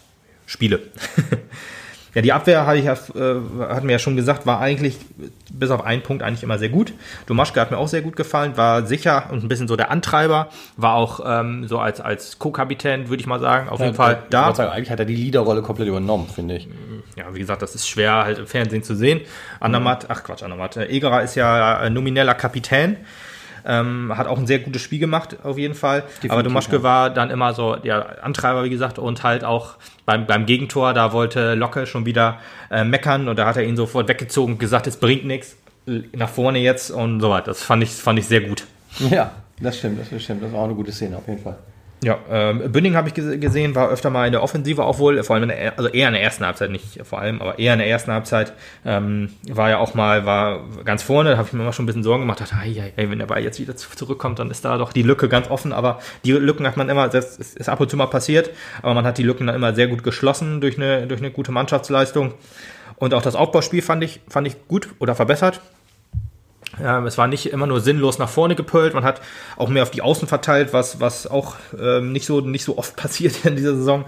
Spiele. 0.45 0.79
ja, 2.15 2.21
die 2.21 2.31
Abwehr 2.31 2.65
hatte 2.65 2.79
ich 2.79 2.85
ja, 2.85 2.93
äh, 2.93 3.41
hatten 3.59 3.87
wir 3.87 3.91
ja 3.91 3.99
schon 3.99 4.15
gesagt, 4.15 4.45
war 4.45 4.61
eigentlich 4.61 4.97
bis 5.51 5.69
auf 5.69 5.83
einen 5.83 6.01
Punkt 6.01 6.23
eigentlich 6.23 6.43
immer 6.43 6.57
sehr 6.57 6.69
gut. 6.69 6.93
Domaschke 7.25 7.59
hat 7.59 7.71
mir 7.71 7.77
auch 7.77 7.89
sehr 7.89 8.01
gut 8.01 8.15
gefallen, 8.15 8.55
war 8.55 8.85
sicher 8.85 9.25
und 9.31 9.43
ein 9.43 9.49
bisschen 9.49 9.67
so 9.67 9.75
der 9.75 9.91
Antreiber, 9.91 10.47
war 10.77 10.95
auch 10.95 11.19
ähm, 11.25 11.67
so 11.67 11.77
als, 11.77 11.99
als 11.99 12.39
Co-Kapitän, 12.39 13.09
würde 13.09 13.19
ich 13.19 13.27
mal 13.27 13.41
sagen, 13.41 13.67
auf 13.67 13.79
ja, 13.79 13.87
jeden 13.87 13.97
Fall 13.97 14.23
da. 14.29 14.55
Sagen, 14.55 14.71
eigentlich 14.71 14.91
hat 14.91 14.99
er 14.99 15.05
die 15.05 15.15
Leaderrolle 15.15 15.61
komplett 15.61 15.89
übernommen, 15.89 16.27
finde 16.33 16.55
ich. 16.55 16.69
Ja, 17.17 17.33
wie 17.33 17.39
gesagt, 17.39 17.61
das 17.61 17.75
ist 17.75 17.87
schwer 17.87 18.23
halt 18.23 18.39
im 18.39 18.47
Fernsehen 18.47 18.83
zu 18.83 18.95
sehen. 18.95 19.19
Andermatt, 19.59 20.05
ach 20.09 20.23
Quatsch, 20.23 20.43
Andermatt. 20.43 20.77
Egerer 20.77 21.21
ist 21.21 21.35
ja 21.35 21.83
äh, 21.83 21.89
nomineller 21.89 22.33
Kapitän. 22.33 22.97
Ähm, 23.65 24.13
hat 24.15 24.27
auch 24.27 24.37
ein 24.37 24.45
sehr 24.45 24.59
gutes 24.59 24.81
Spiel 24.81 24.99
gemacht, 24.99 25.37
auf 25.43 25.57
jeden 25.57 25.73
Fall. 25.73 26.01
Definitiv, 26.01 26.31
Aber 26.31 26.43
Domaschke 26.43 26.77
ja. 26.77 26.83
war 26.83 27.09
dann 27.09 27.31
immer 27.31 27.53
so 27.53 27.75
der 27.75 28.23
Antreiber, 28.23 28.63
wie 28.63 28.69
gesagt, 28.69 28.99
und 28.99 29.23
halt 29.23 29.43
auch 29.43 29.75
beim, 30.05 30.27
beim 30.27 30.45
Gegentor, 30.45 30.93
da 30.93 31.13
wollte 31.13 31.55
Locke 31.55 31.87
schon 31.87 32.05
wieder 32.05 32.39
äh, 32.69 32.83
meckern 32.83 33.27
und 33.27 33.37
da 33.39 33.47
hat 33.47 33.57
er 33.57 33.63
ihn 33.63 33.75
sofort 33.75 34.07
weggezogen 34.07 34.53
und 34.53 34.59
gesagt, 34.59 34.85
es 34.87 34.97
bringt 34.97 35.25
nichts, 35.25 35.57
nach 36.13 36.29
vorne 36.29 36.59
jetzt 36.59 36.91
und 36.91 37.21
so 37.21 37.29
weiter. 37.29 37.47
Das 37.47 37.63
fand 37.63 37.83
ich, 37.83 37.91
fand 37.91 38.19
ich 38.19 38.27
sehr 38.27 38.41
gut. 38.41 38.65
Ja, 38.99 39.31
das 39.59 39.77
stimmt, 39.77 39.99
das 39.99 40.23
stimmt. 40.23 40.43
Das 40.43 40.51
war 40.51 40.61
auch 40.61 40.65
eine 40.65 40.75
gute 40.75 40.91
Szene, 40.91 41.17
auf 41.17 41.27
jeden 41.27 41.41
Fall. 41.41 41.57
Ja, 42.03 42.19
ähm, 42.29 42.71
Bünding 42.71 42.95
habe 42.95 43.07
ich 43.07 43.13
gesehen, 43.13 43.73
war 43.73 43.89
öfter 43.89 44.09
mal 44.09 44.25
in 44.25 44.31
der 44.33 44.43
Offensive 44.43 44.83
auch 44.83 44.99
wohl, 44.99 45.23
vor 45.23 45.35
allem 45.35 45.49
in 45.49 45.57
der, 45.57 45.77
also 45.77 45.89
eher 45.89 46.09
in 46.09 46.13
der 46.13 46.21
ersten 46.21 46.45
Halbzeit, 46.45 46.69
nicht 46.69 46.99
vor 47.03 47.19
allem, 47.19 47.41
aber 47.41 47.57
eher 47.57 47.73
in 47.73 47.79
der 47.79 47.87
ersten 47.87 48.11
Halbzeit 48.11 48.53
ähm, 48.85 49.29
war 49.49 49.69
ja 49.69 49.77
auch 49.77 49.93
mal, 49.93 50.25
war 50.25 50.65
ganz 50.83 51.03
vorne, 51.03 51.31
da 51.31 51.37
habe 51.37 51.47
ich 51.47 51.53
mir 51.53 51.61
immer 51.61 51.73
schon 51.73 51.83
ein 51.83 51.87
bisschen 51.87 52.03
Sorgen 52.03 52.23
gemacht, 52.23 52.41
dachte, 52.41 52.59
hey, 52.59 52.73
hey, 52.95 53.09
wenn 53.09 53.17
der 53.17 53.25
Ball 53.25 53.41
jetzt 53.41 53.59
wieder 53.59 53.75
zurückkommt, 53.75 54.39
dann 54.39 54.51
ist 54.51 54.65
da 54.65 54.77
doch 54.77 54.91
die 54.93 55.03
Lücke 55.03 55.29
ganz 55.29 55.49
offen, 55.49 55.73
aber 55.73 55.99
die 56.25 56.33
Lücken 56.33 56.67
hat 56.67 56.77
man 56.77 56.89
immer, 56.89 57.07
das 57.07 57.37
ist 57.37 57.69
ab 57.69 57.79
und 57.79 57.89
zu 57.89 57.97
mal 57.97 58.07
passiert, 58.07 58.51
aber 58.81 58.93
man 58.93 59.05
hat 59.05 59.17
die 59.17 59.23
Lücken 59.23 59.47
dann 59.47 59.55
immer 59.55 59.73
sehr 59.73 59.87
gut 59.87 60.03
geschlossen 60.03 60.61
durch 60.61 60.77
eine, 60.77 61.07
durch 61.07 61.21
eine 61.21 61.31
gute 61.31 61.51
Mannschaftsleistung. 61.51 62.33
Und 62.97 63.13
auch 63.13 63.21
das 63.21 63.35
Aufbauspiel 63.35 63.81
fand 63.81 64.03
ich, 64.03 64.21
fand 64.27 64.47
ich 64.47 64.67
gut 64.67 64.89
oder 64.99 65.15
verbessert. 65.15 65.61
Ähm, 66.83 67.05
es 67.05 67.17
war 67.17 67.27
nicht 67.27 67.47
immer 67.47 67.67
nur 67.67 67.79
sinnlos 67.79 68.17
nach 68.17 68.29
vorne 68.29 68.55
gepölt, 68.55 68.93
man 68.93 69.03
hat 69.03 69.21
auch 69.57 69.69
mehr 69.69 69.83
auf 69.83 69.91
die 69.91 70.01
Außen 70.01 70.27
verteilt, 70.27 70.73
was, 70.73 70.99
was 70.99 71.27
auch 71.27 71.55
ähm, 71.79 72.11
nicht, 72.11 72.25
so, 72.25 72.41
nicht 72.41 72.63
so 72.63 72.77
oft 72.77 72.95
passiert 72.97 73.45
in 73.45 73.55
dieser 73.55 73.75
Saison. 73.75 74.05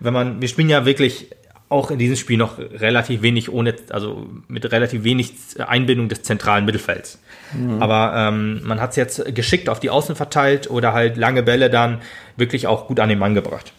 Wenn 0.00 0.14
man, 0.14 0.40
wir 0.40 0.48
spielen 0.48 0.68
ja 0.68 0.84
wirklich 0.84 1.30
auch 1.70 1.90
in 1.90 1.98
diesem 1.98 2.16
Spiel 2.16 2.38
noch 2.38 2.58
relativ 2.58 3.20
wenig 3.20 3.52
ohne, 3.52 3.74
also 3.90 4.26
mit 4.48 4.70
relativ 4.72 5.04
wenig 5.04 5.34
Einbindung 5.58 6.08
des 6.08 6.22
zentralen 6.22 6.64
Mittelfelds. 6.64 7.18
Mhm. 7.52 7.82
Aber 7.82 8.14
ähm, 8.16 8.62
man 8.64 8.80
hat 8.80 8.90
es 8.90 8.96
jetzt 8.96 9.34
geschickt 9.34 9.68
auf 9.68 9.78
die 9.78 9.90
Außen 9.90 10.16
verteilt 10.16 10.70
oder 10.70 10.94
halt 10.94 11.18
lange 11.18 11.42
Bälle 11.42 11.68
dann 11.68 12.00
wirklich 12.36 12.66
auch 12.66 12.86
gut 12.86 13.00
an 13.00 13.10
den 13.10 13.18
Mann 13.18 13.34
gebracht. 13.34 13.72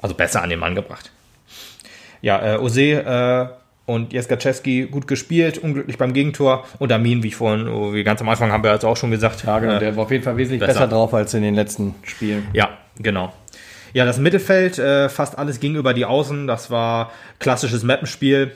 Also 0.00 0.14
besser 0.14 0.42
an 0.42 0.50
den 0.50 0.60
Mann 0.60 0.76
gebracht. 0.76 1.10
Ja, 2.22 2.54
äh, 2.54 2.58
Ose 2.58 2.82
äh, 2.82 3.46
und 3.86 4.12
Jeskaczewski 4.12 4.86
gut 4.86 5.06
gespielt, 5.06 5.58
unglücklich 5.58 5.98
beim 5.98 6.12
Gegentor. 6.12 6.64
Und 6.78 6.90
Amin, 6.92 7.22
wie 7.22 7.28
ich 7.28 7.36
vorhin, 7.36 7.68
oh, 7.68 7.92
wie 7.92 8.02
ganz 8.02 8.20
am 8.20 8.28
Anfang 8.28 8.50
haben 8.50 8.64
wir 8.64 8.72
jetzt 8.72 8.84
auch 8.84 8.96
schon 8.96 9.10
gesagt. 9.10 9.44
Ja, 9.44 9.58
genau, 9.58 9.74
äh, 9.74 9.78
der 9.78 9.96
war 9.96 10.04
auf 10.04 10.10
jeden 10.10 10.24
Fall 10.24 10.36
wesentlich 10.36 10.60
besser. 10.60 10.72
besser 10.72 10.88
drauf 10.88 11.12
als 11.12 11.34
in 11.34 11.42
den 11.42 11.54
letzten 11.54 11.94
Spielen. 12.02 12.46
Ja, 12.52 12.70
genau. 12.98 13.32
Ja, 13.92 14.04
das 14.04 14.18
Mittelfeld, 14.18 14.78
äh, 14.78 15.08
fast 15.08 15.38
alles 15.38 15.60
ging 15.60 15.76
über 15.76 15.94
die 15.94 16.04
Außen. 16.04 16.46
Das 16.46 16.70
war 16.70 17.12
klassisches 17.38 17.82
Mappenspiel. 17.82 18.52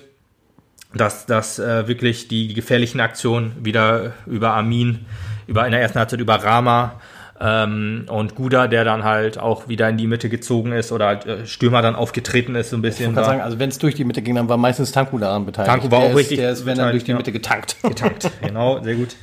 Dass 0.94 1.26
das 1.26 1.58
äh, 1.58 1.86
wirklich 1.86 2.28
die, 2.28 2.48
die 2.48 2.54
gefährlichen 2.54 2.98
Aktionen 3.00 3.54
wieder 3.62 4.14
über 4.24 4.54
Amin, 4.54 5.04
über 5.46 5.66
in 5.66 5.72
der 5.72 5.82
ersten 5.82 5.98
Halbzeit 5.98 6.18
über 6.18 6.36
Rama 6.36 6.98
ähm, 7.40 8.06
und 8.08 8.34
Guda, 8.34 8.66
der 8.66 8.84
dann 8.84 9.04
halt 9.04 9.38
auch 9.38 9.68
wieder 9.68 9.88
in 9.88 9.96
die 9.96 10.06
Mitte 10.06 10.28
gezogen 10.28 10.72
ist 10.72 10.90
oder 10.90 11.06
halt 11.06 11.26
äh, 11.26 11.46
Stürmer 11.46 11.82
dann 11.82 11.94
aufgetreten 11.94 12.54
ist, 12.54 12.70
so 12.70 12.76
ein 12.76 12.82
bisschen. 12.82 13.10
Ich 13.10 13.14
kann 13.14 13.24
sagen, 13.24 13.40
also 13.40 13.58
wenn 13.58 13.68
es 13.68 13.78
durch 13.78 13.94
die 13.94 14.04
Mitte 14.04 14.22
ging, 14.22 14.34
dann 14.34 14.48
war 14.48 14.56
meistens 14.56 14.90
Tanku 14.90 15.18
daran 15.18 15.46
beteiligt. 15.46 15.70
Tanku 15.70 15.90
war 15.90 16.00
der 16.00 16.08
auch 16.08 16.12
ist, 16.12 16.18
richtig. 16.18 16.38
Der 16.38 16.50
ist, 16.50 16.66
wenn 16.66 16.76
dann 16.76 16.90
durch 16.90 17.04
die 17.04 17.14
Mitte 17.14 17.30
getankt. 17.30 17.76
Getankt, 17.82 18.30
genau, 18.42 18.82
sehr 18.82 18.96
gut. 18.96 19.14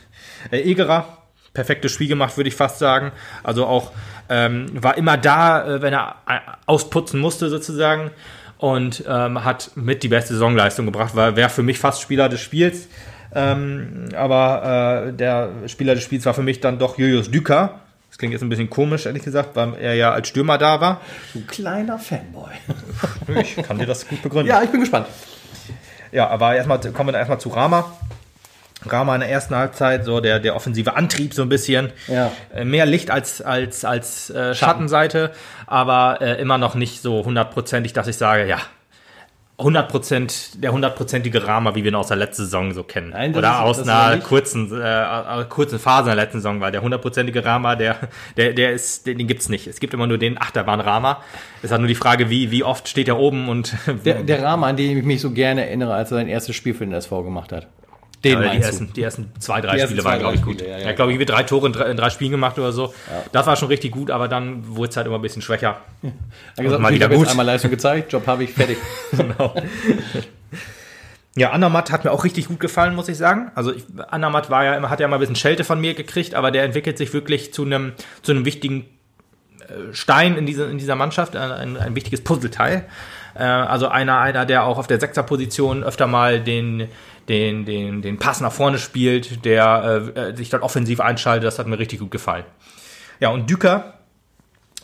Äh, 0.51 0.61
Egerer, 0.61 1.05
perfektes 1.53 1.91
Spiel 1.91 2.07
gemacht, 2.07 2.37
würde 2.37 2.47
ich 2.47 2.55
fast 2.55 2.79
sagen. 2.79 3.11
Also 3.43 3.65
auch 3.65 3.91
ähm, 4.29 4.67
war 4.73 4.97
immer 4.97 5.17
da, 5.17 5.75
äh, 5.75 5.81
wenn 5.81 5.93
er 5.93 6.15
äh, 6.27 6.39
ausputzen 6.65 7.19
musste 7.19 7.49
sozusagen 7.49 8.11
und 8.57 9.03
ähm, 9.07 9.43
hat 9.43 9.71
mit 9.75 10.03
die 10.03 10.07
beste 10.07 10.33
Saisonleistung 10.33 10.85
gebracht, 10.85 11.15
weil 11.15 11.35
wäre 11.35 11.49
für 11.49 11.63
mich 11.63 11.79
fast 11.79 12.01
Spieler 12.01 12.29
des 12.29 12.39
Spiels. 12.39 12.87
Ähm, 13.33 14.05
aber 14.15 15.07
äh, 15.09 15.13
der 15.13 15.49
Spieler 15.67 15.95
des 15.95 16.03
Spiels 16.03 16.25
war 16.25 16.33
für 16.33 16.43
mich 16.43 16.61
dann 16.61 16.79
doch 16.79 16.97
Julius 16.97 17.29
Düker, 17.29 17.81
Das 18.15 18.19
klingt 18.19 18.31
jetzt 18.31 18.43
ein 18.43 18.47
bisschen 18.47 18.69
komisch, 18.69 19.05
ehrlich 19.07 19.23
gesagt, 19.23 19.57
weil 19.57 19.73
er 19.73 19.93
ja 19.93 20.13
als 20.13 20.29
Stürmer 20.29 20.57
da 20.57 20.79
war. 20.79 21.01
Du 21.33 21.41
kleiner 21.41 21.99
Fanboy. 21.99 22.49
Ich 23.41 23.57
kann 23.57 23.77
dir 23.77 23.85
das 23.85 24.07
gut 24.07 24.21
begründen. 24.21 24.47
Ja, 24.47 24.63
ich 24.63 24.69
bin 24.69 24.79
gespannt. 24.79 25.07
Ja, 26.13 26.29
aber 26.29 26.55
erstmal 26.55 26.79
kommen 26.79 27.11
wir 27.11 27.17
erstmal 27.19 27.41
zu 27.41 27.49
Rama. 27.49 27.91
Rama 28.85 29.15
in 29.15 29.19
der 29.19 29.29
ersten 29.29 29.53
Halbzeit, 29.53 30.05
so 30.05 30.21
der, 30.21 30.39
der 30.39 30.55
offensive 30.55 30.95
Antrieb 30.95 31.33
so 31.33 31.41
ein 31.41 31.49
bisschen. 31.49 31.91
Ja. 32.07 32.31
Äh, 32.53 32.63
Mehr 32.63 32.85
Licht 32.85 33.11
als, 33.11 33.41
als, 33.41 33.83
als 33.83 34.29
äh, 34.29 34.55
Schattenseite, 34.55 35.31
aber 35.67 36.19
äh, 36.21 36.39
immer 36.39 36.57
noch 36.57 36.75
nicht 36.75 37.01
so 37.01 37.25
hundertprozentig, 37.25 37.91
dass 37.91 38.07
ich 38.07 38.15
sage, 38.15 38.47
ja, 38.47 38.61
100% 39.57 40.59
der 40.59 40.71
hundertprozentige 40.73 41.47
Rama, 41.47 41.75
wie 41.75 41.83
wir 41.83 41.91
ihn 41.91 41.95
aus 41.95 42.07
der 42.07 42.17
letzten 42.17 42.43
Saison 42.43 42.73
so 42.73 42.83
kennen. 42.83 43.11
Nein, 43.11 43.33
Oder 43.35 43.49
ist- 43.51 43.55
aus 43.81 43.87
einer 43.87 44.17
kurzen, 44.19 44.69
äh, 44.81 45.45
kurzen 45.47 45.79
Phase 45.79 46.09
in 46.11 46.15
der 46.17 46.25
letzten 46.25 46.39
Saison, 46.39 46.59
weil 46.59 46.71
der 46.73 46.81
hundertprozentige 46.81 47.45
Rama, 47.45 47.75
der, 47.75 47.95
der, 48.35 48.53
der 48.53 48.73
ist, 48.73 49.07
den, 49.07 49.17
den 49.17 49.27
gibt's 49.27 49.47
nicht. 49.47 49.67
Es 49.67 49.79
gibt 49.79 49.93
immer 49.93 50.07
nur 50.07 50.17
den 50.17 50.37
Achterbahn-Rama. 50.41 51.21
Es 51.63 51.71
hat 51.71 51.79
nur 51.79 51.87
die 51.87 51.95
Frage, 51.95 52.29
wie, 52.29 52.51
wie 52.51 52.63
oft 52.63 52.87
steht 52.89 53.07
er 53.07 53.17
oben 53.17 53.47
und 53.47 53.75
Der, 54.03 54.23
der 54.23 54.43
Rahmen, 54.43 54.63
an 54.65 54.75
den 54.75 54.97
ich 54.97 55.03
mich 55.05 55.21
so 55.21 55.31
gerne 55.31 55.65
erinnere, 55.65 55.93
als 55.93 56.11
er 56.11 56.17
sein 56.17 56.27
erstes 56.27 56.55
Spiel 56.55 56.73
für 56.73 56.85
den 56.85 56.93
SV 56.93 57.23
gemacht 57.23 57.51
hat. 57.53 57.67
Den 58.25 58.41
Ja, 58.41 58.49
die, 58.49 58.61
ersten, 58.61 58.93
die 58.93 59.03
ersten 59.03 59.31
zwei, 59.39 59.61
drei 59.61 59.77
Spiele 59.79 60.01
zwei, 60.01 60.09
waren, 60.09 60.19
glaube 60.19 60.35
ich, 60.35 60.41
drei 60.41 60.45
gut. 60.45 60.59
Spiele, 60.59 60.71
ja, 60.71 60.77
ja. 60.77 60.83
er 60.83 60.89
hat, 60.89 60.95
glaube 60.95 61.11
ich, 61.11 61.15
irgendwie 61.15 61.31
drei 61.31 61.43
Tore 61.43 61.67
in 61.67 61.73
drei, 61.73 61.85
in 61.91 61.97
drei 61.97 62.09
Spielen 62.09 62.31
gemacht 62.31 62.57
oder 62.57 62.71
so. 62.71 62.93
Das 63.31 63.45
war 63.45 63.55
schon 63.55 63.67
richtig 63.67 63.91
gut, 63.91 64.09
aber 64.11 64.27
dann 64.27 64.75
wurde 64.75 64.89
es 64.89 64.97
halt 64.97 65.07
immer 65.07 65.17
ein 65.17 65.21
bisschen 65.21 65.41
schwächer. 65.41 65.81
du? 66.01 66.11
Er 66.57 66.63
gesagt, 66.63 66.81
mal 66.81 66.89
ich 66.89 66.95
wieder 66.95 67.09
gut. 67.09 67.27
einmal 67.27 67.45
Leistung 67.45 67.69
gezeigt, 67.69 68.11
Job 68.11 68.25
habe 68.25 68.43
ich, 68.43 68.51
fertig. 68.51 68.77
genau. 69.11 69.53
Ja, 71.37 71.51
Andermatt 71.51 71.91
hat 71.91 72.05
mir 72.05 72.11
auch 72.11 72.23
richtig 72.23 72.47
gut 72.47 72.59
gefallen, 72.59 72.95
muss 72.95 73.09
ich 73.09 73.17
sagen. 73.17 73.51
Also 73.55 73.73
ich, 73.73 73.83
Andermatt 74.09 74.49
war 74.49 74.63
ja 74.63 74.75
immer, 74.75 74.89
hat 74.89 75.01
ja 75.01 75.05
immer 75.05 75.17
ein 75.17 75.19
bisschen 75.19 75.35
Schelte 75.35 75.63
von 75.63 75.79
mir 75.79 75.93
gekriegt, 75.93 76.33
aber 76.33 76.49
der 76.49 76.63
entwickelt 76.63 76.97
sich 76.97 77.13
wirklich 77.13 77.53
zu 77.53 77.63
einem, 77.63 77.93
zu 78.21 78.31
einem 78.31 78.45
wichtigen 78.45 78.85
äh, 79.59 79.93
Stein 79.93 80.37
in, 80.37 80.45
diese, 80.45 80.63
in 80.65 80.77
dieser 80.77 80.95
Mannschaft, 80.95 81.35
ein, 81.35 81.77
ein 81.77 81.95
wichtiges 81.95 82.23
Puzzleteil. 82.23 82.85
Äh, 83.35 83.43
also 83.43 83.87
einer, 83.87 84.19
einer, 84.19 84.45
der 84.45 84.63
auch 84.63 84.77
auf 84.77 84.87
der 84.87 84.99
Sechserposition 84.99 85.83
öfter 85.83 86.07
mal 86.07 86.39
den, 86.39 86.87
den, 87.27 87.65
den, 87.65 88.01
den 88.01 88.17
Pass 88.17 88.41
nach 88.41 88.51
vorne 88.51 88.77
spielt, 88.77 89.45
der 89.45 90.13
äh, 90.15 90.19
äh, 90.19 90.35
sich 90.35 90.49
dort 90.49 90.63
offensiv 90.63 90.99
einschaltet, 90.99 91.45
das 91.45 91.59
hat 91.59 91.67
mir 91.67 91.77
richtig 91.77 91.99
gut 91.99 92.11
gefallen. 92.11 92.45
Ja, 93.19 93.29
und 93.29 93.49
Düker, 93.49 93.95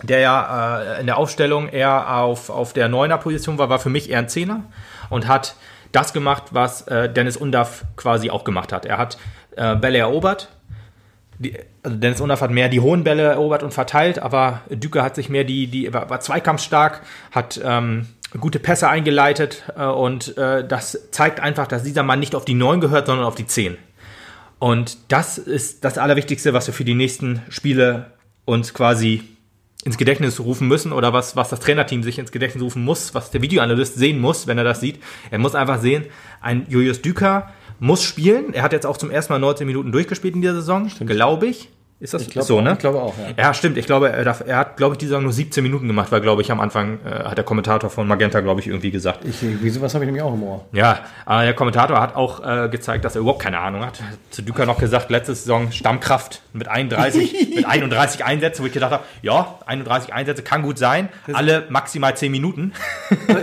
der 0.04 0.20
ja 0.20 0.82
äh, 0.82 1.00
in 1.02 1.06
der 1.06 1.18
Aufstellung 1.18 1.70
eher 1.70 2.18
auf, 2.18 2.50
auf 2.50 2.74
der 2.74 2.90
Neuner-Position 2.90 3.58
war, 3.58 3.70
war 3.70 3.80
für 3.80 3.90
mich 3.90 4.10
eher 4.10 4.20
ein 4.20 4.30
Zehner 4.30 4.64
und 5.10 5.28
hat 5.28 5.56
das 5.92 6.14
gemacht, 6.14 6.44
was 6.52 6.88
äh, 6.88 7.12
Dennis 7.12 7.38
Undaff 7.38 7.84
quasi 7.98 8.30
auch 8.30 8.44
gemacht 8.44 8.72
hat. 8.72 8.86
Er 8.86 8.98
hat 8.98 9.18
äh, 9.56 9.76
Bälle 9.76 10.00
erobert. 10.00 10.50
Die, 11.40 11.58
also 11.84 11.98
Dennis 11.98 12.22
Undaff 12.22 12.42
hat 12.42 12.52
mehr 12.52 12.70
die 12.70 12.80
hohen 12.80 13.04
Bälle 13.04 13.24
erobert 13.24 13.64
und 13.64 13.74
verteilt, 13.74 14.20
aber 14.20 14.62
Düker 14.70 15.04
hat 15.04 15.16
sich 15.16 15.28
mehr 15.28 15.44
die, 15.44 15.68
die 15.68 15.94
war, 15.94 16.10
war 16.10 16.20
zweikampfstark, 16.20 17.02
hat 17.32 17.60
ähm, 17.64 18.08
gute 18.40 18.60
Pässe 18.60 18.90
eingeleitet 18.90 19.64
äh, 19.76 19.86
und 19.86 20.38
äh, 20.38 20.66
das 20.66 21.10
zeigt 21.12 21.40
einfach, 21.40 21.68
dass 21.68 21.84
dieser 21.84 22.04
Mann 22.04 22.20
nicht 22.20 22.36
auf 22.36 22.46
die 22.46 22.54
9 22.54 22.80
gehört, 22.80 23.08
sondern 23.08 23.26
auf 23.26 23.36
die 23.36 23.46
10. 23.46 23.78
Und 24.60 24.98
das 25.08 25.38
ist 25.38 25.84
das 25.84 25.98
Allerwichtigste, 25.98 26.54
was 26.54 26.68
wir 26.68 26.74
für 26.74 26.86
die 26.86 26.94
nächsten 26.94 27.42
Spiele 27.50 28.12
uns 28.46 28.74
quasi 28.74 29.24
ins 29.84 29.98
Gedächtnis 29.98 30.40
rufen 30.40 30.68
müssen 30.68 30.94
oder 30.94 31.14
was, 31.14 31.36
was 31.36 31.50
das 31.50 31.60
Trainerteam 31.60 32.04
sich 32.04 32.20
ins 32.20 32.32
Gedächtnis 32.32 32.64
rufen 32.64 32.84
muss, 32.84 33.16
was 33.16 33.32
der 33.32 33.42
Videoanalyst 33.42 33.96
sehen 33.96 34.20
muss, 34.20 34.46
wenn 34.46 34.58
er 34.58 34.64
das 34.64 34.80
sieht. 34.80 35.00
Er 35.32 35.40
muss 35.40 35.56
einfach 35.56 35.82
sehen, 35.82 36.06
ein 36.40 36.68
Julius 36.70 37.02
Düker 37.02 37.52
muss 37.80 38.04
spielen. 38.04 38.54
Er 38.54 38.62
hat 38.62 38.74
jetzt 38.74 38.86
auch 38.86 38.98
zum 38.98 39.10
ersten 39.10 39.34
Mal 39.34 39.40
19 39.40 39.66
Minuten 39.66 39.92
durchgespielt 39.92 40.36
in 40.36 40.42
dieser 40.42 40.54
Saison, 40.56 40.90
glaube 41.08 41.48
ich. 41.48 41.70
Ist 42.02 42.16
das 42.16 42.28
glaub 42.28 42.46
so, 42.46 42.62
ne? 42.62 42.74
ich 42.74 42.80
glaube 42.80 43.00
auch, 43.00 43.14
ja. 43.16 43.44
Ja, 43.44 43.54
stimmt. 43.54 43.78
Ich 43.78 43.86
glaube, 43.86 44.12
er, 44.12 44.24
darf, 44.24 44.44
er 44.44 44.58
hat, 44.58 44.76
glaube 44.76 44.96
ich, 44.96 44.98
die 44.98 45.06
Saison 45.06 45.22
nur 45.22 45.34
17 45.34 45.62
Minuten 45.62 45.86
gemacht, 45.86 46.12
weil, 46.12 46.20
glaube 46.20 46.42
ich, 46.42 46.52
am 46.52 46.60
Anfang 46.60 46.98
äh, 47.06 47.26
hat 47.26 47.38
der 47.38 47.46
Kommentator 47.46 47.92
von 47.92 48.08
Magenta, 48.08 48.40
glaube 48.40 48.60
ich, 48.60 48.66
irgendwie 48.66 48.90
gesagt. 48.90 49.24
Ich, 49.24 49.36
wieso, 49.42 49.82
was 49.82 49.94
habe 49.94 50.04
ich 50.04 50.08
nämlich 50.08 50.24
auch 50.24 50.34
im 50.34 50.42
Ohr? 50.42 50.66
Ja, 50.72 51.02
aber 51.26 51.44
der 51.44 51.54
Kommentator 51.54 52.02
hat 52.02 52.16
auch 52.16 52.44
äh, 52.44 52.70
gezeigt, 52.70 53.06
dass 53.06 53.14
er 53.14 53.22
überhaupt 53.22 53.44
keine 53.44 53.60
Ahnung 53.60 53.86
hat. 53.86 54.02
Zu 54.32 54.42
Düker 54.42 54.66
noch 54.66 54.80
gesagt, 54.80 55.12
letzte 55.12 55.36
Saison 55.36 55.72
Stammkraft 55.72 56.42
mit 56.54 56.68
31, 56.68 57.50
mit 57.56 57.66
31 57.68 58.26
Einsätzen, 58.26 58.64
wo 58.64 58.66
ich 58.66 58.74
gedacht 58.74 58.94
habe, 58.94 59.04
ja, 59.22 59.60
31 59.68 60.12
Einsätze 60.12 60.42
kann 60.42 60.64
gut 60.64 60.80
sein, 60.80 61.08
alle 61.34 61.68
maximal 61.70 62.18
10 62.18 62.32
Minuten. 62.32 62.74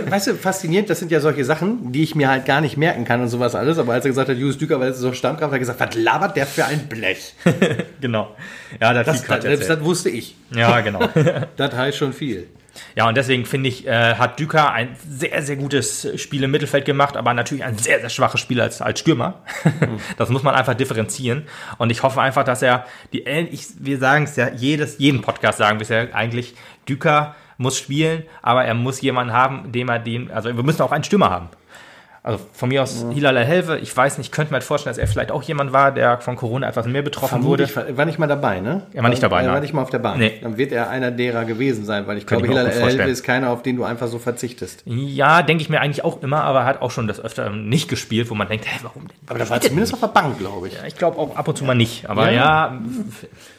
Weißt 0.09 0.27
du, 0.27 0.33
faszinierend, 0.35 0.89
das 0.89 0.99
sind 0.99 1.11
ja 1.11 1.21
solche 1.21 1.45
Sachen, 1.45 1.93
die 1.93 2.03
ich 2.03 2.13
mir 2.13 2.27
halt 2.27 2.45
gar 2.45 2.59
nicht 2.59 2.75
merken 2.75 3.05
kann 3.05 3.21
und 3.21 3.29
sowas 3.29 3.55
alles. 3.55 3.79
Aber 3.79 3.93
als 3.93 4.03
er 4.03 4.09
gesagt 4.09 4.27
hat, 4.27 4.35
Julius 4.35 4.57
Düker, 4.57 4.81
weil 4.81 4.89
es 4.89 4.97
ist 4.97 5.03
so 5.03 5.13
Stammkraft, 5.13 5.53
hat 5.53 5.55
er 5.55 5.59
gesagt, 5.59 5.79
was 5.79 5.95
labert 5.95 6.35
der 6.35 6.45
für 6.45 6.65
ein 6.65 6.87
Blech? 6.87 7.35
genau. 8.01 8.35
Ja, 8.79 8.93
das, 8.93 9.05
Das, 9.05 9.25
das, 9.25 9.43
das, 9.43 9.59
erzählt. 9.59 9.83
wusste 9.83 10.09
ich. 10.09 10.35
Ja, 10.51 10.81
genau. 10.81 10.99
Das 11.57 11.75
heißt 11.75 11.97
schon 11.97 12.13
viel. 12.13 12.47
Ja, 12.95 13.07
und 13.07 13.17
deswegen 13.17 13.45
finde 13.45 13.69
ich, 13.69 13.87
äh, 13.87 14.15
hat 14.15 14.39
Düker 14.39 14.71
ein 14.71 14.95
sehr, 15.07 15.41
sehr 15.41 15.55
gutes 15.55 16.07
Spiel 16.21 16.43
im 16.43 16.51
Mittelfeld 16.51 16.85
gemacht, 16.85 17.17
aber 17.17 17.33
natürlich 17.33 17.63
ein 17.63 17.77
sehr, 17.77 17.99
sehr 17.99 18.09
schwaches 18.09 18.39
Spiel 18.39 18.61
als, 18.61 18.81
als 18.81 18.99
Stürmer. 18.99 19.41
das 20.17 20.29
muss 20.29 20.43
man 20.43 20.55
einfach 20.55 20.75
differenzieren. 20.75 21.43
Und 21.77 21.91
ich 21.91 22.03
hoffe 22.03 22.21
einfach, 22.21 22.43
dass 22.43 22.61
er, 22.61 22.85
die, 23.13 23.21
ich, 23.21 23.67
wir 23.79 23.97
sagen 23.97 24.25
es 24.25 24.35
ja, 24.35 24.49
jedes, 24.49 24.97
jeden 24.99 25.21
Podcast 25.21 25.57
sagen 25.57 25.79
wir 25.79 25.83
es 25.83 25.89
ja 25.89 26.13
eigentlich, 26.13 26.55
Düker 26.87 27.35
muss 27.57 27.77
spielen, 27.77 28.23
aber 28.41 28.63
er 28.63 28.73
muss 28.73 29.01
jemanden 29.01 29.33
haben, 29.33 29.71
dem 29.71 29.89
er 29.89 29.99
den, 29.99 30.31
also 30.31 30.55
wir 30.55 30.63
müssen 30.63 30.81
auch 30.81 30.91
einen 30.91 31.03
Stürmer 31.03 31.29
haben. 31.29 31.49
Also 32.21 32.39
von 32.51 32.67
mir 32.69 32.83
aus 32.83 33.05
Hilal 33.13 33.37
Helve, 33.45 33.77
ich 33.77 33.95
weiß 33.95 34.17
nicht, 34.17 34.27
ich 34.27 34.31
könnte 34.31 34.51
mir 34.51 34.55
halt 34.55 34.63
vorstellen, 34.65 34.91
dass 34.91 34.97
er 34.97 35.07
vielleicht 35.07 35.31
auch 35.31 35.41
jemand 35.43 35.71
war, 35.71 35.91
der 35.93 36.19
von 36.19 36.35
Corona 36.35 36.67
etwas 36.67 36.85
mehr 36.85 37.01
betroffen 37.01 37.43
wurde. 37.43 37.65
Vermutlich 37.67 37.97
war 37.97 38.05
nicht 38.05 38.19
mal 38.19 38.27
dabei, 38.27 38.59
ne? 38.59 38.87
Er 38.93 39.03
war 39.03 39.09
nicht 39.09 39.23
dabei, 39.23 39.41
Er 39.41 39.45
war 39.47 39.53
nein. 39.53 39.61
nicht 39.61 39.73
mal 39.73 39.81
auf 39.83 39.89
der 39.89 39.99
Bank. 39.99 40.17
Nee. 40.19 40.33
Dann 40.41 40.57
wird 40.57 40.73
er 40.73 40.89
einer 40.89 41.11
derer 41.11 41.45
gewesen 41.45 41.85
sein, 41.85 42.07
weil 42.07 42.17
ich 42.17 42.25
Kann 42.25 42.39
glaube, 42.43 42.59
Hilal. 42.59 42.67
Elbe 42.89 43.03
ist 43.09 43.23
keiner, 43.23 43.49
auf 43.51 43.63
den 43.63 43.77
du 43.77 43.85
einfach 43.85 44.07
so 44.07 44.19
verzichtest. 44.19 44.83
Ja, 44.85 45.41
denke 45.43 45.61
ich 45.63 45.69
mir 45.69 45.79
eigentlich 45.79 46.03
auch 46.03 46.21
immer, 46.21 46.43
aber 46.43 46.59
er 46.59 46.65
hat 46.65 46.81
auch 46.81 46.91
schon 46.91 47.07
das 47.07 47.19
öfter 47.21 47.49
nicht 47.51 47.87
gespielt, 47.87 48.29
wo 48.29 48.35
man 48.35 48.49
denkt, 48.49 48.65
hä, 48.67 48.79
warum 48.83 49.07
denn? 49.07 49.17
Aber 49.27 49.39
das 49.39 49.49
war 49.49 49.61
zumindest 49.61 49.93
auf 49.93 50.01
der 50.01 50.07
Bank, 50.07 50.37
glaube 50.39 50.67
ich. 50.67 50.73
Ja, 50.73 50.79
Ich 50.85 50.95
glaube 50.95 51.17
auch 51.17 51.35
ab 51.37 51.47
und 51.47 51.57
zu 51.57 51.63
mal 51.63 51.73
nicht. 51.75 52.09
Aber 52.09 52.31
ja, 52.31 52.77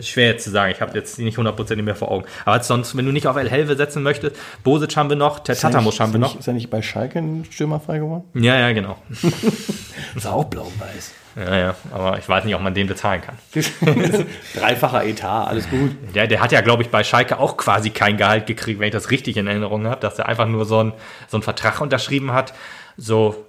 schwer 0.00 0.28
jetzt 0.28 0.44
zu 0.44 0.50
sagen. 0.50 0.72
Ich 0.72 0.80
habe 0.80 0.96
jetzt 0.96 1.18
nicht 1.18 1.38
hundertprozentig 1.38 1.84
mehr 1.84 1.94
vor 1.94 2.10
Augen. 2.10 2.24
Aber 2.44 2.62
sonst, 2.62 2.96
wenn 2.96 3.06
du 3.06 3.12
nicht 3.12 3.26
auf 3.26 3.36
El 3.36 3.50
Helve 3.50 3.76
setzen 3.76 4.02
möchtest, 4.02 4.36
Bosic 4.64 4.96
haben 4.96 5.08
wir 5.08 5.16
noch, 5.16 5.40
Tatamus 5.40 6.00
haben 6.00 6.12
wir 6.12 6.20
noch. 6.20 6.38
Ist 6.38 6.46
er 6.46 6.54
nicht 6.54 6.70
bei 6.70 6.82
Schalke 6.82 7.18
ein 7.18 7.44
Stürmer 7.50 7.80
frei 7.80 7.98
geworden? 7.98 8.24
Ja, 8.34 8.58
ja, 8.58 8.72
genau. 8.72 8.96
Ist 10.16 10.26
auch 10.26 10.44
blau-weiß. 10.44 11.12
Ja, 11.36 11.56
ja. 11.56 11.74
Aber 11.92 12.18
ich 12.18 12.28
weiß 12.28 12.44
nicht, 12.44 12.54
ob 12.54 12.60
man 12.60 12.74
den 12.74 12.86
bezahlen 12.86 13.22
kann. 13.22 13.36
Dreifacher 14.54 15.04
Etat, 15.04 15.46
alles 15.46 15.68
gut. 15.70 15.92
Der, 16.14 16.26
der 16.26 16.40
hat 16.40 16.52
ja, 16.52 16.60
glaube 16.60 16.82
ich, 16.82 16.90
bei 16.90 17.04
Schalke 17.04 17.38
auch 17.38 17.56
quasi 17.56 17.90
kein 17.90 18.16
Gehalt 18.16 18.46
gekriegt, 18.46 18.80
wenn 18.80 18.88
ich 18.88 18.92
das 18.92 19.10
richtig 19.10 19.36
in 19.36 19.46
Erinnerung 19.46 19.86
habe, 19.86 20.00
dass 20.00 20.18
er 20.18 20.28
einfach 20.28 20.46
nur 20.46 20.64
so 20.64 20.78
einen 20.78 20.92
so 21.28 21.36
einen 21.36 21.42
Vertrag 21.42 21.80
unterschrieben 21.80 22.32
hat. 22.32 22.52
So, 22.98 23.46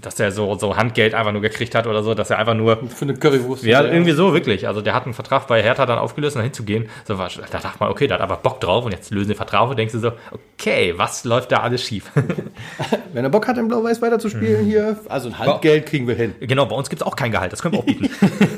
dass 0.00 0.18
er 0.20 0.32
so, 0.32 0.54
so 0.56 0.76
Handgeld 0.76 1.14
einfach 1.14 1.32
nur 1.32 1.42
gekriegt 1.42 1.74
hat 1.74 1.86
oder 1.86 2.02
so, 2.02 2.14
dass 2.14 2.30
er 2.30 2.38
einfach 2.38 2.54
nur 2.54 2.76
Für 2.88 3.04
eine 3.04 3.14
Currywurst. 3.14 3.64
Ja, 3.64 3.82
irgendwie 3.82 4.12
so, 4.12 4.32
wirklich. 4.32 4.66
Also 4.66 4.80
der 4.80 4.94
hat 4.94 5.04
einen 5.04 5.14
Vertrag 5.14 5.46
bei 5.46 5.62
Hertha 5.62 5.86
dann 5.86 5.98
aufgelöst, 5.98 6.36
um 6.36 6.40
da 6.40 6.44
hinzugehen. 6.44 6.88
So, 7.06 7.18
war, 7.18 7.28
da 7.28 7.58
dachte 7.58 7.78
man, 7.80 7.90
okay, 7.90 8.06
der 8.06 8.18
hat 8.18 8.22
aber 8.22 8.36
Bock 8.36 8.60
drauf 8.60 8.84
und 8.84 8.92
jetzt 8.92 9.10
lösen 9.10 9.28
den 9.28 9.36
Vertrag 9.36 9.68
und 9.68 9.78
denkst 9.78 9.92
du 9.92 9.98
so, 9.98 10.12
okay, 10.32 10.94
was 10.96 11.24
läuft 11.24 11.52
da 11.52 11.58
alles 11.58 11.82
schief? 11.82 12.10
Wenn 13.12 13.24
er 13.24 13.30
Bock 13.30 13.46
hat, 13.46 13.58
im 13.58 13.68
Blau-Weiß 13.68 14.02
weiterzuspielen 14.02 14.64
hier, 14.64 14.98
also 15.08 15.28
ein 15.28 15.38
Halbgeld 15.38 15.86
kriegen 15.86 16.08
wir 16.08 16.14
hin. 16.14 16.34
genau, 16.40 16.66
bei 16.66 16.76
uns 16.76 16.90
gibt 16.90 17.02
es 17.02 17.06
auch 17.06 17.16
kein 17.16 17.32
Gehalt, 17.32 17.52
das 17.52 17.62
können 17.62 17.74
wir 17.74 17.80
auch 17.80 17.84
bieten. 17.84 18.10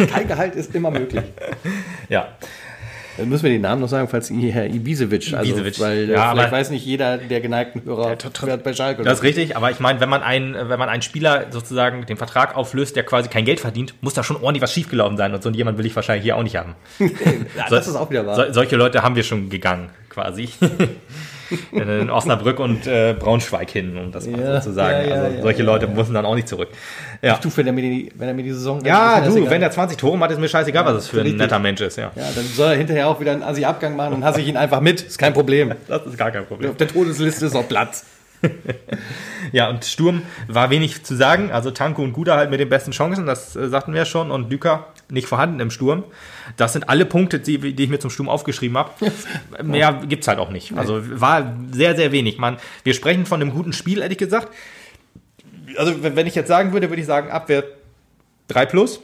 Kein 0.13 0.29
Gehalt 0.29 0.55
ist 0.55 0.75
immer 0.75 0.91
möglich. 0.91 1.23
ja. 2.09 2.29
Dann 3.17 3.29
müssen 3.29 3.45
wir 3.45 3.51
den 3.51 3.63
Namen 3.63 3.81
noch 3.81 3.89
sagen, 3.89 4.09
falls 4.09 4.31
ihr 4.31 4.53
Herr 4.53 4.67
Ibisevic, 4.67 5.33
also, 5.33 5.51
Ibisevic. 5.51 5.81
weil 5.81 6.11
äh, 6.11 6.13
Ja, 6.13 6.33
vielleicht 6.33 6.53
weiß 6.53 6.71
nicht 6.71 6.85
jeder 6.85 7.19
der 7.19 7.41
geneigten 7.41 7.83
Hörer, 7.85 8.11
hat 8.11 8.63
bei 8.65 8.75
Schalke. 8.75 9.03
Das 9.03 9.19
ist 9.19 9.25
richtig, 9.25 9.57
aber 9.57 9.71
ich 9.71 9.81
meine, 9.81 10.01
wenn 10.01 10.09
man 10.09 10.23
einen, 10.23 10.55
wenn 10.55 10.79
man 10.79 10.89
einen 10.89 11.03
Spieler 11.03 11.47
sozusagen 11.51 12.07
den 12.07 12.17
Vertrag 12.17 12.57
auflöst, 12.57 12.97
der 12.97 13.05
quasi 13.05 13.29
kein 13.29 13.45
Geld 13.45 13.61
verdient, 13.61 13.95
muss 14.01 14.15
da 14.15 14.23
schon 14.23 14.37
ordentlich 14.37 14.63
was 14.63 14.73
schiefgelaufen 14.73 15.17
sein 15.17 15.35
und 15.35 15.43
so 15.43 15.51
jemand 15.51 15.79
will 15.79 15.87
ich 15.87 15.97
wahrscheinlich 15.97 16.25
hier 16.25 16.37
auch 16.37 16.43
nicht 16.43 16.57
haben. 16.57 16.75
ja, 16.99 17.09
das 17.71 17.89
ist 17.89 17.97
auch 17.97 18.11
wieder 18.11 18.27
wahr. 18.27 18.37
So, 18.37 18.53
solche 18.53 18.77
Leute 18.77 19.03
haben 19.03 19.17
wir 19.17 19.23
schon 19.23 19.49
gegangen, 19.49 19.91
quasi. 20.09 20.49
In 21.73 22.11
Osnabrück 22.11 22.59
und 22.59 22.87
äh, 22.87 23.15
Braunschweig 23.19 23.71
hin, 23.71 23.97
um 23.97 24.13
das 24.13 24.27
mal 24.27 24.41
Ja, 24.41 24.61
so 24.61 24.71
zu 24.71 24.75
sagen. 24.75 25.09
ja, 25.09 25.15
ja, 25.17 25.23
also 25.23 25.37
ja, 25.37 25.43
solche 25.43 25.59
ja, 25.61 25.65
Leute 25.67 25.87
müssen 25.87 26.15
dann 26.15 26.25
auch 26.27 26.35
nicht 26.35 26.49
zurück. 26.49 26.69
Ja. 27.23 27.39
Du, 27.39 27.51
wenn 27.57 27.67
er 27.67 27.73
mir 27.73 27.83
die, 27.83 28.13
wenn 28.15 28.29
er 28.29 28.35
mir 28.35 28.43
die 28.43 28.53
Saison 28.53 28.85
Ja, 28.85 29.21
das 29.21 29.35
du, 29.35 29.49
wenn 29.49 29.61
der 29.61 29.71
20 29.71 29.97
Tore 29.97 30.19
macht, 30.19 30.31
ist 30.31 30.41
mir 30.41 30.49
scheißegal, 30.49 30.85
was 30.85 30.95
es 30.97 31.09
für 31.09 31.19
ein 31.19 31.23
richtig. 31.23 31.41
netter 31.41 31.59
Mensch 31.59 31.81
ist. 31.81 31.97
Ja, 31.97 32.11
ja, 32.15 32.25
dann 32.35 32.45
soll 32.45 32.73
er 32.73 32.77
hinterher 32.77 33.09
auch 33.09 33.21
wieder 33.21 33.33
einen 33.33 33.43
Assi-Abgang 33.43 33.97
machen, 33.97 34.13
dann 34.13 34.25
hasse 34.25 34.41
ich 34.41 34.49
ihn 34.49 34.57
einfach 34.57 34.81
mit. 34.81 35.03
Ist 35.03 35.19
kein 35.19 35.33
Problem. 35.33 35.75
das 35.89 36.07
ist 36.07 36.19
gar 36.19 36.31
kein 36.31 36.47
Problem. 36.47 36.71
Auf 36.71 36.77
der 36.77 36.89
Todesliste 36.89 37.47
ist 37.47 37.57
auch 37.57 37.69
Platz. 37.69 38.05
Ja, 39.53 39.71
und 39.71 39.85
Sturm 39.85 40.23
war 40.49 40.71
wenig 40.71 41.05
zu 41.05 41.15
sagen. 41.15 41.51
Also 41.53 41.71
Tanko 41.71 42.03
und 42.03 42.13
Guda 42.13 42.37
halt 42.37 42.51
mit 42.51 42.61
den 42.61 42.69
besten 42.69 42.91
Chancen, 42.91 43.25
das 43.27 43.55
äh, 43.57 43.69
sagten 43.69 43.93
wir 43.93 44.01
ja 44.01 44.05
schon. 44.05 44.31
Und 44.31 44.51
Düker 44.51 44.87
nicht 45.09 45.27
vorhanden 45.27 45.61
im 45.61 45.71
Sturm. 45.71 46.05
Das 46.57 46.73
sind 46.73 46.89
alle 46.89 47.07
Punkte, 47.07 47.41
die, 47.41 47.75
die 47.75 47.85
ich 47.85 47.91
mir 47.91 47.99
zum 47.99 48.11
Sturm 48.11 48.29
aufgeschrieben 48.29 48.77
habe. 48.77 48.91
Mehr 49.63 50.03
gibt's 50.09 50.29
halt 50.29 50.39
auch 50.39 50.51
nicht. 50.51 50.77
Also 50.77 51.01
war 51.21 51.57
sehr, 51.73 51.97
sehr 51.97 52.13
wenig. 52.13 52.39
Man, 52.39 52.59
wir 52.85 52.95
sprechen 52.95 53.27
von 53.27 53.41
einem 53.41 53.53
guten 53.53 53.73
Spiel, 53.73 54.03
ehrlich 54.03 54.19
gesagt. 54.19 54.53
Also 55.77 56.03
wenn 56.03 56.27
ich 56.27 56.35
jetzt 56.35 56.49
sagen 56.49 56.73
würde, 56.73 56.91
würde 56.91 57.01
ich 57.01 57.07
sagen 57.07 57.31
Abwehr 57.31 57.65
3 58.49 58.67
plus, 58.67 59.01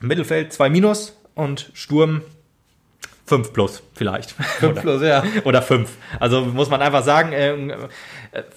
Mittelfeld 0.00 0.52
2 0.52 0.70
minus 0.70 1.16
und 1.34 1.70
Sturm 1.74 2.22
5 3.26 3.52
plus 3.52 3.82
vielleicht. 3.94 4.32
5 4.32 4.80
plus, 4.80 5.02
ja. 5.02 5.22
Oder 5.44 5.62
5. 5.62 5.90
Also 6.18 6.42
muss 6.42 6.70
man 6.70 6.80
einfach 6.80 7.04
sagen, 7.04 7.32
äh, 7.32 7.76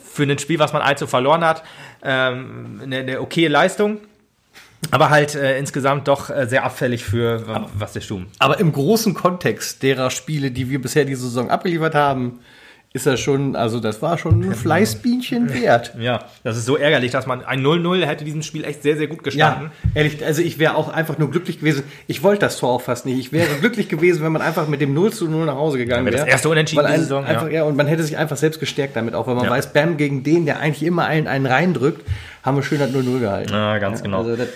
für 0.04 0.24
ein 0.24 0.40
Spiel, 0.40 0.60
was 0.60 0.74
man 0.74 0.82
1 0.82 1.00
zu 1.00 1.08
verloren 1.08 1.44
hat, 1.44 1.64
ähm, 2.04 2.80
eine, 2.82 2.98
eine 3.00 3.22
okaye 3.22 3.48
Leistung. 3.48 4.00
Aber 4.90 5.10
halt 5.12 5.36
äh, 5.36 5.60
insgesamt 5.60 6.08
doch 6.08 6.30
äh, 6.32 6.48
sehr 6.48 6.64
abfällig 6.64 7.04
für 7.06 7.48
wa- 7.48 7.70
was 7.76 7.94
der 7.94 8.02
Sturm. 8.02 8.28
Aber 8.40 8.60
im 8.60 8.72
großen 8.72 9.14
Kontext 9.14 9.84
derer 9.84 10.10
Spiele, 10.10 10.50
die 10.52 10.70
wir 10.70 10.82
bisher 10.82 11.06
diese 11.06 11.22
Saison 11.22 11.50
abgeliefert 11.52 11.94
haben, 11.94 12.40
ist 12.94 13.06
das 13.06 13.22
schon, 13.22 13.56
also 13.56 13.80
das 13.80 14.02
war 14.02 14.18
schon 14.18 14.44
ein 14.44 14.54
Fleißbienchen 14.54 15.54
wert. 15.54 15.94
Ja, 16.02 16.26
das 16.44 16.58
ist 16.58 16.66
so 16.66 16.78
ärgerlich, 16.78 17.12
dass 17.12 17.26
man 17.28 17.44
ein 17.46 17.62
0-0 17.64 18.06
hätte 18.06 18.26
diesem 18.26 18.42
Spiel 18.42 18.64
echt 18.66 18.82
sehr, 18.82 18.98
sehr 18.98 19.08
gut 19.08 19.24
gestanden. 19.24 19.72
Ja, 19.84 19.90
ehrlich, 20.02 20.26
also 20.26 20.42
ich 20.42 20.58
wäre 20.58 20.76
auch 20.76 20.90
einfach 20.90 21.18
nur 21.18 21.30
glücklich 21.32 21.60
gewesen. 21.60 21.84
Ich 22.08 22.24
wollte 22.24 22.40
das 22.42 22.58
Tor 22.58 22.72
auch 22.72 22.82
fast 22.82 23.06
nicht. 23.06 23.20
Ich 23.20 23.32
wäre 23.32 23.48
glücklich 23.60 23.88
gewesen, 23.88 24.24
wenn 24.24 24.32
man 24.32 24.42
einfach 24.42 24.68
mit 24.68 24.82
dem 24.82 24.94
0 24.94 25.14
zu 25.14 25.30
0 25.30 25.46
nach 25.46 25.56
Hause 25.56 25.78
gegangen 25.78 26.06
wäre 26.06 26.18
das 26.18 26.28
erste 26.28 26.50
Unentschieden 26.50 26.86
ein, 26.86 27.00
Saison, 27.00 27.24
einfach, 27.24 27.48
ja. 27.48 27.54
ja. 27.54 27.64
und 27.64 27.78
man 27.78 27.88
hätte 27.88 28.04
sich 28.04 28.18
einfach 28.18 28.38
selbst 28.38 28.60
gestärkt 28.60 28.96
damit, 28.96 29.14
auch 29.14 29.28
weil 29.28 29.36
man 29.36 29.46
Ja. 29.46 29.52
weiß, 29.52 29.74
Bam 29.74 29.96
gegen 29.98 30.24
den, 30.24 30.46
der 30.46 30.60
eigentlich 30.60 30.84
immer 30.84 31.06
einen, 31.06 31.28
einen 31.28 31.46
reindrückt, 31.46 32.06
haben 32.44 32.58
wir 32.58 32.64
schön 32.64 32.80
das 32.80 32.90
0-0 32.92 33.20
gehalten. 33.20 33.54
Ja, 33.54 33.78
ganz 33.78 34.02
genau. 34.04 34.20
Also 34.20 34.36
das, 34.36 34.48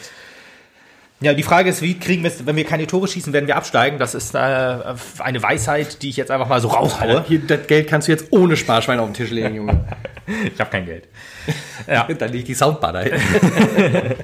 Ja, 1.26 1.34
die 1.34 1.42
Frage 1.42 1.72
ist, 1.72 1.82
wie 1.82 1.98
kriegen 1.98 2.22
wir 2.22 2.30
es, 2.30 2.46
wenn 2.46 2.56
wir 2.56 2.66
keine 2.66 2.86
Tore 2.86 3.08
schießen, 3.08 3.34
werden 3.34 3.48
wir 3.48 3.56
absteigen. 3.56 3.98
Das 3.98 4.14
ist 4.14 4.36
äh, 4.36 4.38
eine 4.38 5.42
Weisheit, 5.42 6.04
die 6.04 6.10
ich 6.10 6.18
jetzt 6.18 6.30
einfach 6.30 6.48
mal 6.48 6.62
so 6.62 6.68
raushaue. 6.68 7.26
hier, 7.28 7.40
das 7.40 7.66
Geld 7.66 7.88
kannst 7.88 8.08
du 8.08 8.12
jetzt 8.12 8.28
ohne 8.30 8.56
Sparschwein 8.56 9.00
auf 9.00 9.08
den 9.08 9.16
Tisch 9.16 9.32
legen, 9.32 9.56
Junge. 9.56 9.88
Ich 10.54 10.60
habe 10.60 10.70
kein 10.70 10.86
Geld. 10.86 11.08
Ja, 11.88 12.08
da 12.16 12.26
liegt 12.28 12.48
die 12.48 12.54
Soundbar 12.54 12.94
da 12.94 13.00
hinten. 13.02 13.20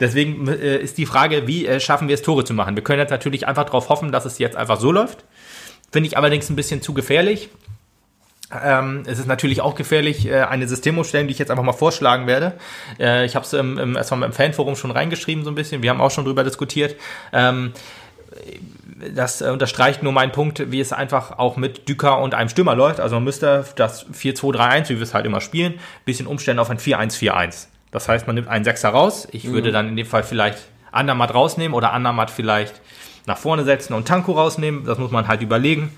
deswegen 0.00 0.48
äh, 0.48 0.78
ist 0.78 0.98
die 0.98 1.06
Frage, 1.06 1.46
wie 1.46 1.66
äh, 1.66 1.78
schaffen 1.78 2.08
wir 2.08 2.14
es, 2.14 2.22
Tore 2.22 2.42
zu 2.42 2.52
machen? 2.52 2.74
Wir 2.74 2.82
können 2.82 2.98
jetzt 2.98 3.10
natürlich 3.10 3.46
einfach 3.46 3.64
darauf 3.64 3.88
hoffen, 3.88 4.10
dass 4.10 4.24
es 4.24 4.38
jetzt 4.38 4.56
einfach 4.56 4.80
so 4.80 4.90
läuft. 4.90 5.24
Finde 5.92 6.08
ich 6.08 6.16
allerdings 6.16 6.50
ein 6.50 6.56
bisschen 6.56 6.82
zu 6.82 6.94
gefährlich. 6.94 7.48
Ähm, 8.64 9.04
es 9.06 9.18
ist 9.18 9.26
natürlich 9.26 9.60
auch 9.60 9.74
gefährlich, 9.74 10.26
äh, 10.26 10.42
eine 10.42 10.68
Systemumstellung, 10.68 11.26
die 11.26 11.32
ich 11.32 11.38
jetzt 11.38 11.50
einfach 11.50 11.64
mal 11.64 11.72
vorschlagen 11.72 12.26
werde. 12.26 12.54
Äh, 12.98 13.24
ich 13.24 13.34
habe 13.34 13.44
es 13.44 13.52
im, 13.52 13.78
im, 13.78 13.96
erstmal 13.96 14.22
im 14.24 14.32
Fanforum 14.32 14.76
schon 14.76 14.90
reingeschrieben, 14.90 15.44
so 15.44 15.50
ein 15.50 15.54
bisschen. 15.54 15.82
Wir 15.82 15.90
haben 15.90 16.00
auch 16.00 16.10
schon 16.10 16.24
drüber 16.24 16.44
diskutiert. 16.44 16.96
Ähm, 17.32 17.72
das 19.14 19.40
äh, 19.40 19.50
unterstreicht 19.50 20.02
nur 20.02 20.12
meinen 20.12 20.32
Punkt, 20.32 20.70
wie 20.70 20.80
es 20.80 20.92
einfach 20.92 21.38
auch 21.38 21.56
mit 21.56 21.88
Düker 21.88 22.18
und 22.18 22.34
einem 22.34 22.48
Stürmer 22.48 22.74
läuft. 22.74 23.00
Also 23.00 23.16
man 23.16 23.24
müsste 23.24 23.64
das 23.76 24.06
4-2-3-1, 24.10 24.90
wie 24.90 24.96
wir 24.96 25.02
es 25.02 25.14
halt 25.14 25.26
immer 25.26 25.40
spielen, 25.40 25.74
ein 25.74 26.04
bisschen 26.04 26.26
umstellen 26.26 26.58
auf 26.58 26.70
ein 26.70 26.78
4-1-4-1. 26.78 27.66
Das 27.90 28.08
heißt, 28.08 28.26
man 28.26 28.36
nimmt 28.36 28.48
einen 28.48 28.64
Sechser 28.64 28.90
raus. 28.90 29.28
Ich 29.32 29.50
würde 29.50 29.70
dann 29.70 29.88
in 29.88 29.96
dem 29.96 30.06
Fall 30.06 30.22
vielleicht 30.22 30.58
Andermatt 30.92 31.34
rausnehmen 31.34 31.74
oder 31.74 31.92
Andermatt 31.92 32.30
vielleicht 32.30 32.80
nach 33.26 33.38
vorne 33.38 33.64
setzen 33.64 33.92
und 33.92 34.08
Tanko 34.08 34.32
rausnehmen. 34.32 34.84
Das 34.84 34.98
muss 34.98 35.10
man 35.10 35.28
halt 35.28 35.42
überlegen. 35.42 35.90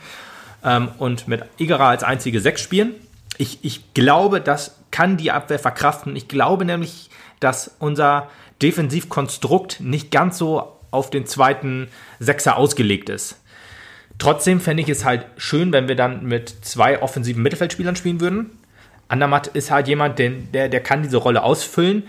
Ähm, 0.64 0.88
und 0.98 1.28
mit 1.28 1.42
Igera 1.58 1.90
als 1.90 2.02
einzige 2.02 2.40
Sechs 2.40 2.60
spielen. 2.60 2.94
Ich, 3.36 3.58
ich 3.62 3.94
glaube, 3.94 4.40
das 4.40 4.76
kann 4.90 5.16
die 5.16 5.30
Abwehr 5.30 5.58
verkraften. 5.58 6.16
Ich 6.16 6.28
glaube 6.28 6.64
nämlich, 6.64 7.10
dass 7.40 7.74
unser 7.78 8.30
Defensivkonstrukt 8.62 9.80
nicht 9.80 10.10
ganz 10.10 10.38
so 10.38 10.78
auf 10.90 11.10
den 11.10 11.26
zweiten 11.26 11.88
Sechser 12.20 12.56
ausgelegt 12.56 13.08
ist. 13.08 13.40
Trotzdem 14.18 14.60
fände 14.60 14.82
ich 14.82 14.88
es 14.88 15.04
halt 15.04 15.26
schön, 15.36 15.72
wenn 15.72 15.88
wir 15.88 15.96
dann 15.96 16.24
mit 16.24 16.64
zwei 16.64 17.02
offensiven 17.02 17.42
Mittelfeldspielern 17.42 17.96
spielen 17.96 18.20
würden. 18.20 18.50
Andermatt 19.08 19.48
ist 19.48 19.70
halt 19.70 19.88
jemand, 19.88 20.18
den, 20.18 20.50
der, 20.52 20.68
der 20.68 20.80
kann 20.80 21.02
diese 21.02 21.16
Rolle 21.16 21.42
ausfüllen, 21.42 22.04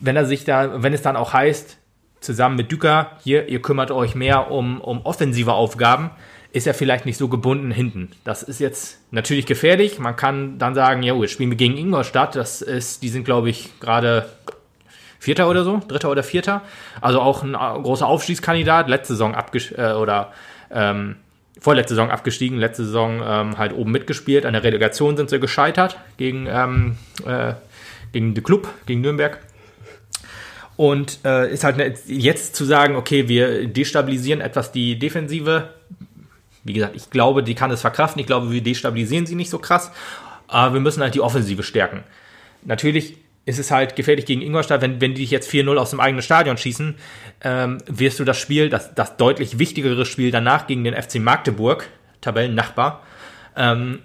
wenn 0.00 0.16
er 0.16 0.24
sich 0.24 0.44
da, 0.44 0.82
wenn 0.82 0.94
es 0.94 1.02
dann 1.02 1.16
auch 1.16 1.32
heißt, 1.32 1.76
zusammen 2.20 2.56
mit 2.56 2.72
Düker, 2.72 3.12
hier, 3.22 3.48
ihr 3.48 3.62
kümmert 3.62 3.90
euch 3.90 4.14
mehr 4.14 4.50
um, 4.50 4.80
um 4.80 5.02
offensive 5.04 5.52
Aufgaben, 5.52 6.10
ist 6.56 6.66
er 6.66 6.72
vielleicht 6.72 7.04
nicht 7.04 7.18
so 7.18 7.28
gebunden 7.28 7.70
hinten. 7.70 8.12
Das 8.24 8.42
ist 8.42 8.60
jetzt 8.60 8.98
natürlich 9.10 9.44
gefährlich. 9.44 9.98
Man 9.98 10.16
kann 10.16 10.58
dann 10.58 10.74
sagen, 10.74 11.02
ja, 11.02 11.14
jetzt 11.14 11.32
spielen 11.32 11.50
wir 11.50 11.58
gegen 11.58 11.76
Ingolstadt. 11.76 12.34
Das 12.34 12.62
ist, 12.62 13.02
die 13.02 13.10
sind, 13.10 13.24
glaube 13.24 13.50
ich, 13.50 13.78
gerade 13.78 14.26
Vierter 15.18 15.50
oder 15.50 15.64
so, 15.64 15.82
Dritter 15.86 16.10
oder 16.10 16.22
Vierter. 16.22 16.62
Also 17.02 17.20
auch 17.20 17.42
ein 17.42 17.52
äh, 17.52 17.58
großer 17.58 18.06
Aufstiegskandidat. 18.06 18.88
Letzte 18.88 19.12
Saison 19.12 19.34
abgestiegen, 19.34 19.84
äh, 19.84 19.92
oder 19.92 20.32
ähm, 20.70 21.16
vorletzte 21.60 21.92
Saison 21.92 22.10
abgestiegen, 22.10 22.56
letzte 22.56 22.86
Saison 22.86 23.22
ähm, 23.22 23.58
halt 23.58 23.74
oben 23.74 23.92
mitgespielt. 23.92 24.46
An 24.46 24.54
der 24.54 24.64
Relegation 24.64 25.18
sind 25.18 25.28
sie 25.28 25.38
gescheitert 25.38 25.98
gegen, 26.16 26.46
ähm, 26.46 26.96
äh, 27.26 27.52
gegen 28.12 28.32
den 28.32 28.42
Club, 28.42 28.66
gegen 28.86 29.02
Nürnberg. 29.02 29.40
Und 30.76 31.18
äh, 31.22 31.52
ist 31.52 31.64
halt 31.64 31.76
ne, 31.76 31.92
jetzt 32.06 32.56
zu 32.56 32.64
sagen, 32.64 32.96
okay, 32.96 33.28
wir 33.28 33.66
destabilisieren 33.66 34.40
etwas 34.40 34.72
die 34.72 34.98
Defensive. 34.98 35.68
Wie 36.66 36.72
gesagt, 36.72 36.96
ich 36.96 37.10
glaube, 37.10 37.42
die 37.42 37.54
kann 37.54 37.70
es 37.70 37.80
verkraften. 37.80 38.20
Ich 38.20 38.26
glaube, 38.26 38.50
wir 38.50 38.62
destabilisieren 38.62 39.26
sie 39.26 39.34
nicht 39.34 39.50
so 39.50 39.58
krass. 39.58 39.92
Aber 40.48 40.74
wir 40.74 40.80
müssen 40.80 41.02
halt 41.02 41.14
die 41.14 41.20
Offensive 41.20 41.62
stärken. 41.62 42.04
Natürlich 42.62 43.16
ist 43.46 43.60
es 43.60 43.70
halt 43.70 43.94
gefährlich 43.94 44.26
gegen 44.26 44.42
Ingolstadt, 44.42 44.80
wenn, 44.80 45.00
wenn 45.00 45.14
die 45.14 45.20
dich 45.22 45.30
jetzt 45.30 45.50
4-0 45.50 45.76
aus 45.76 45.90
dem 45.90 46.00
eigenen 46.00 46.22
Stadion 46.22 46.58
schießen, 46.58 46.96
ähm, 47.42 47.78
wirst 47.86 48.18
du 48.18 48.24
das 48.24 48.38
Spiel, 48.38 48.68
das, 48.68 48.94
das 48.94 49.16
deutlich 49.16 49.60
wichtigere 49.60 50.04
Spiel 50.04 50.32
danach 50.32 50.66
gegen 50.66 50.82
den 50.82 51.00
FC 51.00 51.20
Magdeburg, 51.20 51.88
Tabellennachbar, 52.20 53.02
ähm, 53.56 54.00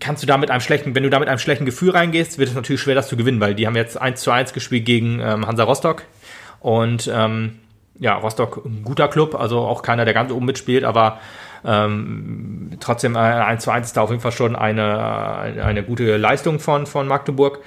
kannst 0.00 0.22
du 0.22 0.26
da 0.26 0.36
mit 0.36 0.50
einem 0.50 0.60
schlechten, 0.60 0.96
wenn 0.96 1.04
du 1.04 1.10
da 1.10 1.20
mit 1.20 1.28
einem 1.28 1.38
schlechten 1.38 1.64
Gefühl 1.64 1.90
reingehst, 1.90 2.38
wird 2.38 2.48
es 2.48 2.54
natürlich 2.56 2.80
schwer, 2.80 2.96
das 2.96 3.08
zu 3.08 3.16
gewinnen, 3.16 3.40
weil 3.40 3.54
die 3.54 3.68
haben 3.68 3.76
jetzt 3.76 4.00
1 4.00 4.20
zu 4.20 4.32
1 4.32 4.52
gespielt 4.52 4.84
gegen 4.84 5.20
ähm, 5.20 5.46
Hansa 5.46 5.62
Rostock 5.62 6.02
und 6.58 7.08
ähm, 7.12 7.60
ja, 8.00 8.14
Rostock 8.14 8.62
ein 8.64 8.82
guter 8.82 9.06
Club, 9.06 9.36
also 9.36 9.60
auch 9.60 9.82
keiner, 9.82 10.04
der 10.04 10.14
ganz 10.14 10.32
oben 10.32 10.46
mitspielt, 10.46 10.82
aber 10.82 11.20
ähm, 11.66 12.70
trotzdem 12.78 13.16
äh, 13.16 13.18
1 13.18 13.64
zu 13.64 13.70
1 13.70 13.88
ist 13.88 13.96
da 13.96 14.02
auf 14.02 14.10
jeden 14.10 14.22
Fall 14.22 14.32
schon 14.32 14.54
eine, 14.54 15.38
eine, 15.38 15.64
eine 15.64 15.82
gute 15.82 16.16
Leistung 16.16 16.60
von, 16.60 16.86
von 16.86 17.08
Magdeburg. 17.08 17.58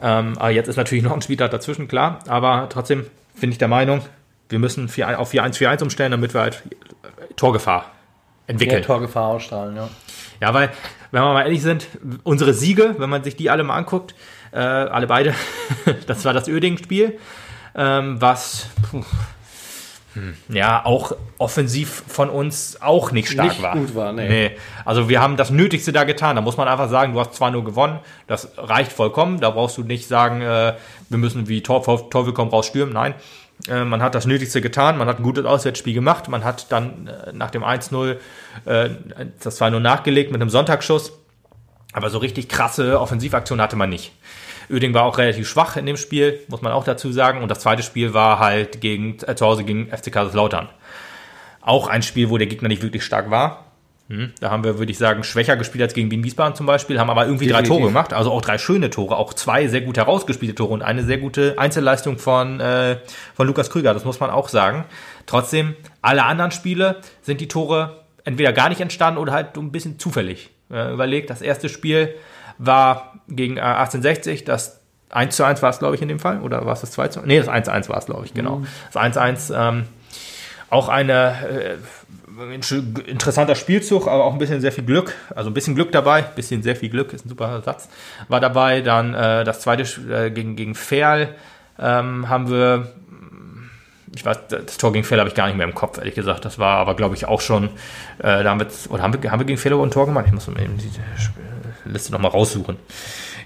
Ähm, 0.00 0.38
aber 0.38 0.50
jetzt 0.50 0.68
ist 0.68 0.76
natürlich 0.76 1.04
noch 1.08 1.12
ein 1.12 1.22
Spieltag 1.22 1.50
dazwischen, 1.50 1.86
klar, 1.86 2.20
aber 2.26 2.68
trotzdem 2.70 3.06
bin 3.40 3.50
ich 3.50 3.58
der 3.58 3.68
Meinung, 3.68 4.02
wir 4.48 4.58
müssen 4.58 4.88
4, 4.88 5.18
auf 5.18 5.32
4-1-4-1 5.32 5.82
umstellen, 5.82 6.10
damit 6.10 6.34
wir 6.34 6.40
halt 6.40 6.62
Torgefahr 7.36 7.82
ja, 7.82 7.90
entwickeln. 8.48 8.82
Torgefahr 8.82 9.28
ausstrahlen, 9.28 9.76
ja. 9.76 9.88
Ja, 10.40 10.54
weil, 10.54 10.70
wenn 11.10 11.22
wir 11.22 11.32
mal 11.32 11.42
ehrlich 11.42 11.62
sind, 11.62 11.86
unsere 12.24 12.52
Siege, 12.52 12.96
wenn 12.98 13.08
man 13.08 13.22
sich 13.22 13.36
die 13.36 13.48
alle 13.48 13.64
mal 13.64 13.76
anguckt, 13.76 14.14
äh, 14.52 14.58
alle 14.58 15.06
beide, 15.06 15.34
das 16.06 16.24
war 16.24 16.32
das 16.32 16.48
Öding-Spiel, 16.48 17.18
ähm, 17.74 18.20
was 18.20 18.66
puh, 18.90 19.04
ja 20.48 20.84
auch 20.84 21.12
offensiv 21.38 22.04
von 22.06 22.30
uns 22.30 22.80
auch 22.80 23.12
nicht 23.12 23.28
stark 23.28 23.48
Nicht 23.48 23.62
war. 23.62 23.74
gut 23.74 23.94
war, 23.94 24.12
nee. 24.12 24.52
Also 24.84 25.08
wir 25.08 25.20
haben 25.20 25.36
das 25.36 25.50
Nötigste 25.50 25.92
da 25.92 26.04
getan. 26.04 26.36
Da 26.36 26.42
muss 26.42 26.56
man 26.56 26.68
einfach 26.68 26.88
sagen, 26.88 27.12
du 27.12 27.20
hast 27.20 27.34
zwar 27.34 27.50
nur 27.50 27.64
gewonnen, 27.64 27.98
das 28.26 28.52
reicht 28.56 28.92
vollkommen. 28.92 29.40
Da 29.40 29.50
brauchst 29.50 29.76
du 29.78 29.82
nicht 29.82 30.08
sagen, 30.08 30.42
äh, 30.42 30.74
wir 31.08 31.18
müssen 31.18 31.48
wie 31.48 31.62
Tor, 31.62 32.10
Teufel 32.10 32.32
komm 32.32 32.48
raus 32.48 32.66
stürmen. 32.66 32.92
Nein, 32.94 33.14
äh, 33.68 33.84
man 33.84 34.02
hat 34.02 34.14
das 34.14 34.26
Nötigste 34.26 34.60
getan, 34.60 34.98
man 34.98 35.08
hat 35.08 35.18
ein 35.18 35.22
gutes 35.22 35.44
Auswärtsspiel 35.44 35.94
gemacht, 35.94 36.28
man 36.28 36.44
hat 36.44 36.70
dann 36.72 37.06
äh, 37.06 37.32
nach 37.32 37.50
dem 37.50 37.62
1-0 37.62 38.16
äh, 38.64 38.90
das 39.42 39.60
war 39.60 39.70
nur 39.70 39.80
nachgelegt 39.80 40.32
mit 40.32 40.40
einem 40.40 40.50
Sonntagsschuss, 40.50 41.12
aber 41.92 42.10
so 42.10 42.18
richtig 42.18 42.48
krasse 42.48 43.00
Offensivaktion 43.00 43.60
hatte 43.60 43.76
man 43.76 43.90
nicht. 43.90 44.12
Öding 44.72 44.94
war 44.94 45.04
auch 45.04 45.18
relativ 45.18 45.48
schwach 45.48 45.76
in 45.76 45.86
dem 45.86 45.96
Spiel, 45.96 46.40
muss 46.48 46.62
man 46.62 46.72
auch 46.72 46.84
dazu 46.84 47.12
sagen. 47.12 47.42
Und 47.42 47.50
das 47.50 47.60
zweite 47.60 47.82
Spiel 47.82 48.14
war 48.14 48.38
halt 48.38 48.80
gegen, 48.80 49.18
äh, 49.26 49.34
zu 49.34 49.46
Hause 49.46 49.64
gegen 49.64 49.88
FC 49.88 50.10
Kaiserslautern. 50.10 50.68
Auch 51.60 51.86
ein 51.88 52.02
Spiel, 52.02 52.30
wo 52.30 52.38
der 52.38 52.46
Gegner 52.46 52.68
nicht 52.68 52.82
wirklich 52.82 53.04
stark 53.04 53.30
war. 53.30 53.66
Hm, 54.08 54.32
Da 54.40 54.50
haben 54.50 54.64
wir, 54.64 54.78
würde 54.78 54.90
ich 54.90 54.98
sagen, 54.98 55.22
schwächer 55.22 55.56
gespielt 55.56 55.82
als 55.82 55.94
gegen 55.94 56.10
Wien 56.10 56.24
Wiesbaden 56.24 56.56
zum 56.56 56.66
Beispiel, 56.66 56.98
haben 56.98 57.08
aber 57.08 57.24
irgendwie 57.26 57.46
drei 57.46 57.58
Definitiv. 57.62 57.76
Tore 57.78 57.88
gemacht, 57.88 58.12
also 58.12 58.32
auch 58.32 58.42
drei 58.42 58.58
schöne 58.58 58.90
Tore, 58.90 59.16
auch 59.16 59.32
zwei 59.32 59.68
sehr 59.68 59.80
gut 59.82 59.96
herausgespielte 59.96 60.56
Tore 60.56 60.72
und 60.72 60.82
eine 60.82 61.04
sehr 61.04 61.18
gute 61.18 61.54
Einzelleistung 61.56 62.18
von, 62.18 62.58
äh, 62.58 62.96
von 63.34 63.46
Lukas 63.46 63.70
Krüger, 63.70 63.94
das 63.94 64.04
muss 64.04 64.18
man 64.18 64.30
auch 64.30 64.48
sagen. 64.48 64.84
Trotzdem, 65.26 65.76
alle 66.00 66.24
anderen 66.24 66.50
Spiele 66.50 66.96
sind 67.22 67.40
die 67.40 67.46
Tore 67.48 68.00
entweder 68.24 68.52
gar 68.52 68.68
nicht 68.68 68.80
entstanden 68.80 69.18
oder 69.18 69.32
halt 69.32 69.56
ein 69.56 69.70
bisschen 69.70 70.00
zufällig. 70.00 70.50
Äh, 70.70 70.92
überlegt, 70.92 71.30
das 71.30 71.40
erste 71.40 71.68
Spiel 71.68 72.14
war 72.58 73.11
gegen 73.36 73.56
äh, 73.56 73.60
1860, 73.60 74.44
das 74.44 74.80
1 75.10 75.36
zu 75.36 75.44
1 75.44 75.62
war 75.62 75.70
es, 75.70 75.78
glaube 75.78 75.94
ich, 75.94 76.02
in 76.02 76.08
dem 76.08 76.18
Fall, 76.18 76.40
oder 76.40 76.64
war 76.64 76.72
es 76.72 76.80
das 76.80 76.90
2 76.92 77.08
zu 77.08 77.20
1? 77.20 77.26
Nee, 77.26 77.38
das 77.38 77.48
1 77.48 77.66
zu 77.66 77.72
1 77.72 77.88
war 77.88 77.98
es, 77.98 78.06
glaube 78.06 78.24
ich, 78.24 78.34
genau. 78.34 78.62
Das 78.92 78.96
1 78.96 79.14
zu 79.14 79.20
1, 79.20 79.52
ähm, 79.54 79.84
auch 80.70 80.88
eine 80.88 81.34
äh, 81.48 81.76
interessanter 83.06 83.54
Spielzug, 83.54 84.08
aber 84.08 84.24
auch 84.24 84.32
ein 84.32 84.38
bisschen 84.38 84.60
sehr 84.60 84.72
viel 84.72 84.84
Glück. 84.84 85.14
Also 85.34 85.50
ein 85.50 85.54
bisschen 85.54 85.74
Glück 85.74 85.92
dabei, 85.92 86.18
ein 86.18 86.34
bisschen 86.34 86.62
sehr 86.62 86.76
viel 86.76 86.88
Glück, 86.88 87.12
ist 87.12 87.26
ein 87.26 87.28
super 87.28 87.60
Satz. 87.62 87.88
War 88.28 88.40
dabei. 88.40 88.80
Dann 88.80 89.14
äh, 89.14 89.44
das 89.44 89.60
zweite 89.60 89.82
äh, 90.10 90.30
gegen, 90.30 90.56
gegen 90.56 90.74
Ferl 90.74 91.34
ähm, 91.78 92.28
haben 92.28 92.50
wir, 92.50 92.92
ich 94.14 94.24
weiß, 94.24 94.46
das 94.48 94.78
Tor 94.78 94.92
gegen 94.92 95.04
Ferl 95.04 95.20
habe 95.20 95.28
ich 95.28 95.34
gar 95.34 95.46
nicht 95.46 95.56
mehr 95.56 95.66
im 95.66 95.74
Kopf, 95.74 95.98
ehrlich 95.98 96.14
gesagt. 96.14 96.44
Das 96.44 96.58
war 96.58 96.78
aber, 96.78 96.94
glaube 96.96 97.14
ich, 97.14 97.26
auch 97.26 97.40
schon, 97.40 97.64
äh, 98.18 98.42
da 98.42 98.44
haben 98.44 98.60
wir, 98.60 98.66
oder 98.88 99.02
haben 99.02 99.22
wir, 99.22 99.30
haben 99.30 99.40
wir 99.40 99.46
gegen 99.46 99.58
Ferl 99.58 99.80
ein 99.80 99.90
Tor 99.90 100.06
gemacht? 100.06 100.24
Ich 100.26 100.32
muss 100.32 100.48
eben 100.48 100.78
die 100.78 100.90
Liste 101.84 102.12
nochmal 102.12 102.30
raussuchen. 102.30 102.76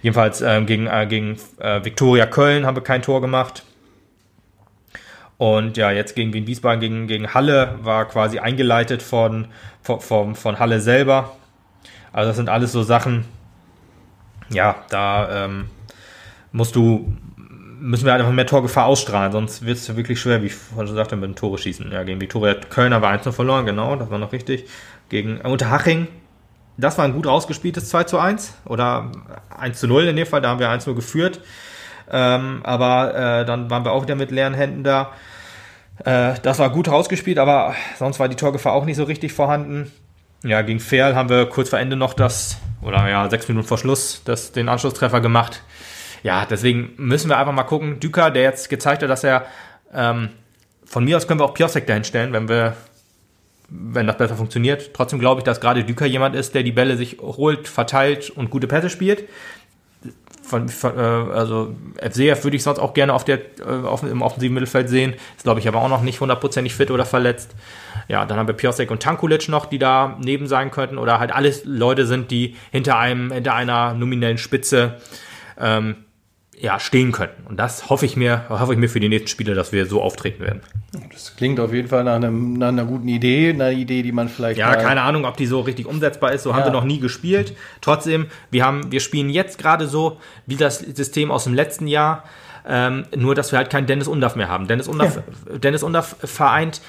Jedenfalls 0.03 0.41
ähm, 0.41 0.67
gegen, 0.67 0.87
äh, 0.87 1.07
gegen 1.09 1.37
äh, 1.59 1.85
Viktoria 1.85 2.27
Köln 2.27 2.67
haben 2.67 2.77
wir 2.77 2.83
kein 2.83 3.03
Tor 3.03 3.21
gemacht. 3.21 3.65
Und 5.39 5.77
ja, 5.77 5.91
jetzt 5.91 6.17
gegen 6.17 6.33
Wien 6.33 6.47
Wiesbaden, 6.47 6.81
gegen, 6.81 7.07
gegen 7.07 7.35
Halle 7.35 7.79
war 7.83 8.07
quasi 8.07 8.39
eingeleitet 8.39 9.03
von, 9.03 9.49
von, 9.83 10.01
von, 10.01 10.35
von 10.35 10.59
Halle 10.59 10.81
selber. 10.81 11.37
Also 12.13 12.29
das 12.29 12.37
sind 12.37 12.49
alles 12.49 12.73
so 12.73 12.83
Sachen, 12.83 13.27
ja, 14.49 14.77
da 14.91 15.45
ähm, 15.45 15.69
musst 16.53 16.77
du, 16.77 17.13
müssen 17.37 18.07
wir 18.07 18.15
einfach 18.15 18.31
mehr 18.33 18.47
Torgefahr 18.47 18.87
ausstrahlen, 18.87 19.33
sonst 19.33 19.67
wird 19.67 19.77
es 19.77 19.97
wirklich 19.97 20.21
schwer, 20.21 20.43
wie 20.43 20.47
ich 20.47 20.55
vorhin 20.55 20.87
schon 20.87 20.97
sagte, 20.97 21.17
mit 21.17 21.25
dem 21.25 21.35
Tore 21.35 21.59
schießen. 21.59 21.91
Ja, 21.93 22.05
gegen 22.05 22.21
Viktoria 22.21 22.55
Kölner 22.55 23.03
war 23.03 23.11
1 23.11 23.35
verloren, 23.35 23.67
genau, 23.67 23.97
das 23.97 24.11
war 24.11 24.19
noch 24.19 24.33
richtig. 24.33 24.65
Gegen 25.09 25.41
äh, 25.41 25.49
Unterhaching, 25.49 26.09
das 26.77 26.99
war 26.99 27.05
ein 27.05 27.13
gut 27.13 27.27
rausgespieltes 27.27 27.89
2 27.89 28.05
zu 28.05 28.19
1 28.19 28.55
oder 28.65 29.11
1 29.57 29.81
zu 29.81 29.87
0 29.87 30.05
in 30.09 30.17
dem 30.17 30.27
Fall, 30.27 30.41
da 30.41 30.49
haben 30.51 30.61
wir 30.61 30.69
1 30.69 30.87
0 30.87 30.95
geführt. 30.95 31.41
Ähm, 32.11 32.61
aber 32.63 33.15
äh, 33.41 33.45
dann 33.45 33.71
waren 33.71 33.85
wir 33.85 33.93
auch 33.93 34.03
wieder 34.03 34.15
mit 34.15 34.31
leeren 34.31 34.55
Händen 34.55 34.85
da. 34.85 35.13
Äh, 36.05 36.35
das 36.43 36.59
war 36.59 36.71
gut 36.71 36.89
rausgespielt, 36.89 37.39
aber 37.39 37.75
sonst 37.99 38.21
war 38.21 38.29
die 38.29 38.37
Torgefahr 38.37 38.73
auch 38.73 38.85
nicht 38.85 38.97
so 38.97 39.05
richtig 39.05 39.33
vorhanden. 39.33 39.91
Ja, 40.45 40.63
gegen 40.63 40.81
Ferl 40.81 41.17
haben 41.17 41.29
wir 41.29 41.47
kurz 41.47 41.71
vor 41.71 41.79
Ende 41.79 41.97
noch 41.97 42.15
das, 42.15 42.59
oder 42.83 43.09
ja, 43.09 43.29
sechs 43.31 43.49
Minuten 43.49 43.67
vor 43.67 43.79
Schluss, 43.79 44.23
das, 44.25 44.53
den 44.53 44.69
Anschlusstreffer 44.69 45.21
gemacht. 45.21 45.63
Ja, 46.23 46.45
deswegen 46.45 46.93
müssen 46.97 47.31
wir 47.31 47.39
einfach 47.39 47.53
mal 47.53 47.65
gucken. 47.65 48.01
Düker, 48.01 48.31
der 48.31 48.43
jetzt 48.43 48.69
gezeigt 48.69 49.03
hat, 49.03 49.11
dass 49.11 49.25
er, 49.25 49.47
ähm, 49.93 50.31
von 50.85 51.05
mir 51.05 51.17
aus 51.17 51.27
können 51.27 51.41
wir 51.41 51.45
auch 51.45 51.55
Piosek 51.55 51.87
dahin 51.87 52.05
stellen, 52.05 52.33
wenn 52.33 52.49
wir, 52.49 52.77
wenn 53.69 54.07
das 54.07 54.17
besser 54.17 54.37
funktioniert. 54.37 54.95
Trotzdem 54.95 55.19
glaube 55.19 55.41
ich, 55.41 55.45
dass 55.45 55.61
gerade 55.61 55.85
Düker 55.85 56.07
jemand 56.07 56.35
ist, 56.37 56.55
der 56.55 56.63
die 56.63 56.73
Bälle 56.73 56.97
sich 56.97 57.19
holt, 57.21 57.69
verteilt 57.69 58.31
und 58.31 58.51
gute 58.51 58.67
Pässe 58.67 58.91
spielt 58.91 59.25
von, 60.47 60.69
von 60.69 60.97
äh, 60.97 61.01
also 61.01 61.75
FCF 62.01 62.45
würde 62.45 62.57
ich 62.57 62.63
sonst 62.63 62.79
auch 62.79 62.95
gerne 62.95 63.13
auf 63.13 63.25
der, 63.25 63.39
äh, 63.61 63.85
auf, 63.85 64.03
im 64.03 64.23
offensiven 64.23 64.55
Mittelfeld 64.55 64.89
sehen. 64.89 65.15
Ist, 65.37 65.43
glaube 65.43 65.61
ich, 65.61 65.69
aber 65.69 65.83
auch 65.83 65.89
noch 65.89 66.03
nicht 66.03 66.21
hundertprozentig 66.21 66.75
fit 66.75 66.91
oder 66.91 67.05
verletzt. 67.05 67.55
Ja, 68.09 68.25
dann 68.25 68.39
haben 68.39 68.47
wir 68.47 68.55
Piosek 68.55 68.91
und 68.91 69.03
Tankulic 69.03 69.49
noch, 69.49 69.67
die 69.67 69.79
da 69.79 70.17
neben 70.23 70.47
sein 70.47 70.71
könnten. 70.71 70.99
Oder 70.99 71.19
halt 71.19 71.33
alles 71.33 71.65
Leute 71.65 72.07
sind, 72.07 72.31
die 72.31 72.57
hinter 72.71 72.99
einem, 72.99 73.33
hinter 73.33 73.55
einer 73.55 73.95
nominellen 73.95 74.39
Spitze 74.39 74.97
ähm, 75.59 75.97
ja, 76.59 76.81
stehen 76.81 77.13
könnten. 77.13 77.47
Und 77.47 77.59
das 77.59 77.91
hoffe 77.91 78.07
ich 78.07 78.17
mir, 78.17 78.49
hoffe 78.49 78.73
ich 78.73 78.79
mir 78.79 78.89
für 78.89 79.01
die 79.01 79.09
nächsten 79.09 79.29
Spiele, 79.29 79.55
dass 79.55 79.73
wir 79.73 79.87
so 79.87 80.01
auftreten 80.01 80.43
werden. 80.43 80.63
Das 81.13 81.37
klingt 81.37 81.61
auf 81.61 81.73
jeden 81.73 81.89
Fall 81.89 82.05
nach, 82.05 82.15
einem, 82.15 82.55
nach 82.55 82.69
einer 82.69 82.87
guten 82.87 83.09
Idee, 83.09 83.51
einer 83.51 83.71
Idee, 83.71 84.03
die 84.03 84.13
man 84.13 84.29
vielleicht. 84.29 84.59
Ja, 84.59 84.75
keine 84.77 85.03
Ahnung, 85.03 85.27
ob 85.27 85.37
die 85.37 85.47
so 85.47 85.61
richtig 85.61 85.87
umsetzbar 85.87 86.33
ist. 86.33 86.45
So 86.45 86.51
ja. 86.51 86.57
haben 86.57 86.65
wir 86.65 86.73
noch 86.73 86.85
nie 86.85 86.99
gespielt. 86.99 87.55
Trotzdem, 87.83 88.27
wir 88.51 88.65
haben, 88.65 88.91
wir 88.91 89.01
spielen 89.01 89.29
jetzt 89.29 89.59
gerade 89.59 89.87
so 89.87 90.19
wie 90.47 90.57
das 90.57 90.79
System 90.79 91.31
aus 91.31 91.45
dem 91.45 91.55
letzten 91.55 91.87
Jahr. 91.87 92.25
Ähm, 92.69 93.05
nur, 93.15 93.35
dass 93.35 93.53
wir 93.53 93.59
halt 93.59 93.71
keinen 93.71 93.87
Dennis 93.87 94.09
Undaff 94.09 94.35
mehr 94.35 94.49
haben. 94.49 94.67
Dennis 94.67 94.89
Undaff, 94.89 95.17
ja. 95.17 95.59
Dennis 95.59 95.83
Undaff 95.83 96.17
vereint 96.25 96.81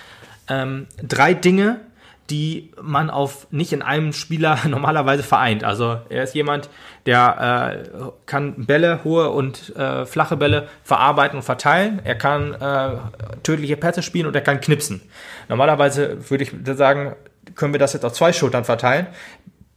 ähm, 0.48 0.88
drei 1.04 1.34
Dinge, 1.34 1.82
die 2.30 2.72
man 2.82 3.10
auf 3.10 3.48
nicht 3.52 3.74
in 3.74 3.82
einem 3.82 4.14
Spieler 4.14 4.60
normalerweise 4.68 5.24
vereint. 5.24 5.64
Also 5.64 6.00
er 6.10 6.24
ist 6.24 6.36
jemand, 6.36 6.70
der 7.06 7.86
äh, 7.88 8.12
kann 8.26 8.66
Bälle, 8.66 9.04
hohe 9.04 9.30
und 9.30 9.76
äh, 9.76 10.06
flache 10.06 10.38
Bälle 10.38 10.68
verarbeiten 10.84 11.38
und 11.38 11.44
verteilen. 11.44 12.02
Er 12.04 12.16
kann 12.16 12.54
äh, 12.54 12.98
tödliche 13.44 13.78
Pässe 13.78 14.04
spielen 14.04 14.28
und 14.28 14.36
er 14.36 14.42
kann 14.42 14.60
knipsen. 14.60 15.02
Normalerweise 15.48 16.30
würde 16.30 16.44
ich 16.44 16.52
sagen, 16.78 17.16
können 17.56 17.74
wir 17.74 17.80
das 17.80 17.94
jetzt 17.94 18.04
auf 18.04 18.14
zwei 18.14 18.34
Schultern 18.34 18.66
verteilen. 18.66 19.08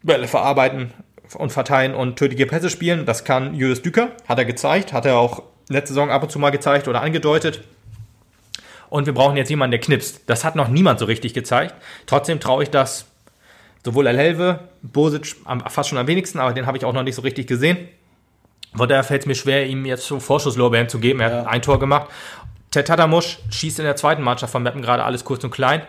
Bälle 0.02 0.26
verarbeiten 0.26 0.92
und 1.36 1.52
verteilen 1.52 1.94
und 1.94 2.16
tödliche 2.16 2.46
Pässe 2.46 2.70
spielen. 2.70 3.06
Das 3.06 3.24
kann 3.24 3.54
Julius 3.54 3.82
Düker, 3.82 4.08
hat 4.26 4.38
er 4.38 4.44
gezeigt, 4.44 4.92
hat 4.92 5.06
er 5.06 5.16
auch 5.16 5.42
letzte 5.68 5.94
Saison 5.94 6.10
ab 6.10 6.22
und 6.22 6.30
zu 6.30 6.38
mal 6.38 6.50
gezeigt 6.50 6.88
oder 6.88 7.00
angedeutet 7.02 7.62
und 8.90 9.06
wir 9.06 9.14
brauchen 9.14 9.36
jetzt 9.36 9.48
jemanden, 9.48 9.70
der 9.70 9.80
knipst. 9.80 10.22
Das 10.26 10.44
hat 10.44 10.56
noch 10.56 10.68
niemand 10.68 10.98
so 10.98 11.06
richtig 11.06 11.32
gezeigt. 11.32 11.74
Trotzdem 12.06 12.40
traue 12.40 12.64
ich 12.64 12.70
das 12.70 13.06
sowohl 13.84 14.06
Elhelve, 14.06 14.68
Bosic 14.82 15.36
fast 15.68 15.88
schon 15.88 15.98
am 15.98 16.06
wenigsten, 16.06 16.38
aber 16.38 16.52
den 16.52 16.66
habe 16.66 16.76
ich 16.76 16.84
auch 16.84 16.92
noch 16.92 17.02
nicht 17.02 17.14
so 17.14 17.22
richtig 17.22 17.46
gesehen. 17.46 17.88
Von 18.74 18.88
daher 18.88 19.04
fällt 19.04 19.22
es 19.22 19.26
mir 19.26 19.34
schwer, 19.34 19.66
ihm 19.66 19.84
jetzt 19.84 20.06
so 20.06 20.20
Vorschusslorbeeren 20.20 20.88
zu 20.88 20.98
geben. 20.98 21.20
Er 21.20 21.30
ja. 21.30 21.38
hat 21.38 21.46
ein 21.46 21.62
Tor 21.62 21.78
gemacht. 21.78 22.08
Tetatamusch 22.70 23.38
schießt 23.50 23.80
in 23.80 23.84
der 23.84 23.96
zweiten 23.96 24.22
Mannschaft 24.22 24.52
von 24.52 24.62
Meppen 24.62 24.82
gerade 24.82 25.02
alles 25.02 25.24
kurz 25.24 25.42
und 25.42 25.50
klein. 25.50 25.82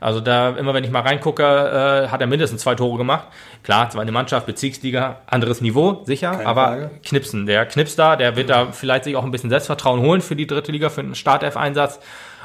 Also 0.00 0.20
da, 0.20 0.50
immer 0.50 0.72
wenn 0.72 0.82
ich 0.82 0.90
mal 0.90 1.02
reingucke, 1.02 1.42
äh, 1.42 2.08
hat 2.08 2.20
er 2.20 2.26
mindestens 2.26 2.62
zwei 2.62 2.74
Tore 2.74 2.96
gemacht. 2.96 3.28
Klar, 3.62 3.90
zweite 3.90 4.10
Mannschaft, 4.10 4.46
Bezirksliga, 4.46 5.20
anderes 5.26 5.60
Niveau, 5.60 6.02
sicher, 6.04 6.32
Keine 6.32 6.46
aber 6.46 6.64
Frage. 6.64 6.90
Knipsen, 7.04 7.46
der 7.46 7.66
Knips 7.66 7.94
da, 7.96 8.16
der 8.16 8.34
wird 8.34 8.50
da 8.50 8.72
vielleicht 8.72 9.04
sich 9.04 9.14
auch 9.14 9.24
ein 9.24 9.30
bisschen 9.30 9.50
Selbstvertrauen 9.50 10.00
holen 10.00 10.22
für 10.22 10.34
die 10.34 10.46
dritte 10.46 10.72
Liga, 10.72 10.88
für 10.88 11.02
einen 11.02 11.14
Startelf-Einsatz. 11.14 12.00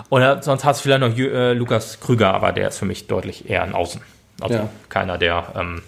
Oder 0.09 0.41
sonst 0.41 0.63
hast 0.65 0.79
du 0.79 0.83
vielleicht 0.83 1.01
noch 1.01 1.17
äh, 1.17 1.53
Lukas 1.53 1.99
Krüger, 1.99 2.33
aber 2.33 2.51
der 2.51 2.69
ist 2.69 2.79
für 2.79 2.85
mich 2.85 3.07
deutlich 3.07 3.49
eher 3.49 3.63
ein 3.63 3.73
Außen. 3.73 4.01
Also 4.41 4.55
ja. 4.55 4.69
keiner, 4.89 5.17
der 5.17 5.53
ähm, 5.55 5.81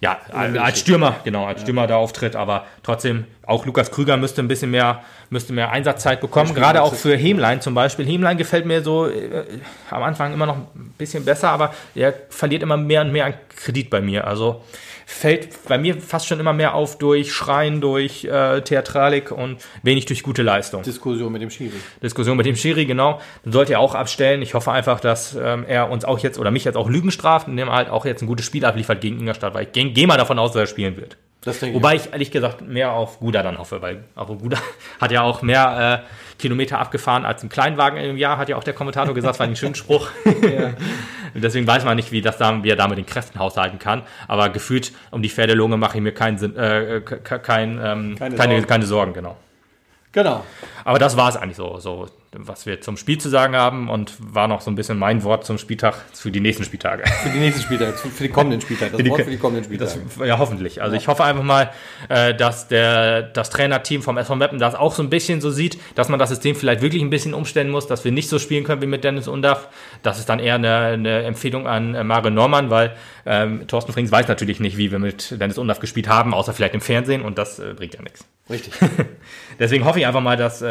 ja, 0.00 0.18
als 0.32 0.78
Stürmer, 0.78 1.16
genau, 1.24 1.46
als 1.46 1.62
Stürmer 1.62 1.88
da 1.88 1.96
auftritt, 1.96 2.36
aber 2.36 2.66
trotzdem, 2.84 3.24
auch 3.44 3.66
Lukas 3.66 3.90
Krüger 3.90 4.16
müsste 4.16 4.40
ein 4.42 4.48
bisschen 4.48 4.70
mehr, 4.70 5.02
müsste 5.28 5.52
mehr 5.52 5.72
Einsatzzeit 5.72 6.20
bekommen, 6.20 6.54
gerade 6.54 6.82
auch 6.82 6.94
für 6.94 7.16
Hemlein 7.16 7.60
zum 7.60 7.74
Beispiel. 7.74 8.06
Hemlein 8.06 8.38
gefällt 8.38 8.64
mir 8.64 8.82
so 8.82 9.08
äh, 9.08 9.44
am 9.90 10.04
Anfang 10.04 10.32
immer 10.32 10.46
noch 10.46 10.56
ein 10.56 10.94
bisschen 10.96 11.24
besser, 11.24 11.50
aber 11.50 11.74
er 11.96 12.14
verliert 12.28 12.62
immer 12.62 12.76
mehr 12.76 13.00
und 13.00 13.10
mehr 13.10 13.26
an 13.26 13.34
Kredit 13.56 13.90
bei 13.90 14.00
mir. 14.00 14.26
Also 14.26 14.62
fällt 15.10 15.64
bei 15.66 15.78
mir 15.78 15.98
fast 16.02 16.26
schon 16.26 16.38
immer 16.38 16.52
mehr 16.52 16.74
auf 16.74 16.98
durch 16.98 17.32
Schreien, 17.32 17.80
durch 17.80 18.24
äh, 18.24 18.60
Theatralik 18.60 19.32
und 19.32 19.56
wenig 19.82 20.04
durch 20.04 20.22
gute 20.22 20.42
Leistung. 20.42 20.82
Diskussion 20.82 21.32
mit 21.32 21.40
dem 21.40 21.48
Schiri. 21.48 21.78
Diskussion 22.02 22.36
mit 22.36 22.44
dem 22.44 22.56
Schiri, 22.56 22.84
genau. 22.84 23.18
Dann 23.42 23.54
sollte 23.54 23.72
er 23.72 23.80
auch 23.80 23.94
abstellen. 23.94 24.42
Ich 24.42 24.52
hoffe 24.52 24.70
einfach, 24.70 25.00
dass 25.00 25.34
ähm, 25.34 25.64
er 25.66 25.90
uns 25.90 26.04
auch 26.04 26.18
jetzt 26.18 26.38
oder 26.38 26.50
mich 26.50 26.64
jetzt 26.64 26.76
auch 26.76 26.90
Lügen 26.90 27.10
straft, 27.10 27.48
indem 27.48 27.68
er 27.68 27.74
halt 27.74 27.88
auch 27.88 28.04
jetzt 28.04 28.20
ein 28.20 28.26
gutes 28.26 28.44
Spiel 28.44 28.66
abliefert 28.66 29.00
gegen 29.00 29.18
Ingolstadt, 29.18 29.54
weil 29.54 29.64
ich 29.64 29.72
gehe 29.72 29.90
geh 29.92 30.06
mal 30.06 30.18
davon 30.18 30.38
aus, 30.38 30.52
dass 30.52 30.60
er 30.60 30.66
spielen 30.66 30.98
wird. 30.98 31.16
Wobei 31.44 31.94
ich 31.94 32.12
ehrlich 32.12 32.30
gesagt 32.30 32.62
mehr 32.62 32.92
auf 32.92 33.20
Guda 33.20 33.42
dann 33.42 33.58
hoffe, 33.58 33.80
weil 33.80 34.04
auch 34.16 34.26
Guda 34.26 34.58
hat 35.00 35.12
ja 35.12 35.22
auch 35.22 35.42
mehr 35.42 36.04
äh, 36.04 36.38
Kilometer 36.38 36.78
abgefahren 36.78 37.24
als 37.24 37.42
ein 37.42 37.48
Kleinwagen 37.48 37.98
im 37.98 38.16
Jahr, 38.16 38.38
hat 38.38 38.48
ja 38.48 38.56
auch 38.56 38.64
der 38.64 38.74
Kommentator 38.74 39.14
gesagt, 39.14 39.38
war 39.38 39.46
ein 39.46 39.56
schöner 39.56 39.74
Spruch. 39.76 40.08
ja. 40.42 40.72
Deswegen 41.34 41.66
weiß 41.66 41.84
man 41.84 41.96
nicht, 41.96 42.10
wie, 42.10 42.22
das 42.22 42.38
da, 42.38 42.62
wie 42.64 42.70
er 42.70 42.76
da 42.76 42.88
mit 42.88 42.98
den 42.98 43.06
Kräften 43.06 43.38
haushalten 43.38 43.78
kann. 43.78 44.02
Aber 44.26 44.48
gefühlt 44.48 44.92
um 45.10 45.22
die 45.22 45.28
Pferdelunge 45.28 45.76
mache 45.76 45.98
ich 45.98 46.02
mir 46.02 46.12
keinen 46.12 46.38
Sinn, 46.38 46.56
äh, 46.56 47.00
kein, 47.02 47.78
ähm, 47.82 48.16
keine, 48.18 48.36
keine, 48.36 48.54
Sorgen. 48.54 48.66
keine 48.66 48.86
Sorgen, 48.86 49.12
genau. 49.12 49.36
Genau. 50.12 50.44
Aber 50.88 50.98
das 50.98 51.18
war 51.18 51.28
es 51.28 51.36
eigentlich 51.36 51.58
so, 51.58 51.76
so, 51.80 52.06
was 52.32 52.64
wir 52.64 52.80
zum 52.80 52.96
Spiel 52.96 53.18
zu 53.18 53.28
sagen 53.28 53.54
haben 53.54 53.90
und 53.90 54.14
war 54.18 54.48
noch 54.48 54.62
so 54.62 54.70
ein 54.70 54.74
bisschen 54.74 54.98
mein 54.98 55.22
Wort 55.22 55.44
zum 55.44 55.58
Spieltag 55.58 55.96
für 56.14 56.30
die 56.30 56.40
nächsten 56.40 56.64
Spieltage. 56.64 57.02
Für 57.22 57.28
die 57.28 57.40
nächsten 57.40 57.60
Spieltage, 57.60 57.92
für 57.92 58.22
die 58.22 58.30
kommenden 58.30 58.62
Spieltage. 58.62 58.92
Das 58.92 58.96
für 58.96 59.04
die, 59.04 59.10
Wort 59.10 59.20
für 59.20 59.30
die 59.30 59.36
kommenden 59.36 59.64
Spieltage. 59.64 60.00
Das, 60.16 60.26
ja, 60.26 60.38
hoffentlich. 60.38 60.80
Also 60.80 60.94
ja. 60.94 61.02
ich 61.02 61.06
hoffe 61.06 61.24
einfach 61.24 61.42
mal, 61.42 61.72
äh, 62.08 62.34
dass 62.34 62.68
der, 62.68 63.20
das 63.20 63.50
Trainerteam 63.50 64.00
vom 64.00 64.16
SV 64.16 64.36
Meppen 64.36 64.58
das 64.58 64.74
auch 64.74 64.94
so 64.94 65.02
ein 65.02 65.10
bisschen 65.10 65.42
so 65.42 65.50
sieht, 65.50 65.78
dass 65.94 66.08
man 66.08 66.18
das 66.18 66.30
System 66.30 66.56
vielleicht 66.56 66.80
wirklich 66.80 67.02
ein 67.02 67.10
bisschen 67.10 67.34
umstellen 67.34 67.68
muss, 67.68 67.86
dass 67.86 68.06
wir 68.06 68.12
nicht 68.12 68.30
so 68.30 68.38
spielen 68.38 68.64
können 68.64 68.80
wie 68.80 68.86
mit 68.86 69.04
Dennis 69.04 69.28
Undach. 69.28 69.68
Das 70.02 70.18
ist 70.18 70.30
dann 70.30 70.38
eher 70.38 70.54
eine, 70.54 70.74
eine 70.74 71.22
Empfehlung 71.24 71.66
an 71.66 71.94
äh, 71.94 72.02
Mario 72.02 72.30
Norman, 72.30 72.70
weil 72.70 72.96
ähm, 73.26 73.66
Thorsten 73.66 73.92
Frings 73.92 74.10
weiß 74.10 74.26
natürlich 74.26 74.58
nicht, 74.58 74.78
wie 74.78 74.90
wir 74.90 74.98
mit 74.98 75.38
Dennis 75.38 75.58
Undach 75.58 75.80
gespielt 75.80 76.08
haben, 76.08 76.32
außer 76.32 76.54
vielleicht 76.54 76.72
im 76.72 76.80
Fernsehen 76.80 77.20
und 77.20 77.36
das 77.36 77.58
äh, 77.58 77.74
bringt 77.76 77.92
ja 77.92 78.00
nichts. 78.00 78.24
Richtig. 78.50 78.72
Deswegen 79.58 79.84
hoffe 79.84 79.98
ich 79.98 80.06
einfach 80.06 80.22
mal, 80.22 80.36
dass 80.36 80.62
äh, 80.62 80.66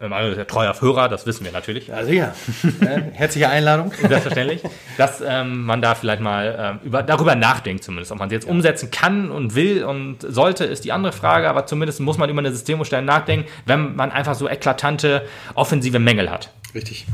Mario 0.00 0.30
ist 0.30 0.38
ja 0.38 0.44
treuer 0.44 0.74
Hörer, 0.80 1.08
das 1.08 1.26
wissen 1.26 1.44
wir 1.44 1.52
natürlich. 1.52 1.88
Ja, 1.88 2.04
sicher. 2.04 2.34
Herzliche 3.12 3.48
Einladung. 3.48 3.92
Selbstverständlich. 4.00 4.62
Dass 4.96 5.22
ähm, 5.26 5.64
man 5.64 5.82
da 5.82 5.94
vielleicht 5.94 6.20
mal 6.20 6.78
ähm, 6.82 6.86
über, 6.86 7.02
darüber 7.02 7.34
nachdenkt, 7.34 7.84
zumindest. 7.84 8.12
Ob 8.12 8.18
man 8.18 8.28
es 8.28 8.32
jetzt 8.32 8.46
ja. 8.46 8.50
umsetzen 8.50 8.90
kann 8.90 9.30
und 9.30 9.54
will 9.54 9.84
und 9.84 10.18
sollte, 10.20 10.64
ist 10.64 10.84
die 10.84 10.92
andere 10.92 11.12
Frage, 11.12 11.48
aber 11.48 11.66
zumindest 11.66 12.00
muss 12.00 12.18
man 12.18 12.30
über 12.30 12.40
eine 12.40 12.52
Systemumstellung 12.52 13.04
nachdenken, 13.04 13.48
wenn 13.66 13.96
man 13.96 14.12
einfach 14.12 14.34
so 14.34 14.48
eklatante 14.48 15.22
offensive 15.54 15.98
Mängel 15.98 16.30
hat. 16.30 16.50
Richtig. 16.74 17.06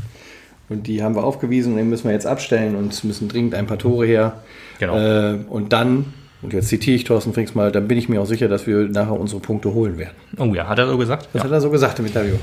Und 0.69 0.87
die 0.87 1.03
haben 1.03 1.15
wir 1.15 1.23
aufgewiesen 1.23 1.73
und 1.73 1.77
den 1.77 1.89
müssen 1.89 2.05
wir 2.05 2.13
jetzt 2.13 2.25
abstellen 2.25 2.75
und 2.75 2.93
es 2.93 3.03
müssen 3.03 3.27
dringend 3.27 3.55
ein 3.55 3.67
paar 3.67 3.77
Tore 3.77 4.05
her. 4.05 4.41
Genau. 4.79 4.97
Äh, 4.97 5.39
und 5.49 5.73
dann 5.73 6.13
und 6.41 6.53
jetzt 6.53 6.69
zitiere 6.69 6.95
ich 6.95 7.03
Thorsten 7.03 7.33
Frings 7.33 7.53
mal, 7.53 7.71
dann 7.71 7.87
bin 7.87 7.97
ich 7.97 8.09
mir 8.09 8.21
auch 8.21 8.25
sicher, 8.25 8.47
dass 8.47 8.65
wir 8.65 8.87
nachher 8.89 9.19
unsere 9.19 9.41
Punkte 9.41 9.73
holen 9.73 9.97
werden. 9.97 10.15
Oh 10.37 10.53
ja, 10.53 10.67
hat 10.67 10.79
er 10.79 10.87
so 10.87 10.97
gesagt? 10.97 11.29
Das 11.33 11.41
ja. 11.41 11.43
hat 11.43 11.51
er 11.51 11.61
so 11.61 11.69
gesagt 11.69 11.99
im 11.99 12.05
Interview. 12.05 12.35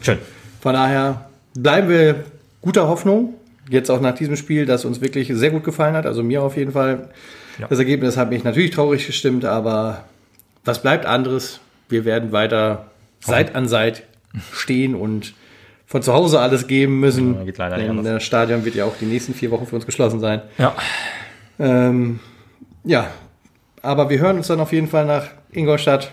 Schön. 0.00 0.18
Von 0.60 0.74
daher 0.74 1.28
bleiben 1.54 1.88
wir 1.88 2.24
guter 2.60 2.88
Hoffnung, 2.88 3.34
jetzt 3.68 3.90
auch 3.90 4.00
nach 4.00 4.14
diesem 4.14 4.36
Spiel, 4.36 4.66
das 4.66 4.84
uns 4.84 5.00
wirklich 5.00 5.30
sehr 5.32 5.50
gut 5.50 5.64
gefallen 5.64 5.94
hat. 5.94 6.06
Also 6.06 6.22
mir 6.22 6.42
auf 6.42 6.56
jeden 6.56 6.72
Fall. 6.72 7.10
Ja. 7.58 7.68
Das 7.68 7.78
Ergebnis 7.78 8.16
hat 8.16 8.30
mich 8.30 8.42
natürlich 8.42 8.72
traurig 8.72 9.06
gestimmt, 9.06 9.44
aber 9.44 10.04
was 10.64 10.82
bleibt 10.82 11.06
anderes? 11.06 11.60
Wir 11.88 12.04
werden 12.04 12.32
weiter 12.32 12.86
Seit 13.20 13.54
an 13.54 13.68
Seit 13.68 14.02
stehen 14.52 14.94
und 14.94 15.34
von 15.86 16.02
zu 16.02 16.12
Hause 16.12 16.40
alles 16.40 16.66
geben 16.66 16.98
müssen. 16.98 17.34
Ja, 17.34 17.44
geht 17.44 17.58
leider 17.58 17.76
nicht 17.76 17.88
Denn 17.88 18.04
das 18.04 18.24
Stadion 18.24 18.64
wird 18.64 18.74
ja 18.74 18.84
auch 18.84 18.96
die 19.00 19.04
nächsten 19.04 19.32
vier 19.32 19.50
Wochen 19.50 19.66
für 19.66 19.76
uns 19.76 19.86
geschlossen 19.86 20.18
sein. 20.18 20.42
Ja. 20.58 20.74
Ähm, 21.58 22.18
ja, 22.82 23.08
aber 23.84 24.10
wir 24.10 24.18
hören 24.18 24.36
uns 24.38 24.48
dann 24.48 24.60
auf 24.60 24.72
jeden 24.72 24.88
Fall 24.88 25.04
nach 25.06 25.26
Ingolstadt. 25.52 26.12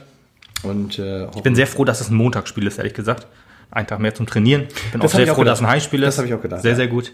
Und, 0.63 0.99
äh, 0.99 1.26
ich 1.36 1.41
bin 1.43 1.55
sehr 1.55 1.65
froh, 1.67 1.86
dass 1.86 2.01
es 2.01 2.09
ein 2.09 2.15
Montagsspiel 2.15 2.67
ist, 2.67 2.78
ehrlich 2.78 2.93
gesagt. 2.93 3.26
einen 3.74 3.88
Tag 3.88 3.99
mehr 3.99 4.13
zum 4.13 4.28
Trainieren. 4.28 4.67
Bin 4.91 4.99
Das 4.99 5.11
auch 5.13 5.15
sehr 5.15 5.26
ich 5.28 5.32
froh, 5.32 5.43
dass 5.45 5.59
ein 5.59 5.63
gedacht. 5.63 5.74
Heimspiel 5.76 6.03
ist. 6.03 6.07
Das 6.07 6.17
hab 6.19 6.26
ich 6.26 6.34
auch 6.34 6.41
gedacht, 6.41 6.61
Sehr, 6.61 6.76
sehr 6.76 6.88
gut. 6.88 7.13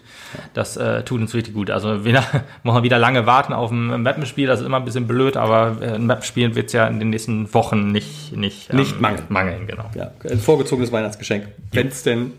Das 0.55 0.75
äh, 0.75 1.03
tut 1.03 1.21
uns 1.21 1.33
richtig 1.35 1.53
gut. 1.53 1.69
Also 1.69 2.03
wieder, 2.03 2.23
muss 2.63 2.73
man 2.73 2.81
wieder 2.83 2.97
lange 2.97 3.27
warten 3.27 3.53
auf 3.53 3.69
ein 3.71 4.01
Mappenspiel. 4.01 4.47
Das 4.47 4.61
ist 4.61 4.65
immer 4.65 4.77
ein 4.77 4.85
bisschen 4.85 5.05
blöd, 5.07 5.37
aber 5.37 5.77
äh, 5.81 5.91
ein 5.93 6.07
Mappenspiel 6.07 6.55
wird 6.55 6.65
es 6.67 6.73
ja 6.73 6.87
in 6.87 6.97
den 6.99 7.11
nächsten 7.11 7.53
Wochen 7.53 7.91
nicht, 7.91 8.35
nicht, 8.35 8.71
ähm, 8.71 8.77
Nicht 8.77 8.99
mangeln. 8.99 9.23
mangeln. 9.29 9.67
Genau. 9.67 9.85
Ja, 9.95 10.11
ein 10.29 10.39
vorgezogenes 10.39 10.91
Weihnachtsgeschenk. 10.91 11.47
Wenn 11.71 11.89
es 11.89 12.01
denn 12.01 12.33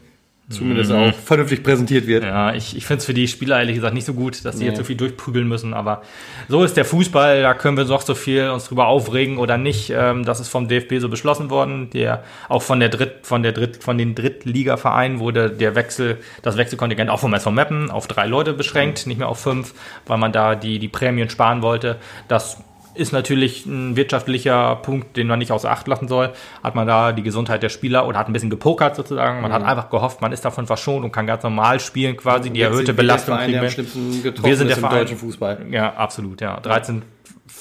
zumindest 0.50 0.90
auch 0.92 1.12
vernünftig 1.12 1.62
präsentiert 1.62 2.06
wird. 2.06 2.24
Ja, 2.24 2.54
ich, 2.54 2.76
ich 2.76 2.86
finde 2.86 3.00
es 3.00 3.04
für 3.04 3.14
die 3.14 3.28
Spieler 3.28 3.58
ehrlich 3.58 3.76
gesagt 3.76 3.94
nicht 3.94 4.06
so 4.06 4.14
gut, 4.14 4.44
dass 4.44 4.58
sie 4.58 4.64
jetzt 4.64 4.78
so 4.78 4.84
viel 4.84 4.96
durchprügeln 4.96 5.46
müssen, 5.46 5.74
aber 5.74 6.02
so 6.48 6.64
ist 6.64 6.76
der 6.76 6.84
Fußball, 6.84 7.42
da 7.42 7.54
können 7.54 7.76
wir 7.76 7.84
noch 7.84 8.00
so 8.00 8.14
viel 8.14 8.48
uns 8.48 8.64
drüber 8.64 8.86
aufregen 8.86 9.38
oder 9.38 9.58
nicht. 9.58 9.90
Ähm, 9.90 10.24
das 10.24 10.40
ist 10.40 10.48
vom 10.48 10.68
DFB 10.68 11.00
so 11.00 11.08
beschlossen 11.08 11.50
worden. 11.50 11.90
Der 11.90 12.24
auch 12.48 12.62
von 12.62 12.80
der 12.80 12.88
Dritt, 12.88 13.26
von 13.26 13.42
der 13.42 13.52
Dritt, 13.52 13.82
von 13.82 13.98
den 13.98 14.14
Drittligavereinen 14.14 15.18
wurde 15.18 15.50
der 15.50 15.74
Wechsel, 15.74 16.18
das 16.42 16.56
Wechselkontingent 16.56 17.10
auch 17.10 17.20
vom 17.20 17.34
SV 17.34 17.50
Meppen 17.50 17.90
auf 17.90 18.06
drei 18.06 18.26
Leute 18.26 18.54
beschränkt, 18.54 19.06
nicht 19.06 19.18
mehr 19.18 19.28
auf 19.28 19.40
fünf, 19.40 19.74
weil 20.06 20.18
man 20.18 20.32
da 20.32 20.54
die, 20.54 20.78
die 20.78 20.88
Prämien 20.88 21.28
sparen 21.28 21.60
wollte. 21.62 21.96
Das 22.28 22.58
ist 22.98 23.12
natürlich 23.12 23.64
ein 23.66 23.96
wirtschaftlicher 23.96 24.76
Punkt, 24.76 25.16
den 25.16 25.26
man 25.26 25.38
nicht 25.38 25.52
außer 25.52 25.70
Acht 25.70 25.86
lassen 25.88 26.08
soll. 26.08 26.32
Hat 26.62 26.74
man 26.74 26.86
da 26.86 27.12
die 27.12 27.22
Gesundheit 27.22 27.62
der 27.62 27.68
Spieler 27.68 28.06
oder 28.06 28.18
hat 28.18 28.28
ein 28.28 28.32
bisschen 28.32 28.50
gepokert 28.50 28.96
sozusagen. 28.96 29.40
Man 29.40 29.52
hat 29.52 29.62
einfach 29.62 29.88
gehofft, 29.90 30.20
man 30.20 30.32
ist 30.32 30.44
davon 30.44 30.66
verschont 30.66 31.04
und 31.04 31.12
kann 31.12 31.26
ganz 31.26 31.42
normal 31.42 31.80
spielen 31.80 32.16
quasi. 32.16 32.50
Die 32.50 32.60
erhöhte 32.60 32.88
wir 32.88 32.94
Belastung 32.94 33.38
wir. 33.46 33.70
schlimmsten 33.70 34.22
getroffen 34.22 34.48
Wir 34.48 34.56
sind 34.56 34.68
der 34.68 34.76
Verein. 34.76 34.98
deutschen 34.98 35.18
Fußball. 35.18 35.66
Ja, 35.70 35.94
absolut, 35.94 36.40
ja. 36.40 36.58
13 36.60 37.02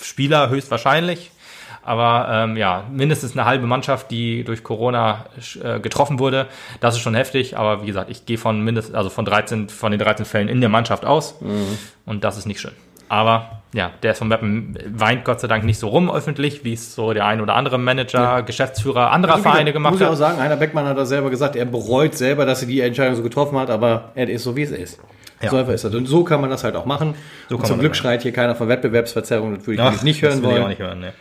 Spieler 0.01 0.49
höchstwahrscheinlich. 0.49 1.31
Aber 1.83 2.27
ähm, 2.29 2.57
ja, 2.57 2.83
mindestens 2.91 3.31
eine 3.31 3.45
halbe 3.45 3.65
Mannschaft, 3.65 4.11
die 4.11 4.43
durch 4.43 4.61
Corona 4.61 5.23
äh, 5.63 5.79
getroffen 5.79 6.19
wurde. 6.19 6.47
Das 6.81 6.95
ist 6.95 7.01
schon 7.01 7.15
heftig. 7.15 7.57
Aber 7.57 7.83
wie 7.83 7.87
gesagt, 7.87 8.09
ich 8.09 8.25
gehe 8.25 8.37
von 8.37 8.61
mindestens, 8.61 8.93
also 8.93 9.09
von 9.09 9.23
13, 9.23 9.69
von 9.69 9.91
den 9.91 9.99
13 9.99 10.25
Fällen 10.25 10.49
in 10.49 10.59
der 10.59 10.69
Mannschaft 10.69 11.05
aus. 11.05 11.39
Mhm. 11.39 11.77
Und 12.05 12.25
das 12.25 12.37
ist 12.37 12.45
nicht 12.45 12.59
schön. 12.59 12.73
Aber 13.09 13.61
ja, 13.73 13.91
der 14.01 14.11
ist 14.13 14.19
von 14.19 14.27
Meppen 14.29 14.77
weint 14.93 15.25
Gott 15.25 15.39
sei 15.41 15.47
Dank 15.47 15.63
nicht 15.63 15.77
so 15.79 15.87
rum 15.89 16.09
öffentlich, 16.09 16.63
wie 16.63 16.73
es 16.73 16.95
so 16.95 17.13
der 17.13 17.25
ein 17.25 17.41
oder 17.41 17.55
andere 17.55 17.77
Manager, 17.77 18.41
Geschäftsführer 18.43 19.11
anderer 19.11 19.33
Also, 19.33 19.43
Vereine 19.43 19.73
gemacht 19.73 19.93
Muss 19.93 20.01
ich 20.01 20.07
auch 20.07 20.11
hat. 20.11 20.17
sagen, 20.17 20.39
Heiner 20.39 20.55
Beckmann 20.55 20.85
hat 20.85 20.97
das 20.97 21.09
selber 21.09 21.29
gesagt, 21.29 21.55
er 21.55 21.65
bereut 21.65 22.15
selber, 22.15 22.45
dass 22.45 22.61
er 22.61 22.67
die 22.67 22.79
Entscheidung 22.81 23.15
so 23.15 23.23
getroffen 23.23 23.57
hat, 23.59 23.69
aber 23.69 24.11
er 24.15 24.29
ist 24.29 24.43
so, 24.43 24.55
wie 24.55 24.63
es 24.63 24.71
ist. 24.71 24.99
Ja. 25.41 25.49
So 25.51 25.57
einfach 25.57 25.73
ist 25.73 25.83
das. 25.83 25.93
Und 25.93 26.07
so 26.07 26.23
kann 26.23 26.41
man 26.41 26.49
das 26.49 26.63
halt 26.63 26.75
auch 26.75 26.85
machen. 26.85 27.13
So 27.49 27.57
zum 27.57 27.71
man 27.71 27.79
Glück 27.81 27.95
schreit 27.95 28.23
hier 28.23 28.31
keiner 28.33 28.55
von 28.55 28.67
Wettbewerbsverzerrung, 28.69 29.55
das 29.55 29.67
würde 29.67 29.73
ich 29.81 29.87
Ach, 29.99 30.01
nicht 30.03 30.23
das 30.23 30.29
hören 30.31 30.41
will 30.41 30.49
ich 30.49 30.53
wollen. 30.53 30.63
auch 30.63 30.69
nicht 30.69 30.79
hören, 30.79 30.99
ne. 30.99 31.13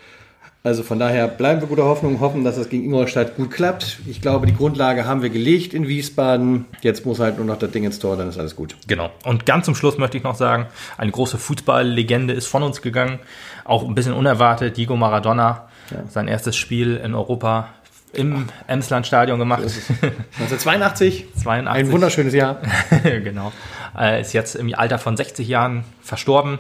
Also 0.63 0.83
von 0.83 0.99
daher 0.99 1.29
bleiben 1.29 1.61
wir 1.61 1.69
guter 1.69 1.85
Hoffnung, 1.85 2.19
hoffen, 2.19 2.43
dass 2.43 2.57
das 2.57 2.69
gegen 2.69 2.85
Ingolstadt 2.85 3.37
gut 3.37 3.53
klappt. 3.53 4.01
Ich 4.07 4.21
glaube, 4.21 4.47
die 4.47 4.55
Grundlage 4.55 5.05
haben 5.05 5.23
wir 5.23 5.31
gelegt 5.31 5.75
in 5.75 5.87
Wiesbaden. 5.87 6.65
Jetzt 6.81 7.07
muss 7.07 7.21
halt 7.21 7.37
nur 7.37 7.47
noch 7.47 7.59
das 7.59 7.71
Ding 7.71 7.85
ins 7.85 8.01
Tor, 8.01 8.17
dann 8.17 8.29
ist 8.29 8.39
alles 8.39 8.57
gut. 8.57 8.77
Genau. 8.89 9.11
Und 9.25 9.47
ganz 9.47 9.67
zum 9.67 9.77
Schluss 9.77 9.97
möchte 9.97 10.17
ich 10.17 10.25
noch 10.25 10.35
sagen, 10.35 10.67
eine 10.99 11.13
große 11.13 11.39
Fußballlegende 11.39 12.35
ist 12.35 12.49
von 12.49 12.65
uns 12.65 12.83
gegangen. 12.83 13.21
Auch 13.65 13.85
ein 13.85 13.95
bisschen 13.95 14.13
unerwartet. 14.13 14.77
Diego 14.77 14.97
Maradona, 14.97 15.69
sein 16.09 16.27
erstes 16.27 16.57
Spiel 16.57 16.97
in 16.97 17.15
Europa 17.15 17.69
im 18.17 18.47
Emsland-Stadion 18.67 19.39
gemacht. 19.39 19.63
1982, 19.63 21.27
82. 21.43 21.67
ein 21.87 21.93
wunderschönes 21.93 22.35
Jahr. 22.35 22.61
genau. 23.03 23.53
Äh, 23.99 24.21
ist 24.21 24.33
jetzt 24.33 24.57
im 24.57 24.75
Alter 24.75 24.99
von 24.99 25.17
60 25.17 25.47
Jahren 25.49 25.85
verstorben. 26.03 26.59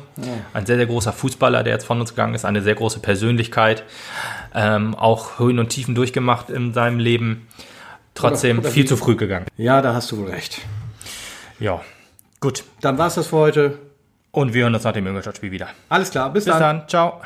Ein 0.54 0.66
sehr, 0.66 0.76
sehr 0.76 0.86
großer 0.86 1.12
Fußballer, 1.12 1.62
der 1.62 1.74
jetzt 1.74 1.84
von 1.86 2.00
uns 2.00 2.10
gegangen 2.10 2.34
ist. 2.34 2.44
Eine 2.44 2.62
sehr 2.62 2.74
große 2.74 3.00
Persönlichkeit. 3.00 3.84
Ähm, 4.54 4.94
auch 4.94 5.38
Höhen 5.38 5.58
und 5.58 5.68
Tiefen 5.68 5.94
durchgemacht 5.94 6.50
in 6.50 6.72
seinem 6.72 6.98
Leben. 6.98 7.46
Trotzdem 8.14 8.58
Oder- 8.58 8.66
oder 8.66 8.72
viel 8.74 8.84
wie- 8.84 8.88
zu 8.88 8.96
früh 8.96 9.16
gegangen. 9.16 9.46
Ja, 9.56 9.82
da 9.82 9.92
hast 9.94 10.10
du 10.12 10.18
wohl 10.18 10.30
recht. 10.30 10.60
Ja. 11.58 11.80
Gut. 12.40 12.64
Dann 12.80 12.96
war's 12.98 13.14
das 13.16 13.26
für 13.28 13.36
heute. 13.36 13.78
Und 14.30 14.52
wir 14.54 14.64
hören 14.64 14.74
uns 14.74 14.84
nach 14.84 14.92
dem 14.92 15.06
Ingolstadt-Spiel 15.06 15.50
wieder. 15.50 15.68
Alles 15.88 16.10
klar, 16.10 16.30
bis, 16.32 16.44
Bis 16.44 16.52
dann. 16.52 16.60
dann. 16.80 16.88
Ciao. 16.88 17.20